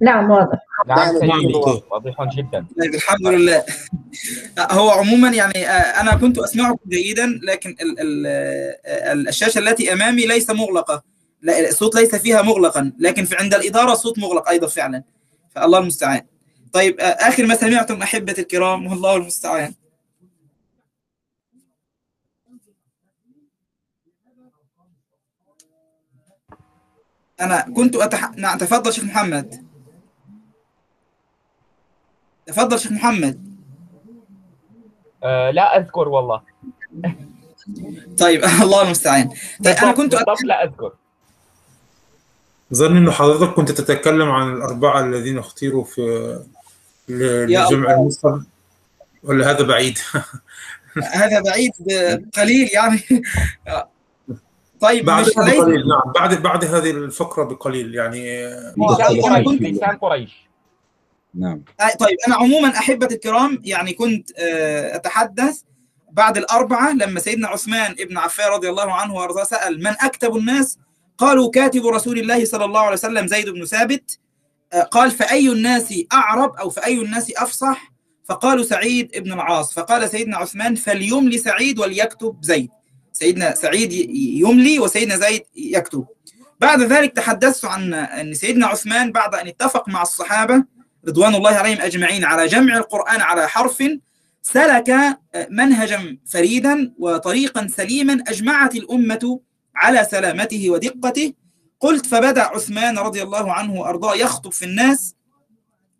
نعم 0.00 0.30
واضح. 0.30 0.58
نعم 0.88 1.18
نعم،. 1.18 1.44
واضح 1.90 2.34
جدا. 2.36 2.66
طيب 2.80 2.94
الحمد 2.94 3.26
لله. 3.26 3.64
هو 4.70 4.90
عموما 4.90 5.28
يعني 5.28 5.68
آه، 5.68 6.00
أنا 6.00 6.14
كنت 6.14 6.38
أسمعكم 6.38 6.78
جيدا 6.88 7.40
لكن 7.42 7.76
ال 7.80 8.00
ال 8.00 8.26
آه، 8.86 9.12
الشاشة 9.12 9.58
التي 9.58 9.92
أمامي 9.92 10.26
ليس 10.26 10.50
مغلقة. 10.50 11.02
لا 11.42 11.68
الصوت 11.68 11.94
ليس 11.94 12.14
فيها 12.14 12.42
مغلقا 12.42 12.92
لكن 12.98 13.24
في 13.24 13.36
عند 13.36 13.54
الإدارة 13.54 13.92
الصوت 13.92 14.18
مغلق 14.18 14.48
أيضا 14.48 14.66
فعلا. 14.66 15.02
فالله 15.50 15.78
المستعان. 15.78 16.22
طيب 16.72 17.00
آه، 17.00 17.04
آخر 17.04 17.46
ما 17.46 17.54
سمعتم 17.54 18.02
أحبة 18.02 18.34
الكرام 18.38 18.86
والله 18.86 19.16
المستعان. 19.16 19.74
أنا 27.40 27.60
كنت 27.76 27.96
أتح... 27.96 28.30
نعم 28.36 28.58
تفضل 28.58 28.92
شيخ 28.92 29.04
محمد. 29.04 29.66
تفضل 32.46 32.78
شيخ 32.78 32.92
محمد. 32.92 33.50
آه 35.24 35.50
لا 35.50 35.76
أذكر 35.76 36.08
والله. 36.08 36.42
طيب 38.18 38.44
الله 38.64 38.82
المستعان. 38.82 39.28
طيب 39.64 39.76
أنا 39.76 39.92
كنت 39.92 40.14
بالضبط 40.14 40.42
لا 40.44 40.64
أذكر. 40.64 40.92
ظن 42.74 42.96
إنه 42.96 43.10
حضرتك 43.10 43.54
كنت 43.54 43.70
تتكلم 43.70 44.30
عن 44.30 44.52
الأربعة 44.52 45.00
الذين 45.00 45.38
اختيروا 45.38 45.84
في 45.84 46.38
لجمع. 47.08 47.94
المصحف 47.94 48.42
ولا 49.22 49.50
هذا 49.50 49.62
بعيد؟ 49.62 49.98
هذا 51.12 51.40
بعيد 51.40 51.72
قليل 52.36 52.68
يعني. 52.72 53.00
طيب 54.80 55.04
بعد 55.04 55.26
مش 55.26 55.34
بقليل 55.34 55.88
نعم 55.88 56.12
بعد 56.14 56.42
بعد 56.42 56.64
هذه 56.64 56.90
الفقرة 56.90 57.44
بقليل 57.44 57.94
يعني 57.94 58.46
أنا 58.46 58.96
قريش 58.96 59.46
كنت 59.46 59.62
لسان 59.62 59.96
قريش. 59.96 60.50
نعم. 61.34 61.62
آه، 61.80 61.96
طيب 62.00 62.16
أنا 62.28 62.36
عموما 62.36 62.68
أحبة 62.68 63.08
الكرام 63.12 63.58
يعني 63.64 63.92
كنت 63.92 64.30
آه، 64.38 64.96
أتحدث 64.96 65.60
بعد 66.12 66.36
الأربعة 66.36 66.92
لما 66.92 67.20
سيدنا 67.20 67.48
عثمان 67.48 67.94
ابن 68.00 68.18
عفان 68.18 68.50
رضي 68.50 68.68
الله 68.68 68.92
عنه 68.92 69.14
وأرضاه 69.14 69.44
سأل 69.44 69.78
من 69.82 69.94
أكتب 70.00 70.36
الناس؟ 70.36 70.78
قالوا 71.18 71.50
كاتب 71.50 71.86
رسول 71.86 72.18
الله 72.18 72.44
صلى 72.44 72.64
الله 72.64 72.80
عليه 72.80 72.92
وسلم 72.92 73.26
زيد 73.26 73.48
بن 73.48 73.64
ثابت. 73.64 74.18
آه، 74.72 74.82
قال 74.82 75.10
فأي 75.10 75.48
الناس 75.48 75.94
أعرب 76.12 76.56
أو 76.56 76.70
فأي 76.70 77.02
الناس 77.02 77.32
أفصح؟ 77.36 77.92
فقالوا 78.24 78.64
سعيد 78.64 79.10
ابن 79.14 79.32
العاص. 79.32 79.74
فقال 79.74 80.10
سيدنا 80.10 80.36
عثمان 80.36 80.74
فليملي 80.74 81.38
سعيد 81.38 81.78
وليكتب 81.78 82.36
زيد. 82.42 82.70
سيدنا 83.20 83.54
سعيد 83.54 83.92
يملي 84.40 84.78
وسيدنا 84.78 85.16
زيد 85.16 85.42
يكتب. 85.56 86.06
بعد 86.60 86.82
ذلك 86.82 87.12
تحدثت 87.16 87.64
عن 87.64 87.94
أن 87.94 88.34
سيدنا 88.34 88.66
عثمان 88.66 89.12
بعد 89.12 89.34
أن 89.34 89.48
اتفق 89.48 89.88
مع 89.88 90.02
الصحابة 90.02 90.64
رضوان 91.08 91.34
الله 91.34 91.50
عليهم 91.50 91.80
أجمعين 91.80 92.24
على 92.24 92.46
جمع 92.46 92.76
القرآن 92.76 93.20
على 93.20 93.48
حرف 93.48 93.82
سلك 94.42 94.94
منهجا 95.50 96.18
فريدا 96.26 96.94
وطريقا 96.98 97.66
سليما 97.76 98.24
أجمعت 98.28 98.74
الأمة 98.74 99.40
على 99.76 100.06
سلامته 100.10 100.70
ودقته. 100.70 101.32
قلت 101.80 102.06
فبدأ 102.06 102.42
عثمان 102.42 102.98
رضي 102.98 103.22
الله 103.22 103.52
عنه 103.52 103.74
وأرضاه 103.80 104.14
يخطب 104.14 104.52
في 104.52 104.64
الناس 104.64 105.14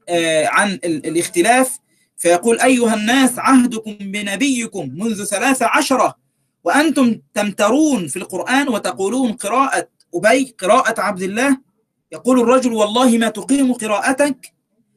آه، 0.09 0.47
عن 0.47 0.69
ال- 0.73 1.07
الاختلاف 1.07 1.79
فيقول 2.17 2.61
أيها 2.61 2.95
الناس 2.95 3.39
عهدكم 3.39 3.93
بنبيكم 4.01 4.91
منذ 4.97 5.25
ثلاث 5.25 5.63
عشرة 5.63 6.30
وأنتم 6.65 7.21
تمترون 7.35 8.07
في 8.09 8.17
القرآن 8.17 8.69
وتقولون 8.69 9.33
قراءة 9.33 9.89
أبي 10.15 10.55
قراءة 10.61 11.01
عبد 11.01 11.23
الله. 11.23 11.59
يقول 12.13 12.41
الرجل 12.41 12.73
والله 12.73 13.19
ما 13.19 13.29
تقيم 13.29 13.73
قراءتك 13.73 14.53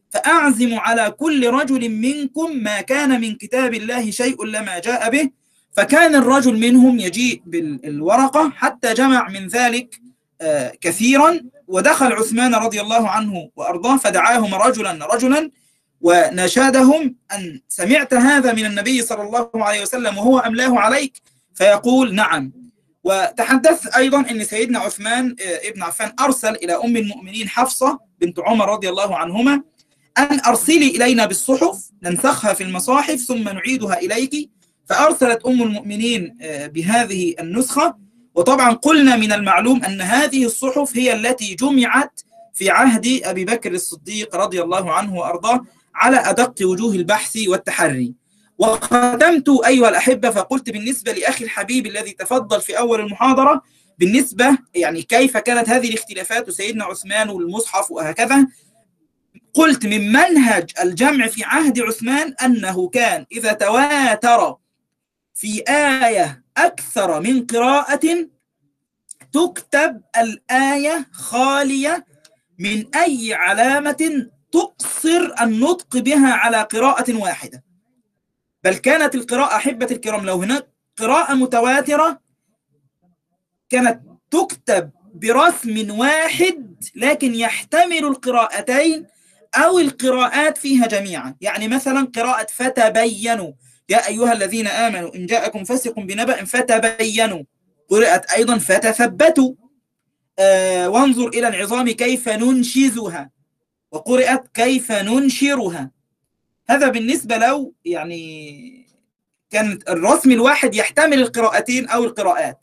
فأعزم 0.10 0.76
على 0.80 1.12
كل 1.12 1.50
رجل 1.50 1.90
منكم 1.90 2.56
ما 2.56 2.82
كان 2.82 3.22
من 3.22 3.36
كتاب 3.36 3.74
الله 3.74 4.12
شيء 4.12 4.46
لما 4.46 4.80
جاء 4.80 5.10
به. 5.10 5.30
فكان 5.72 6.16
الرجل 6.16 6.60
منهم 6.60 7.00
يجيء 7.00 7.42
بالورقة 7.46 8.50
حتى 8.50 8.94
جمع 8.94 9.30
من 9.30 9.48
ذلك 9.48 10.00
آه، 10.42 10.74
كثيرا. 10.82 11.40
ودخل 11.68 12.14
عثمان 12.14 12.56
رضي 12.56 12.82
الله 12.82 13.10
عنه 13.10 13.50
وأرضاه 13.56 13.98
فدعاهم 13.98 14.56
رجلا 14.56 15.06
رجلا. 15.06 15.52
ونشادهم 16.02 17.16
أن 17.32 17.62
سمعت 17.70 18.14
هذا 18.14 18.54
من 18.54 18.66
النبي 18.66 19.02
صلى 19.02 19.22
الله 19.22 19.50
عليه 19.56 19.82
وسلم 19.82 20.18
وهو 20.18 20.40
أملاه 20.40 20.80
عليك؟ 20.80 21.22
فيقول 21.54 22.16
نعم. 22.16 22.52
وتحدثت 23.04 23.88
أيضا 23.88 24.20
أن 24.32 24.44
سيدنا 24.44 24.80
عثمان 24.80 25.36
آه، 25.42 25.70
ابن 25.70 25.84
عفان 25.84 26.14
أرسل 26.20 26.56
إلى 26.56 26.74
أم 26.74 26.98
المؤمنين 26.98 27.50
حفصة 27.50 28.00
بنت 28.22 28.40
عمر 28.40 28.70
رضي 28.70 28.90
الله 28.90 29.18
عنهما 29.18 29.62
أن 30.18 30.40
أرسلي 30.48 30.88
إلينا 30.88 31.26
بالصحف 31.26 31.90
ننسخها 32.04 32.54
في 32.54 32.64
المصاحف 32.64 33.16
ثم 33.16 33.44
نعيدها 33.44 34.00
إليك. 34.00 34.50
فأرسلت 34.86 35.46
أم 35.46 35.62
المؤمنين 35.64 36.38
آه، 36.42 36.68
بهذه 36.68 37.36
النسخة. 37.40 37.96
وطبعا 38.36 38.74
قلنا 38.74 39.16
من 39.16 39.32
المعلوم 39.32 39.84
أن 39.84 40.02
هذه 40.02 40.46
الصحف 40.46 40.98
هي 40.98 41.14
التي 41.14 41.56
جمعت 41.56 42.22
في 42.54 42.70
عهد 42.70 43.22
أبي 43.24 43.46
بكر 43.46 43.72
الصديق 43.72 44.36
رضي 44.36 44.62
الله 44.62 44.94
عنه 44.94 45.16
وأرضاه 45.16 45.66
على 45.96 46.18
أدق 46.18 46.56
وجوه 46.62 46.96
البحث 46.96 47.38
والتحري. 47.48 48.14
وختمت 48.58 49.50
أيها 49.66 49.90
الأحبة 49.90 50.30
فقلت 50.30 50.70
بالنسبة 50.70 51.12
لأخي 51.12 51.46
الحبيب 51.46 51.86
الذي 51.86 52.12
تفضل 52.12 52.62
في 52.62 52.78
أول 52.78 53.00
المحاضرة 53.00 53.62
بالنسبة 54.00 54.58
يعني 54.76 55.02
كيف 55.02 55.38
كانت 55.38 55.70
هذه 55.70 55.90
الاختلافات 55.90 56.48
وسيدنا 56.48 56.86
عثمان 56.86 57.30
والمصحف 57.30 57.92
وهكذا 57.92 58.48
قلت 59.54 59.86
من 59.86 60.12
منهج 60.12 60.72
الجمع 60.84 61.28
في 61.28 61.44
عهد 61.44 61.80
عثمان 61.80 62.36
أنه 62.44 62.90
كان 62.90 63.26
إذا 63.32 63.54
تواتر 63.54 64.56
في 65.34 65.64
آية 65.70 66.44
أكثر 66.58 67.22
من 67.22 67.46
قراءة 67.46 68.28
تكتب 69.34 70.02
الآية 70.18 71.08
خالية 71.12 72.06
من 72.60 72.96
أي 72.96 73.34
علامة 73.34 74.28
تقصر 74.52 75.34
النطق 75.42 75.98
بها 75.98 76.34
على 76.34 76.62
قراءة 76.62 77.16
واحدة. 77.16 77.64
بل 78.64 78.74
كانت 78.76 79.16
القراءة 79.16 79.56
أحبة 79.56 79.88
الكرام 79.92 80.26
لو 80.26 80.42
هناك 80.42 80.68
قراءة 80.98 81.34
متواترة 81.34 82.20
كانت 83.70 84.02
تكتب 84.32 84.92
برسم 85.14 86.00
واحد 86.00 86.84
لكن 86.96 87.36
يحتمل 87.36 88.06
القراءتين 88.06 89.08
أو 89.56 89.80
القراءات 89.80 90.58
فيها 90.58 90.88
جميعا. 90.88 91.36
يعني 91.42 91.68
مثلا 91.68 92.12
قراءة 92.16 92.48
فتبينوا. 92.54 93.52
يا 93.90 94.08
أيها 94.08 94.34
الذين 94.34 94.68
آمنوا 94.68 95.16
إن 95.16 95.26
جاءكم 95.26 95.64
فاسق 95.64 96.00
بنبأ 96.00 96.46
فتبينوا. 96.46 97.44
قرأت 97.90 98.32
أيضا 98.32 98.58
فتثبتوا. 98.58 99.54
آه 100.40 100.90
وانظر 100.90 101.28
إلى 101.28 101.48
العظام 101.48 101.92
كيف 101.92 102.30
ننشزها. 102.30 103.30
وقرأت 103.92 104.48
كيف 104.54 104.92
ننشرها. 104.92 105.92
هذا 106.70 106.88
بالنسبة 106.88 107.38
لو 107.38 107.74
يعني 107.86 108.88
كان 109.50 109.80
الرسم 109.90 110.32
الواحد 110.32 110.76
يحتمل 110.76 111.20
القراءتين 111.22 111.88
أو 111.88 112.04
القراءات. 112.04 112.60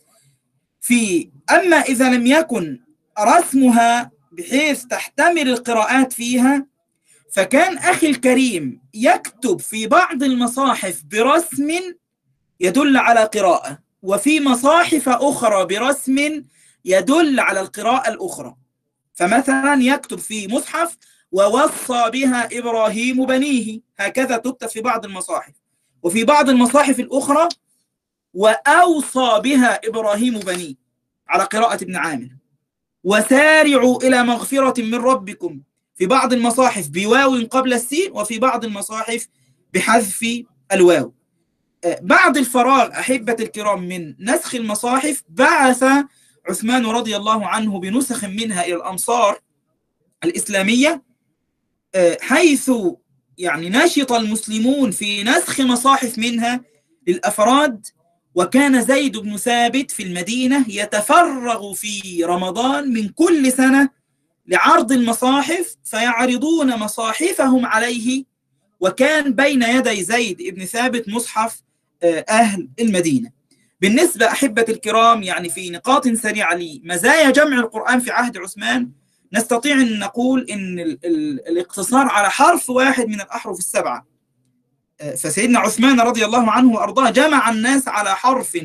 في 0.80 1.30
أما 1.50 1.76
إذا 1.76 2.10
لم 2.10 2.26
يكن 2.26 2.80
رسمها 3.20 4.10
بحيث 4.32 4.84
تحتمل 4.84 5.48
القراءات 5.48 6.12
فيها 6.12 6.66
فكان 7.32 7.78
أخي 7.78 8.06
الكريم 8.06 8.80
يكتب 8.94 9.60
في 9.60 9.86
بعض 9.86 10.22
المصاحف 10.22 11.02
برسم 11.04 11.68
يدل 12.60 12.96
على 12.96 13.20
قراءة 13.24 13.78
وفي 14.02 14.40
مصاحف 14.40 15.08
أخرى 15.08 15.66
برسم 15.66 16.44
يدل 16.84 17.40
على 17.40 17.60
القراءة 17.60 18.10
الأخرى. 18.10 18.54
فمثلا 19.14 19.78
يكتب 19.82 20.18
في 20.18 20.48
مصحف 20.48 20.96
ووصى 21.32 22.10
بها 22.10 22.58
إبراهيم 22.58 23.26
بنيه. 23.26 23.80
هكذا 23.98 24.36
تكتب 24.36 24.68
في 24.68 24.80
بعض 24.80 25.04
المصاحف. 25.04 25.52
وفي 26.02 26.24
بعض 26.24 26.48
المصاحف 26.48 27.00
الأخرى 27.00 27.48
وأوصى 28.34 29.40
بها 29.44 29.80
إبراهيم 29.88 30.38
بنيه 30.38 30.74
على 31.28 31.44
قراءة 31.44 31.84
ابن 31.84 31.96
عامر. 31.96 32.28
وسارعوا 33.04 34.02
إلى 34.02 34.22
مغفرة 34.24 34.82
من 34.82 34.94
ربكم. 34.94 35.60
في 35.94 36.06
بعض 36.06 36.32
المصاحف 36.32 36.88
بواو 36.88 37.46
قبل 37.50 37.72
السين 37.72 38.12
وفي 38.12 38.38
بعض 38.38 38.64
المصاحف 38.64 39.26
بحذف 39.74 40.44
الواو. 40.72 41.14
بعد 42.00 42.36
الفراغ 42.36 42.90
أحبة 42.90 43.36
الكرام 43.40 43.88
من 43.88 44.14
نسخ 44.20 44.54
المصاحف 44.54 45.22
بعث 45.28 45.84
عثمان 46.48 46.86
رضي 46.86 47.16
الله 47.16 47.46
عنه 47.46 47.80
بنسخ 47.80 48.24
منها 48.24 48.64
إلى 48.64 48.74
الأمصار 48.74 49.40
الإسلامية. 50.24 51.02
حيث 52.20 52.70
يعني 53.38 53.70
نشط 53.70 54.12
المسلمون 54.12 54.90
في 54.90 55.22
نسخ 55.22 55.60
مصاحف 55.60 56.18
منها 56.18 56.60
للأفراد 57.06 57.86
وكان 58.34 58.82
زيد 58.82 59.16
بن 59.16 59.36
ثابت 59.36 59.90
في 59.90 60.02
المدينة 60.02 60.64
يتفرغ 60.68 61.72
في 61.74 62.24
رمضان 62.24 62.92
من 62.92 63.08
كل 63.08 63.52
سنة 63.52 63.88
لعرض 64.46 64.92
المصاحف 64.92 65.76
فيعرضون 65.84 66.76
مصاحفهم 66.76 67.66
عليه 67.66 68.24
وكان 68.80 69.32
بين 69.34 69.62
يدي 69.62 70.04
زيد 70.04 70.42
بن 70.42 70.64
ثابت 70.64 71.08
مصحف 71.08 71.62
أهل 72.28 72.68
المدينة. 72.80 73.30
بالنسبة 73.80 74.26
أحبة 74.26 74.64
الكرام 74.68 75.22
يعني 75.22 75.48
في 75.48 75.70
نقاط 75.70 76.08
سريعة 76.08 76.54
لمزايا 76.54 77.30
جمع 77.30 77.58
القرآن 77.58 78.00
في 78.00 78.10
عهد 78.10 78.38
عثمان 78.38 78.90
نستطيع 79.32 79.74
أن 79.74 79.98
نقول 79.98 80.46
أن 80.50 80.78
ال 80.78 80.98
ال 81.04 81.48
الاقتصار 81.48 82.06
على 82.08 82.30
حرف 82.30 82.70
واحد 82.70 83.08
من 83.08 83.20
الأحرف 83.20 83.58
السبعة. 83.58 84.06
فسيدنا 85.18 85.58
عثمان 85.58 86.00
رضي 86.00 86.24
الله 86.24 86.50
عنه 86.50 86.72
وأرضاه 86.72 87.10
جمع 87.10 87.50
الناس 87.50 87.88
على 87.88 88.16
حرف 88.16 88.58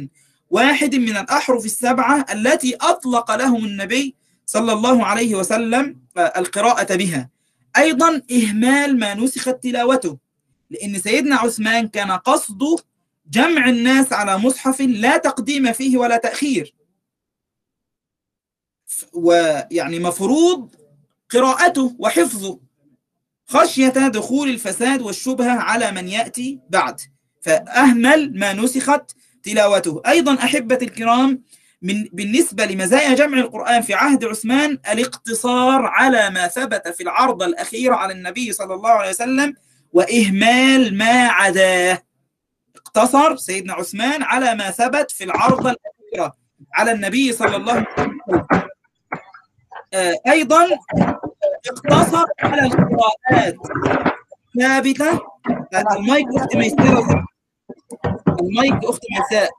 واحد 0.50 0.96
من 0.96 1.18
الأحرف 1.18 1.66
السبعة 1.66 2.26
التي 2.34 2.76
أطلق 2.82 3.36
لهم 3.36 3.66
النبي 3.66 4.16
صلى 4.46 4.74
الله 4.74 5.06
عليه 5.06 5.36
وسلم 5.36 5.98
القراءة 6.18 6.96
بها. 6.96 7.30
أيضا 7.78 8.22
إهمال 8.32 9.00
ما 9.00 9.14
نسخت 9.14 9.64
تلاوته 9.64 10.18
لأن 10.70 11.00
سيدنا 11.00 11.36
عثمان 11.36 11.88
كان 11.88 12.12
قصده 12.12 12.76
جمع 13.32 13.70
الناس 13.70 14.14
على 14.14 14.38
مصحف 14.38 14.82
لا 14.82 15.18
تقديم 15.18 15.74
فيه 15.74 15.98
ولا 15.98 16.18
تأخير. 16.18 16.75
ويعني 19.14 20.00
مفروض 20.00 20.76
قراءته 21.30 21.96
وحفظه 22.00 22.60
خشية 23.48 23.90
دخول 23.90 24.50
الفساد 24.50 25.02
والشبهة 25.02 25.52
على 25.60 25.92
من 25.92 26.08
يأتي 26.08 26.60
بعد. 26.70 27.02
فأهمل 27.42 28.40
ما 28.40 28.54
نسخت 28.54 29.12
تلاوته. 29.44 30.02
أيضا 30.08 30.34
أحبة 30.34 30.80
الكرام 30.82 31.44
من 31.82 32.04
بالنسبة 32.14 32.66
لمزايا 32.66 33.14
جمع 33.16 33.38
القرآن 33.38 33.82
في 33.82 33.94
عهد 33.94 34.26
عثمان 34.26 34.78
الاقتصار 34.92 35.86
على 35.86 36.30
ما 36.30 36.48
ثبت 36.48 36.88
في 36.88 37.04
العرض 37.04 37.44
الأخير 37.44 37.94
على 37.94 38.14
النبي 38.14 38.54
صلى 38.54 38.74
الله 38.74 38.90
عليه 38.90 39.10
وسلم 39.10 39.54
وإهمال 39.94 40.98
ما 40.98 41.28
عداه. 41.28 42.04
اقتصر 42.76 43.36
سيدنا 43.36 43.74
عثمان 43.74 44.24
على 44.24 44.56
ما 44.56 44.72
ثبت 44.72 45.12
في 45.12 45.24
العرض 45.24 45.68
الأخيرة 45.68 46.36
على 46.74 46.92
النبي 46.92 47.32
صلى 47.32 47.56
الله 47.56 47.74
عليه 47.74 47.88
وسلم. 47.98 48.20
أيضا 50.28 50.68
اقتصر 51.70 52.26
على 52.40 52.62
القراءات. 52.62 53.56
ثابتة 54.60 55.20
المايك 55.98 56.28
أختي 56.36 56.58
ميسرة 56.58 57.26
المايك 58.42 58.74
أختي 58.84 59.08
ميساء 59.12 59.50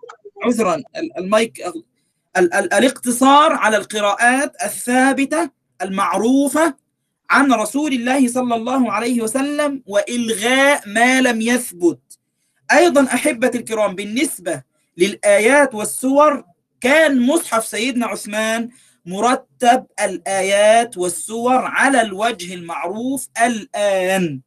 عذرا 0.44 0.82
المايك 1.18 1.66
ال 1.66 2.54
ال 2.54 2.74
الاقتصار 2.74 3.52
على 3.52 3.76
القراءات 3.76 4.52
الثابتة 4.64 5.50
المعروفة 5.82 6.74
عن 7.30 7.52
رسول 7.52 7.92
الله 7.92 8.28
صلى 8.28 8.54
الله 8.54 8.92
عليه 8.92 9.22
وسلم 9.22 9.82
وإلغاء 9.86 10.88
ما 10.88 11.20
لم 11.20 11.40
يثبت. 11.40 12.18
أيضا 12.72 13.04
أحبة 13.04 13.50
الكرام 13.54 13.94
بالنسبة 13.94 14.62
للآيات 14.98 15.74
والسور 15.74 16.44
كان 16.80 17.26
مصحف 17.26 17.66
سيدنا 17.66 18.06
عثمان 18.06 18.68
مرتب 19.06 19.86
الآيات 20.04 20.98
والسور 20.98 21.64
على 21.64 22.00
الوجه 22.02 22.54
المعروف 22.54 23.28
الآن. 23.44 24.40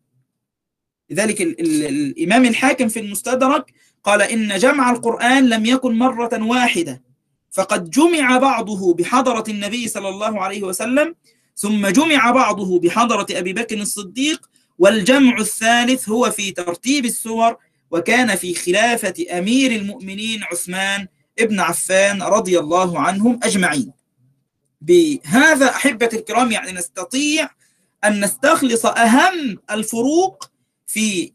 لذلك 1.09 1.41
ال 1.41 1.59
ال 1.59 1.85
الإمام 1.85 2.45
الحاكم 2.45 2.87
في 2.87 2.99
المستدرك 2.99 3.73
قال 4.03 4.21
إن 4.21 4.57
جمع 4.57 4.91
القرآن 4.91 5.49
لم 5.49 5.65
يكن 5.65 5.97
مرة 5.97 6.43
واحدة 6.43 7.01
فقد 7.51 7.89
جمع 7.89 8.37
بعضه 8.37 8.93
بحضرة 8.93 9.43
النبي 9.49 9.87
صلى 9.87 10.09
الله 10.09 10.41
عليه 10.41 10.63
وسلم 10.63 11.15
ثم 11.55 11.87
جمع 11.87 12.31
بعضه 12.31 12.79
بحضرة 12.79 13.25
أبي 13.31 13.53
بكر 13.53 13.77
الصديق 13.77 14.49
والجمع 14.79 15.37
الثالث 15.37 16.09
هو 16.09 16.31
في 16.31 16.51
ترتيب 16.51 17.05
السور 17.05 17.57
وكان 17.91 18.35
في 18.35 18.53
خلافة 18.55 19.13
أمير 19.31 19.71
المؤمنين 19.71 20.43
عثمان 20.43 21.07
ابن 21.39 21.59
عفان 21.59 22.21
رضي 22.21 22.59
الله 22.59 22.99
عنهم 22.99 23.39
أجمعين. 23.43 23.98
بهذا 24.81 25.69
أحبة 25.69 26.09
الكرام 26.13 26.51
يعني 26.51 26.71
نستطيع 26.71 27.49
أن 28.03 28.23
نستخلص 28.23 28.85
أهم 28.85 29.57
الفروق 29.71 30.51
في 30.87 31.31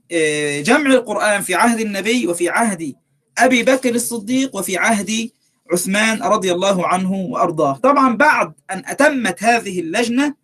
جمع 0.67 0.91
القرآن 0.91 1.43
في 1.43 1.55
عهد 1.55 1.81
النبي 1.81 2.27
وفي 2.27 2.49
عهد 2.49 2.95
أبي 3.39 3.63
بكر 3.63 3.95
الصديق 3.95 4.57
وفي 4.57 4.77
عهد 4.77 5.31
عثمان 5.73 6.23
رضي 6.23 6.53
الله 6.53 6.87
عنه 6.87 7.13
وأرضاه. 7.13 7.77
طبعا 7.77 8.17
بعد 8.17 8.53
أن 8.71 8.83
أتمت 8.87 9.43
هذه 9.43 9.81
اللجنة 9.81 10.35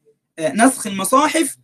نسخ 0.40 0.86
المصاحف 0.86 1.56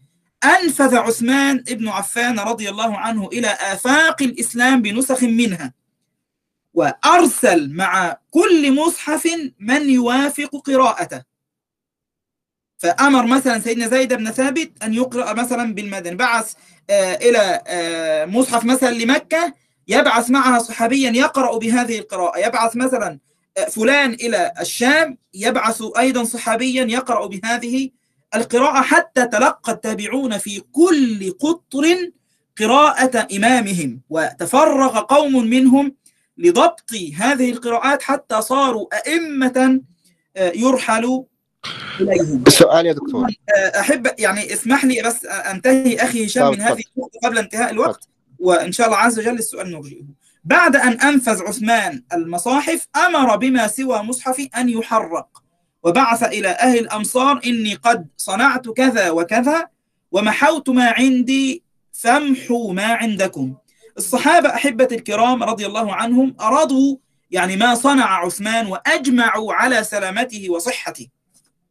أنفذ 0.44 0.96
عثمان 0.96 1.64
ابن 1.68 1.88
عفان 1.88 2.38
رضي 2.38 2.68
الله 2.70 2.96
عنه 2.96 3.28
إلى 3.32 3.48
آفاق 3.48 4.22
الإسلام 4.22 4.82
بنسخ 4.82 5.22
منها. 5.22 5.72
وأرسل 6.76 7.74
مع 7.74 8.16
كل 8.30 8.74
مصحف 8.74 9.28
من 9.60 9.90
يوافق 9.90 10.62
قراءته. 10.66 11.22
فأمر 12.78 13.26
مثلا 13.26 13.58
سيدنا 13.58 13.88
زيد 13.88 14.14
بن 14.14 14.30
ثابت 14.30 14.72
أن 14.82 14.94
يقرأ 14.94 15.32
مثلا 15.32 15.74
بالمدن. 15.74 16.16
بعث 16.16 16.52
آه 16.90 17.14
إلى 17.14 17.62
آه 17.66 18.24
مصحف 18.24 18.64
مثلا 18.64 18.90
لمكة 18.90 19.54
يبعث 19.88 20.30
معها 20.30 20.58
صحابيا 20.58 21.10
يقرأ 21.10 21.58
بهذه 21.58 21.98
القراءة. 21.98 22.38
يبعث 22.38 22.76
مثلا 22.76 23.18
آه 23.58 23.64
فلان 23.64 24.12
إلى 24.12 24.52
الشام 24.60 25.18
يبعث 25.34 25.82
أيضا 25.98 26.24
صحابيا 26.24 26.84
يقرأ 26.84 27.26
بهذه 27.26 27.90
القراءة 28.34 28.82
حتى 28.82 29.26
تلقى 29.26 29.72
التابعون 29.72 30.38
في 30.38 30.60
كل 30.72 31.32
قطر 31.40 32.10
قراءة 32.58 33.36
إمامهم. 33.36 34.00
وتفرغ 34.10 35.00
قوم 35.00 35.44
منهم 35.46 35.94
لضبط 36.38 36.94
هذه 37.16 37.50
القراءات 37.50 38.02
حتى 38.02 38.42
صاروا 38.42 38.86
أئمة 38.94 39.80
آه، 40.36 40.52
يرحل 40.54 41.24
إليهم. 42.00 42.44
السؤال 42.46 42.86
يا 42.86 42.92
دكتور. 42.92 43.26
آه، 43.56 43.80
أحب 43.80 44.08
يعني 44.18 44.52
اسمح 44.52 44.84
لي 44.84 45.02
بس 45.02 45.24
أنتهي 45.24 45.96
أخي 45.96 46.26
هشام 46.26 46.50
من. 46.50 46.60
هذه 46.60 46.82
النقطة 46.96 47.18
قبل 47.24 47.38
انتهاء 47.38 47.70
الوقت 47.70 48.08
وإن 48.38 48.72
شاء 48.72 48.86
الله 48.86 48.98
عز 48.98 49.18
وجل 49.18 49.38
السؤال 49.38 49.70
نرجئه. 49.70 50.04
بعد 50.44 50.76
أن 50.76 51.00
أنفذ 51.00 51.42
عثمان 51.42 52.02
المصاحف 52.12 52.86
أمر 53.06 53.36
بما 53.36 53.66
سوى 53.66 54.02
مصحف 54.02 54.48
أن 54.56 54.68
يحرق. 54.68 55.42
وبعث 55.82 56.22
إلى 56.22 56.48
أهل 56.48 56.78
الأمصار 56.78 57.40
إني 57.46 57.74
قد 57.74 58.06
صنعت 58.16 58.68
كذا 58.68 59.10
وكذا 59.10 59.66
ومحوت 60.12 60.68
ما 60.68 60.90
عندي 60.90 61.62
فامحوا 61.92 62.72
ما 62.72 62.86
عندكم. 62.86 63.54
الصحابة 63.98 64.48
أحبة 64.48 64.88
الكرام 64.92 65.42
رضي 65.42 65.66
الله 65.66 65.94
عنهم 65.94 66.36
أرادوا 66.40 66.96
يعني 67.30 67.56
ما 67.56 67.74
صنع 67.74 68.24
عثمان 68.24 68.66
وأجمعوا 68.66 69.52
على 69.52 69.84
سلامته 69.84 70.50
وصحته. 70.50 71.06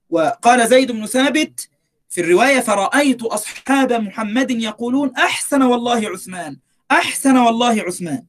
وقال 0.10 0.68
زيد 0.68 0.92
بن 0.92 1.06
ثابت 1.06 1.70
في 2.10 2.22
الرواية 2.22 2.60
فرأيت 2.60 3.24
أصحاب 3.24 3.94
محمد 3.94 4.52
يقولون 4.52 5.12
أحسن 5.18 5.62
والله 5.62 6.10
عثمان 6.10 6.58
أحسن 6.92 7.38
والله 7.38 7.82
عثمان. 7.82 8.26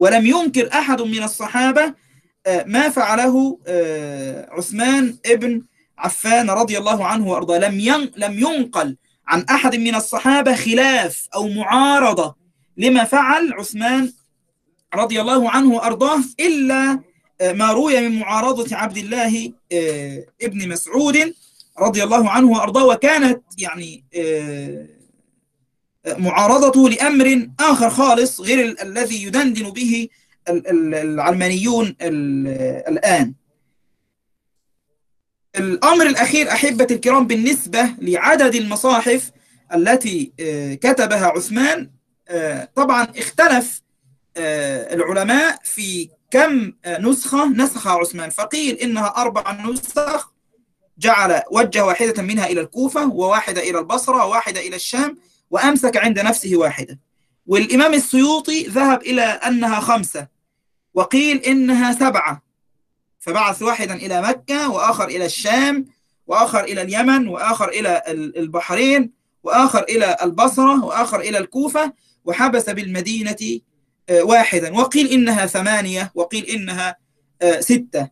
ولم 0.00 0.26
ينكر 0.26 0.72
أحد 0.72 1.02
من 1.02 1.22
الصحابة 1.22 1.94
آه، 2.46 2.64
ما 2.66 2.88
فعله 2.88 3.58
آه، 3.66 4.48
عثمان 4.50 5.18
ابن 5.26 5.62
عفان 5.98 6.50
رضي 6.50 6.78
الله 6.78 7.06
عنه 7.06 7.28
وأرضاه. 7.28 7.58
لم 7.58 8.10
لم 8.16 8.38
ينقل 8.38 8.96
عن 9.26 9.44
أحد 9.50 9.76
من 9.76 9.94
الصحابة 9.94 10.54
خلاف 10.54 11.28
أو 11.34 11.48
معارضة 11.48 12.39
لما 12.80 13.04
فعل 13.04 13.52
عثمان 13.52 14.12
رضي 14.94 15.20
الله 15.20 15.50
عنه 15.50 15.70
وأرضاه 15.74 16.18
إلا 16.40 17.00
آه، 17.40 17.52
ما 17.52 17.72
روي 17.72 18.08
من 18.08 18.18
معارضة 18.18 18.76
عبد 18.76 18.96
الله 18.96 19.52
آه، 19.72 20.24
ابن 20.42 20.68
مسعود 20.68 21.34
رضي 21.78 22.02
الله 22.04 22.30
عنه 22.30 22.50
وأرضاه 22.50 22.84
وكانت 22.86 23.42
يعني 23.58 24.04
آه، 24.14 24.86
معارضته 26.18 26.88
لأمر 26.88 27.48
آخر 27.60 27.90
خالص 27.90 28.40
غير 28.40 28.60
ال- 28.66 28.80
الذي 28.80 29.22
يدندن 29.22 29.70
به 29.70 30.08
ال- 30.48 30.66
ال- 30.70 30.94
العلمانيون 30.94 31.96
ال- 32.00 32.48
الآن. 32.88 33.34
الأمر 35.56 36.06
الأخير 36.06 36.50
أحبة 36.52 36.86
الكرام 36.90 37.26
بالنسبة 37.26 37.94
لعدد 37.98 38.54
المصاحف 38.54 39.30
التي 39.74 40.32
كتبها 40.80 41.26
عثمان 41.26 41.90
طبعا 42.74 43.08
اختلف 43.16 43.82
آه، 44.36 44.94
العلماء 44.94 45.58
في 45.64 46.08
كم 46.30 46.72
آه، 46.84 46.98
نسخة 47.00 47.48
نسخها 47.48 47.92
عثمان 47.92 48.30
فقيل 48.30 48.74
إنها 48.76 49.06
أربع 49.16 49.52
نسخ 49.52 50.32
جعل 50.98 51.42
وجه 51.50 51.84
واحدة 51.84 52.22
منها 52.22 52.46
إلى 52.46 52.60
الكوفة 52.60 53.06
وواحدة 53.06 53.60
إلى 53.60 53.78
البصرة 53.78 54.24
وواحدة 54.26 54.60
إلى 54.60 54.76
الشام 54.76 55.18
وأمسك 55.50 55.96
عند 55.96 56.18
نفسه 56.18 56.56
واحدة. 56.56 56.98
والإمام 57.46 57.94
السيوطي 57.94 58.62
ذهب 58.62 59.02
إلى 59.02 59.22
أنها 59.22 59.80
خمسة 59.80 60.26
وقيل 60.94 61.36
إنها 61.36 61.92
سبعة. 61.92 62.42
فبعث 63.20 63.62
واحدا 63.62 63.94
إلى 63.94 64.22
مكة 64.22 64.70
وآخر 64.70 65.08
إلى 65.08 65.24
الشام 65.26 65.86
وآخر 66.26 66.64
إلى 66.64 66.82
اليمن 66.82 67.28
وآخر 67.28 67.68
إلى 67.68 68.02
ال- 68.08 68.38
البحرين 68.38 69.12
وآخر 69.42 69.82
إلى 69.82 70.16
البصرة 70.22 70.84
وآخر 70.84 71.20
إلى 71.20 71.38
الكوفة 71.38 71.92
وحبس 72.24 72.70
بالمدينة 72.70 73.60
آه، 74.10 74.22
واحدا. 74.22 74.72
وقيل 74.74 75.06
إنها 75.12 75.46
ثمانية 75.46 76.12
وقيل 76.14 76.44
إنها 76.44 76.96
آه، 77.42 77.60
ستة. 77.60 78.08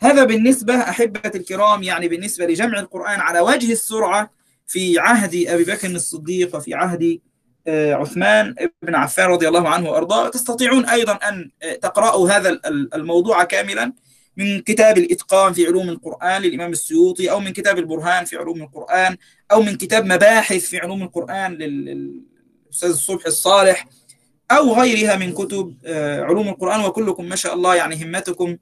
هذا 0.00 0.24
بالنسبة 0.24 0.74
أحبة 0.80 1.30
الكرام 1.34 1.82
يعني 1.82 2.08
بالنسبة 2.08 2.46
لجمع 2.46 2.78
القرآن 2.80 3.20
على 3.20 3.40
وجه 3.40 3.72
السرعة 3.72 4.30
في 4.66 4.98
عهد 4.98 5.34
أبي 5.48 5.64
بكر 5.64 5.88
الصديق 5.88 6.56
وفي 6.56 6.74
عهد 6.74 7.20
آه، 7.66 7.94
عثمان 7.94 8.54
بن 8.82 8.94
عفان 8.94 9.26
رضي 9.28 9.48
الله 9.48 9.68
عنه 9.68 9.90
وأرضاه. 9.90 10.28
تستطيعون 10.28 10.84
أيضا 10.88 11.12
أن 11.12 11.50
تقرأوا 11.82 12.30
هذا 12.30 12.48
ال- 12.48 12.94
الموضوع 12.94 13.44
كاملا 13.44 13.92
من 14.36 14.60
كتاب 14.60 14.98
الإتقان 14.98 15.52
في 15.52 15.66
علوم 15.66 15.88
القرآن 15.88 16.42
للإمام 16.42 16.70
السيوطي 16.72 17.30
أو 17.30 17.40
من 17.40 17.52
كتاب 17.52 17.78
البرهان 17.78 18.24
في 18.24 18.36
علوم 18.36 18.62
القرآن 18.62 19.16
أو 19.52 19.62
من 19.62 19.76
كتاب 19.76 20.04
مباحث 20.06 20.64
في 20.64 20.78
علوم 20.78 21.02
القرآن 21.02 21.58
للأستاذ 22.70 22.90
الصبح 22.90 23.26
الصالح 23.26 23.86
أو 24.50 24.74
غيرها 24.74 25.16
من 25.16 25.32
كتب 25.32 25.74
آه، 25.84 26.22
علوم 26.22 26.48
القرآن 26.48 26.80
وكلكم 26.84 27.24
ما 27.24 27.36
شاء 27.36 27.54
الله 27.54 27.74
يعني 27.74 28.04
همتكم 28.04 28.56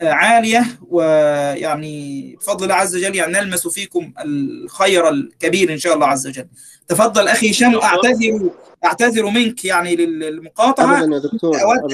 آه، 0.00 0.10
عالية 0.10 0.66
ويعني 0.88 2.36
بفضل 2.36 2.64
الله 2.64 2.74
عز 2.74 2.96
وجل 2.96 3.14
يعني 3.14 3.32
نلمس 3.32 3.68
فيكم 3.68 4.12
الخير 4.24 5.08
الكبير 5.08 5.72
إن 5.72 5.78
شاء 5.78 5.94
الله 5.94 6.06
عز 6.06 6.26
وجل. 6.26 6.46
تفضل 6.88 7.28
أخي 7.28 7.50
هشام 7.50 7.74
أعتذر 7.74 8.50
أعتذر 8.84 9.26
منك 9.26 9.64
يعني 9.64 9.96
للمقاطعة. 9.96 10.98
ابدا 10.98 11.14
يا 11.14 11.20
دكتور 11.20 11.56
جزاك 11.56 11.84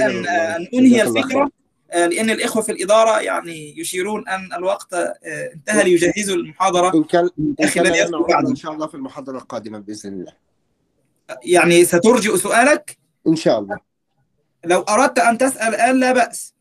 الله 0.72 1.02
الفكرة 1.02 1.22
خير 1.28 1.48
آه، 1.92 2.06
لأن 2.06 2.30
الإخوة 2.30 2.62
في 2.62 2.72
الإدارة 2.72 3.20
يعني 3.20 3.78
يشيرون 3.78 4.28
أن 4.28 4.52
الوقت 4.52 4.94
انتهى 5.54 5.84
ليجهزوا 5.84 6.36
المحاضرة 6.36 6.96
إن 6.96 7.04
كان 7.04 7.28
إن 7.38 7.54
الذي 7.76 7.98
يدخل 7.98 8.46
إن 8.48 8.56
شاء 8.56 8.72
الله 8.72 8.86
في 8.86 8.94
المحاضرة 8.94 9.38
القادمة 9.38 9.78
بإذن 9.78 10.12
الله. 10.12 10.32
يعني 11.44 11.84
سترجئ 11.84 12.36
سؤالك؟ 12.36 12.98
إن 13.26 13.36
شاء 13.36 13.58
الله. 13.58 13.76
لو 14.64 14.80
أردت 14.80 15.18
أن 15.18 15.38
تسأل 15.38 15.74
الآن 15.74 16.00
لا 16.00 16.12
بأس. 16.12 16.54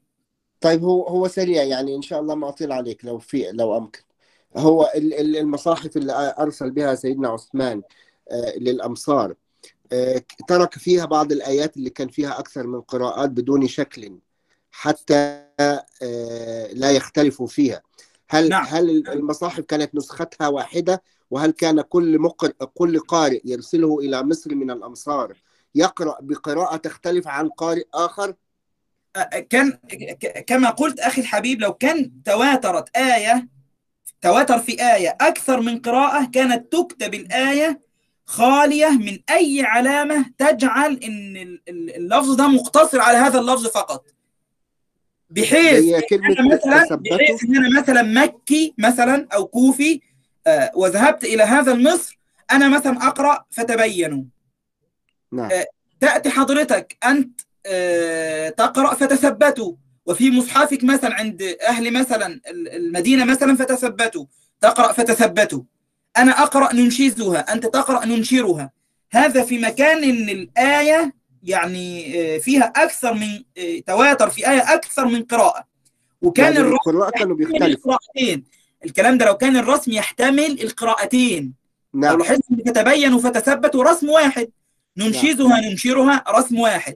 طيب 0.62 0.84
هو 0.84 1.08
هو 1.08 1.28
سريع 1.28 1.64
يعني 1.64 1.96
إن 1.96 2.02
شاء 2.02 2.20
الله 2.20 2.36
ما 2.36 2.50
أطيل 2.50 2.72
عليك 2.72 3.06
لو 3.06 3.20
في 3.20 3.52
لو 3.52 3.78
أمكن. 3.78 4.02
هو 4.58 4.92
ال- 4.96 5.14
ال- 5.14 5.38
المصاحف 5.38 5.98
اللي 5.98 6.36
أرسل 6.40 6.72
بها 6.72 6.96
سيدنا 6.96 7.30
عثمان 7.30 7.82
آه، 8.32 8.58
للأمصار 8.58 9.34
آه، 9.92 10.22
ترك 10.48 10.74
فيها 10.74 11.06
بعض 11.06 11.32
الآيات 11.32 11.78
اللي 11.78 11.90
كان 11.90 12.08
فيها 12.08 12.40
أكثر 12.40 12.68
من 12.68 12.82
قراءات 12.82 13.30
بدون 13.30 13.68
شكل 13.68 14.18
حتى 14.72 15.44
آه، 15.60 16.68
لا 16.74 16.92
يختلفوا 16.92 17.48
فيها. 17.48 17.82
هل 18.30 18.50
نعم. 18.50 18.66
هل 18.66 19.08
المصاحف 19.10 19.60
كانت 19.64 19.96
نسختها 19.96 20.48
واحدة؟ 20.48 21.04
وهل 21.32 21.52
كان 21.52 21.82
كل 21.82 22.20
مقر 22.20 22.48
كل 22.74 23.00
قارئ 23.00 23.42
يرسله 23.46 24.00
إلى 24.00 24.24
مصر 24.24 24.56
من 24.56 24.72
الأمصار 24.72 25.38
يقرأ 25.76 26.18
بقراءة 26.22 26.76
تختلف 26.76 27.28
عن 27.28 27.50
قارئ 27.50 27.84
آخر؟ 27.94 28.34
كان 29.50 29.72
كما 30.48 30.70
قلت 30.70 31.00
أخي 31.00 31.22
الحبيب 31.22 31.62
لو 31.62 31.74
كان 31.74 32.24
تواترت 32.26 32.98
آية 32.98 33.48
تواتر 34.22 34.60
في 34.60 34.94
آية 34.96 35.18
أكثر 35.22 35.62
من 35.62 35.80
قراءة 35.80 36.26
كانت 36.32 36.72
تكتب 36.72 37.14
الآية 37.14 37.82
خالية 38.26 38.90
من 38.90 39.20
أي 39.30 39.62
علامة 39.66 40.26
تجعل 40.38 40.94
إن 40.94 41.38
ال- 41.38 41.96
اللفظ 41.96 42.36
ده 42.36 42.48
مقتصر 42.48 43.02
على 43.02 43.18
هذا 43.18 43.40
اللفظ 43.40 43.68
فقط. 43.68 44.06
بحيث 45.30 45.94
إن 45.94 46.02
كلمة 46.10 46.36
أنا 46.40 46.56
مثلا 46.56 46.96
بحيث 46.96 47.44
إن 47.44 47.56
أنا 47.56 47.82
مثلا 47.82 48.02
مكي 48.02 48.74
مثلا 48.78 49.28
أو 49.34 49.48
كوفي 49.48 50.02
وذهبت 50.76 51.24
إلى 51.24 51.44
هذا 51.44 51.72
المصر 51.72 52.20
أنا 52.52 52.70
مثلا 52.70 53.08
أقرأ 53.08 53.46
فتبينوا. 53.52 54.24
نعم. 55.32 55.52
آه، 55.52 55.66
تأتي 56.00 56.30
حضرتك 56.30 56.98
أنت 57.06 57.42
آه، 57.66 58.50
تقرأ 58.50 58.94
فتثبتوا. 58.96 59.74
وفي 60.06 60.32
مصحفك 60.32 60.84
مثلا 60.84 61.14
عند 61.16 61.42
أهل 61.68 61.94
مثلا 61.94 62.28
ال- 62.28 62.70
المدينة 62.76 63.26
مثلا 63.26 63.56
فتثبتوا. 63.56 64.26
تقرأ 64.62 64.92
فتثبتوا. 64.94 65.62
أنا 66.18 66.32
أقرأ 66.44 66.74
ننشزها 66.74 67.40
أنت 67.54 67.66
تقرأ 67.66 68.06
ننشرها. 68.06 68.72
هذا 69.12 69.44
في 69.44 69.58
مكان 69.58 70.04
إن 70.04 70.30
الآية 70.30 71.14
يعني 71.44 72.20
آه، 72.36 72.38
فيها 72.38 72.64
أكثر 72.76 73.14
من 73.14 73.44
آه، 73.58 73.80
تواتر 73.88 74.30
في 74.30 74.50
آية 74.52 74.74
أكثر 74.74 75.06
من 75.06 75.24
قراءة. 75.24 75.68
وكان 76.22 76.54
يعني 76.54 76.68
القراء 76.68 77.10
كانوا 77.10 77.36
بيختلفوا. 77.36 77.96
الكلام 78.86 79.18
ده 79.18 79.26
لو 79.26 79.38
كان 79.38 79.58
الرسم 79.58 79.92
يحتمل 79.92 80.62
القراءتين. 80.62 81.54
لو 81.94 82.00
نعم 82.00 82.20
لاحظت 82.20 82.42
ان 82.52 82.58
فتبينوا 82.58 83.20
فتثبتوا 83.20 83.84
رسم 83.84 84.10
واحد. 84.10 84.52
نعم. 84.96 85.08
ننشزها 85.08 85.62
ننشرها 85.62 86.24
رسم 86.30 86.60
واحد. 86.60 86.96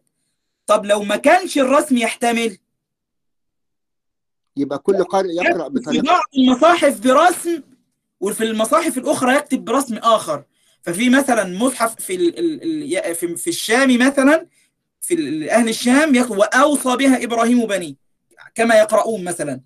طب 0.66 0.86
لو 0.86 1.04
ما 1.04 1.16
كانش 1.16 1.58
الرسم 1.58 1.98
يحتمل؟ 1.98 2.58
يبقى 4.58 4.80
كل 4.80 5.04
قارئ 5.04 5.30
يقرأ 5.30 5.66
يكتب 5.66 5.92
في 5.92 6.02
بعض 6.02 6.22
المصاحف 6.38 7.00
برسم 7.00 7.62
وفي 8.20 8.44
المصاحف 8.44 8.98
الأخرى 8.98 9.36
يكتب 9.36 9.66
برسم 9.66 9.98
آخر. 9.98 10.44
ففي 10.82 11.10
مثلا 11.10 11.58
مصحف 11.58 11.96
في 11.96 12.16
ال 12.16 12.40
ال 12.40 12.96
ال 12.96 13.16
في, 13.16 13.36
في 13.36 13.50
الشام 13.50 13.98
مثلا 13.98 14.48
في 15.02 15.14
أهل 15.52 15.70
الشام 15.70 16.32
وأوصى 16.32 16.96
بها 16.96 17.24
إبراهيم 17.24 17.66
بنيه 17.66 17.96
كما 18.56 18.76
يقرؤون 18.76 19.24
مثلا. 19.24 19.62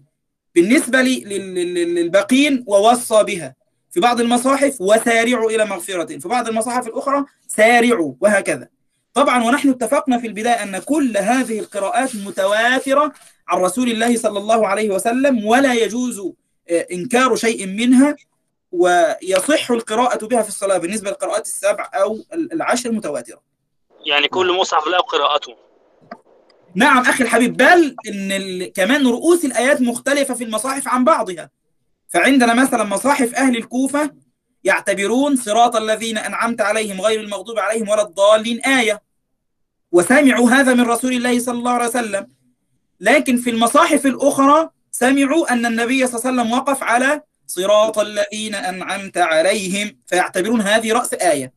بالنسبة 0.56 1.02
للباقين 1.02 2.64
ووصى 2.68 3.24
بها. 3.24 3.56
في 3.92 4.00
بعض 4.00 4.22
المصاحف 4.22 4.82
وسارعوا 4.82 5.52
إلى 5.52 5.66
مغفرة 5.66 6.20
في 6.20 6.28
بعض 6.28 6.48
المصاحف 6.48 6.88
الأخرى 6.88 7.26
سارعوا 7.48 8.14
وهكذا. 8.22 8.68
طبعا 9.14 9.44
ونحن 9.44 9.70
اتفقنا 9.70 10.18
في 10.18 10.28
البداية 10.28 10.64
أن 10.64 10.78
كل 10.78 11.18
هذه 11.18 11.60
القراءات 11.60 12.16
متواترة 12.16 13.14
عن 13.48 13.62
رسول 13.62 13.92
الله 13.92 14.18
صلى 14.18 14.40
الله 14.40 14.68
عليه 14.68 14.90
وسلم 14.90 15.46
ولا 15.46 15.74
يجوز 15.74 16.20
آه، 16.70 16.88
إنكار 16.92 17.36
شيء 17.36 17.68
منها 17.68 18.16
ويصح 18.72 19.72
القراءة 19.72 20.26
بها 20.26 20.42
في 20.42 20.50
الصلاة 20.50 20.78
بالنسبة 20.78 21.10
للقراءات 21.10 21.46
السبع 21.46 21.90
أو 21.94 22.18
العشر 22.34 22.90
المتواترة 22.90 23.42
يعني 24.06 24.28
كل 24.28 24.58
مصحف 24.60 24.88
له 24.88 24.98
قراءته. 24.98 25.56
نعم 26.76 27.00
أخي 27.00 27.24
الحبيب 27.24 27.58
بل 27.58 27.96
ال... 28.08 28.74
كمان 28.74 29.08
رؤوس 29.08 29.46
الآيات 29.46 29.82
مختلفة 29.82 30.34
في 30.34 30.44
المصاحف 30.44 30.88
عن 30.88 31.04
بعضها. 31.04 31.50
فعندنا 32.08 32.54
مثلا 32.54 32.84
مصاحف 32.84 33.36
أهل 33.36 33.58
الكوفة 33.58 34.12
يعتبرون 34.64 35.36
صراط 35.36 35.76
الذين 35.76 36.18
أنعمت 36.18 36.62
عليهم 36.62 37.02
غير 37.02 37.20
المغضوب 37.20 37.60
عليهم 37.60 37.90
ولا 37.90 38.02
الضالين 38.02 38.60
آية. 38.60 39.02
وسمعوا 39.92 40.50
هذا 40.50 40.74
من 40.74 40.82
رسول 40.82 41.14
الله 41.14 41.40
صلى 41.40 41.58
الله 41.58 41.72
عليه 41.72 41.88
وسلم. 41.88 42.28
لكن 43.00 43.38
في 43.38 43.50
المصاحف 43.50 44.06
الأخرى 44.06 44.70
سمعوا 44.92 45.54
أن 45.54 45.66
النبي 45.66 46.08
صلى 46.08 46.20
الله 46.20 46.28
عليه 46.28 46.42
وسلم 46.42 46.60
وقف 46.60 46.84
على 46.84 47.22
صراط 47.48 48.00
الذين 48.00 48.56
أنعمت 48.56 49.18
عليهم. 49.18 49.98
فيعتبرون 50.06 50.62
هذه 50.62 50.94
رأس 50.94 51.14
آية. 51.14 51.54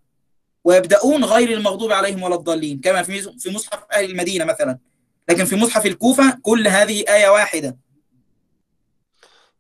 ويبدأون 0.65 1.25
غير 1.25 1.53
المغضوب 1.53 1.93
عليهم 1.93 2.23
ولا 2.23 2.35
الضالين 2.35 2.81
كما 2.81 3.03
في 3.03 3.51
مصحف 3.51 3.79
أهل 3.93 4.11
المدينة 4.11 4.45
مثلا. 4.45 4.79
لكن 5.29 5.45
في 5.45 5.57
مصحف 5.57 5.87
الكوفة 5.87 6.39
كل 6.43 6.69
هذه 6.69 7.05
آية 7.09 7.29
واحدة. 7.29 7.77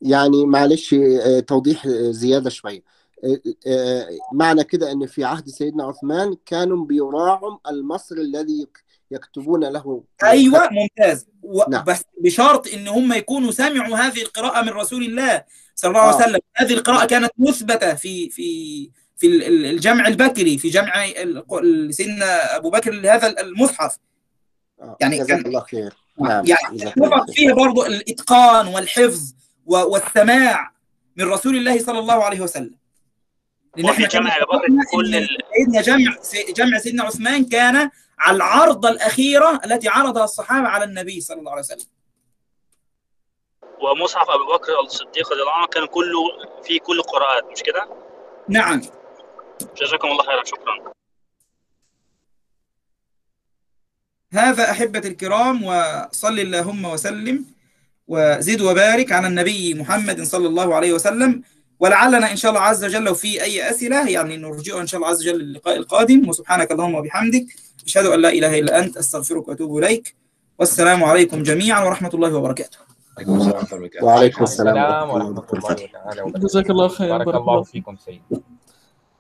يعني 0.03 0.47
معلش 0.47 0.95
آه، 0.95 1.41
توضيح 1.41 1.87
آه، 1.87 2.11
زيادة 2.11 2.51
شوية. 2.51 2.83
آه، 3.25 3.41
آه، 3.67 4.09
معنى 4.33 4.65
كده 4.65 4.93
إن 4.93 5.07
في 5.07 5.25
عهد 5.25 5.49
سيدنا 5.49 5.85
عثمان 5.85 6.37
كانوا 6.47 6.85
بيراعوا 6.87 7.59
المصر 7.71 8.17
الذي 8.17 8.63
يك- 8.63 8.85
يكتبون 9.11 9.65
له. 9.65 10.03
أيوه 10.25 10.69
ممتاز. 10.73 11.27
و... 11.43 11.63
نعم. 11.71 11.85
بس 11.85 12.03
بشرط 12.21 12.69
إن 12.69 12.89
هم 12.89 13.13
يكونوا 13.13 13.51
سمعوا 13.53 13.97
هذه 13.97 14.23
القراءة 14.23 14.63
من 14.63 14.69
رسول 14.69 15.05
الله 15.05 15.45
صلى 15.75 15.89
الله 15.89 16.01
عليه 16.01 16.15
آه. 16.17 16.29
وسلم. 16.29 16.41
هذه 16.57 16.73
القراءة 16.73 17.07
كانت 17.07 17.31
مثبتة 17.39 17.95
في 17.95 18.31
في 18.31 18.91
في 19.17 19.27
ال- 19.27 19.43
ال- 19.43 19.67
الجمع 19.67 20.09
البكري 20.09 20.59
في 20.59 20.69
جمع 20.69 21.07
سيدنا 21.91 22.57
أبو 22.57 22.71
بكر 22.71 22.91
لهذا 22.93 23.41
المصحف. 23.41 23.93
آه، 23.93 23.99
يعني 25.01 25.19
جزاك 25.19 25.47
الله 25.47 25.61
خير. 25.61 25.95
نعم 26.19 26.45
يعني 26.47 26.79
خير. 26.79 26.93
فيه 27.33 27.53
برضو 27.53 27.87
الإتقان 27.87 28.67
والحفظ 28.67 29.35
والسماع 29.67 30.73
من 31.17 31.29
رسول 31.29 31.57
الله 31.57 31.79
صلى 31.79 31.99
الله 31.99 32.25
عليه 32.25 32.41
وسلم. 32.41 32.75
لأن 33.77 33.89
إحنا 33.89 34.09
كنا 34.09 34.21
جمع 34.21 34.83
كل 34.93 35.29
سيدنا 35.57 35.81
جمع 35.83 36.17
جمع 36.57 36.79
سيدنا 36.79 37.05
عثمان 37.05 37.45
كان 37.45 37.91
على 38.19 38.37
العرضه 38.37 38.89
الأخيرة 38.89 39.61
التي 39.65 39.89
عرضها 39.89 40.25
الصحابة 40.25 40.69
على 40.69 40.85
النبي 40.85 41.21
صلى 41.21 41.39
الله 41.39 41.51
عليه 41.51 41.63
وسلم. 41.63 41.87
ومصحف 43.81 44.31
ابو 44.31 44.45
بكر 44.55 44.81
الصديق 44.81 45.33
رضي 45.33 45.41
الله 45.41 45.53
عنه 45.53 45.67
كان 45.67 45.87
كله 45.87 46.21
فيه 46.63 46.81
كل 46.81 46.99
القراءات 46.99 47.45
مش 47.53 47.63
كده؟ 47.63 47.89
نعم. 48.49 48.81
جزاكم 49.77 50.09
الله 50.09 50.23
خيرا 50.23 50.45
شكرا. 50.45 50.93
هذا 54.35 54.71
أحبة 54.71 54.99
الكرام 54.99 55.65
وصل 55.65 56.39
اللهم 56.41 56.85
وسلم 56.85 57.45
وزد 58.09 58.61
وبارك 58.61 59.13
على 59.13 59.27
النبي 59.27 59.75
محمد 59.75 60.23
صلى 60.23 60.49
الله 60.49 60.75
عليه 60.75 60.93
وسلم. 60.93 61.43
ولعلنا 61.81 62.31
إن 62.31 62.37
شاء 62.37 62.51
الله 62.51 62.63
عز 62.63 62.85
وجل 62.85 63.03
لو 63.03 63.15
في 63.15 63.43
أي 63.43 63.71
أسئلة 63.71 64.09
يعني 64.09 64.37
نرجئها 64.37 64.81
إن 64.81 64.87
شاء 64.87 64.99
الله 64.99 65.11
عز 65.11 65.21
وجل 65.23 65.39
للقاء 65.39 65.77
القادم. 65.77 66.29
وسبحانك 66.29 66.73
اللهم 66.73 66.95
وبحمدك 66.95 67.47
أشهد 67.87 68.07
أن 68.07 68.21
لا 68.21 68.29
إله 68.29 68.59
إلا 68.59 68.79
أنت 68.79 68.97
أستغفرك 68.97 69.49
وأتوب 69.49 69.79
إليك. 69.79 70.15
والسلام 70.59 71.05
عليكم 71.05 71.43
جميعا 71.43 71.85
ورحمة 71.85 72.11
الله 72.15 72.35
وبركاته. 72.35 72.79
عليكم 73.19 73.35
السلام 73.35 73.51
ورحمة 73.55 73.73
الله 73.73 73.77
وبركاته. 73.77 74.05
وعليكم 74.07 74.43
السلام 74.43 75.11
ورحمة 75.11 75.45
الله 75.53 75.63
وبركاته. 76.23 76.39
جزاك 76.39 76.71
الله 76.71 76.89
خير 76.89 77.19
بارك 77.19 77.35
الله 77.35 77.63
فيكم 77.63 77.97
سيد 78.05 78.23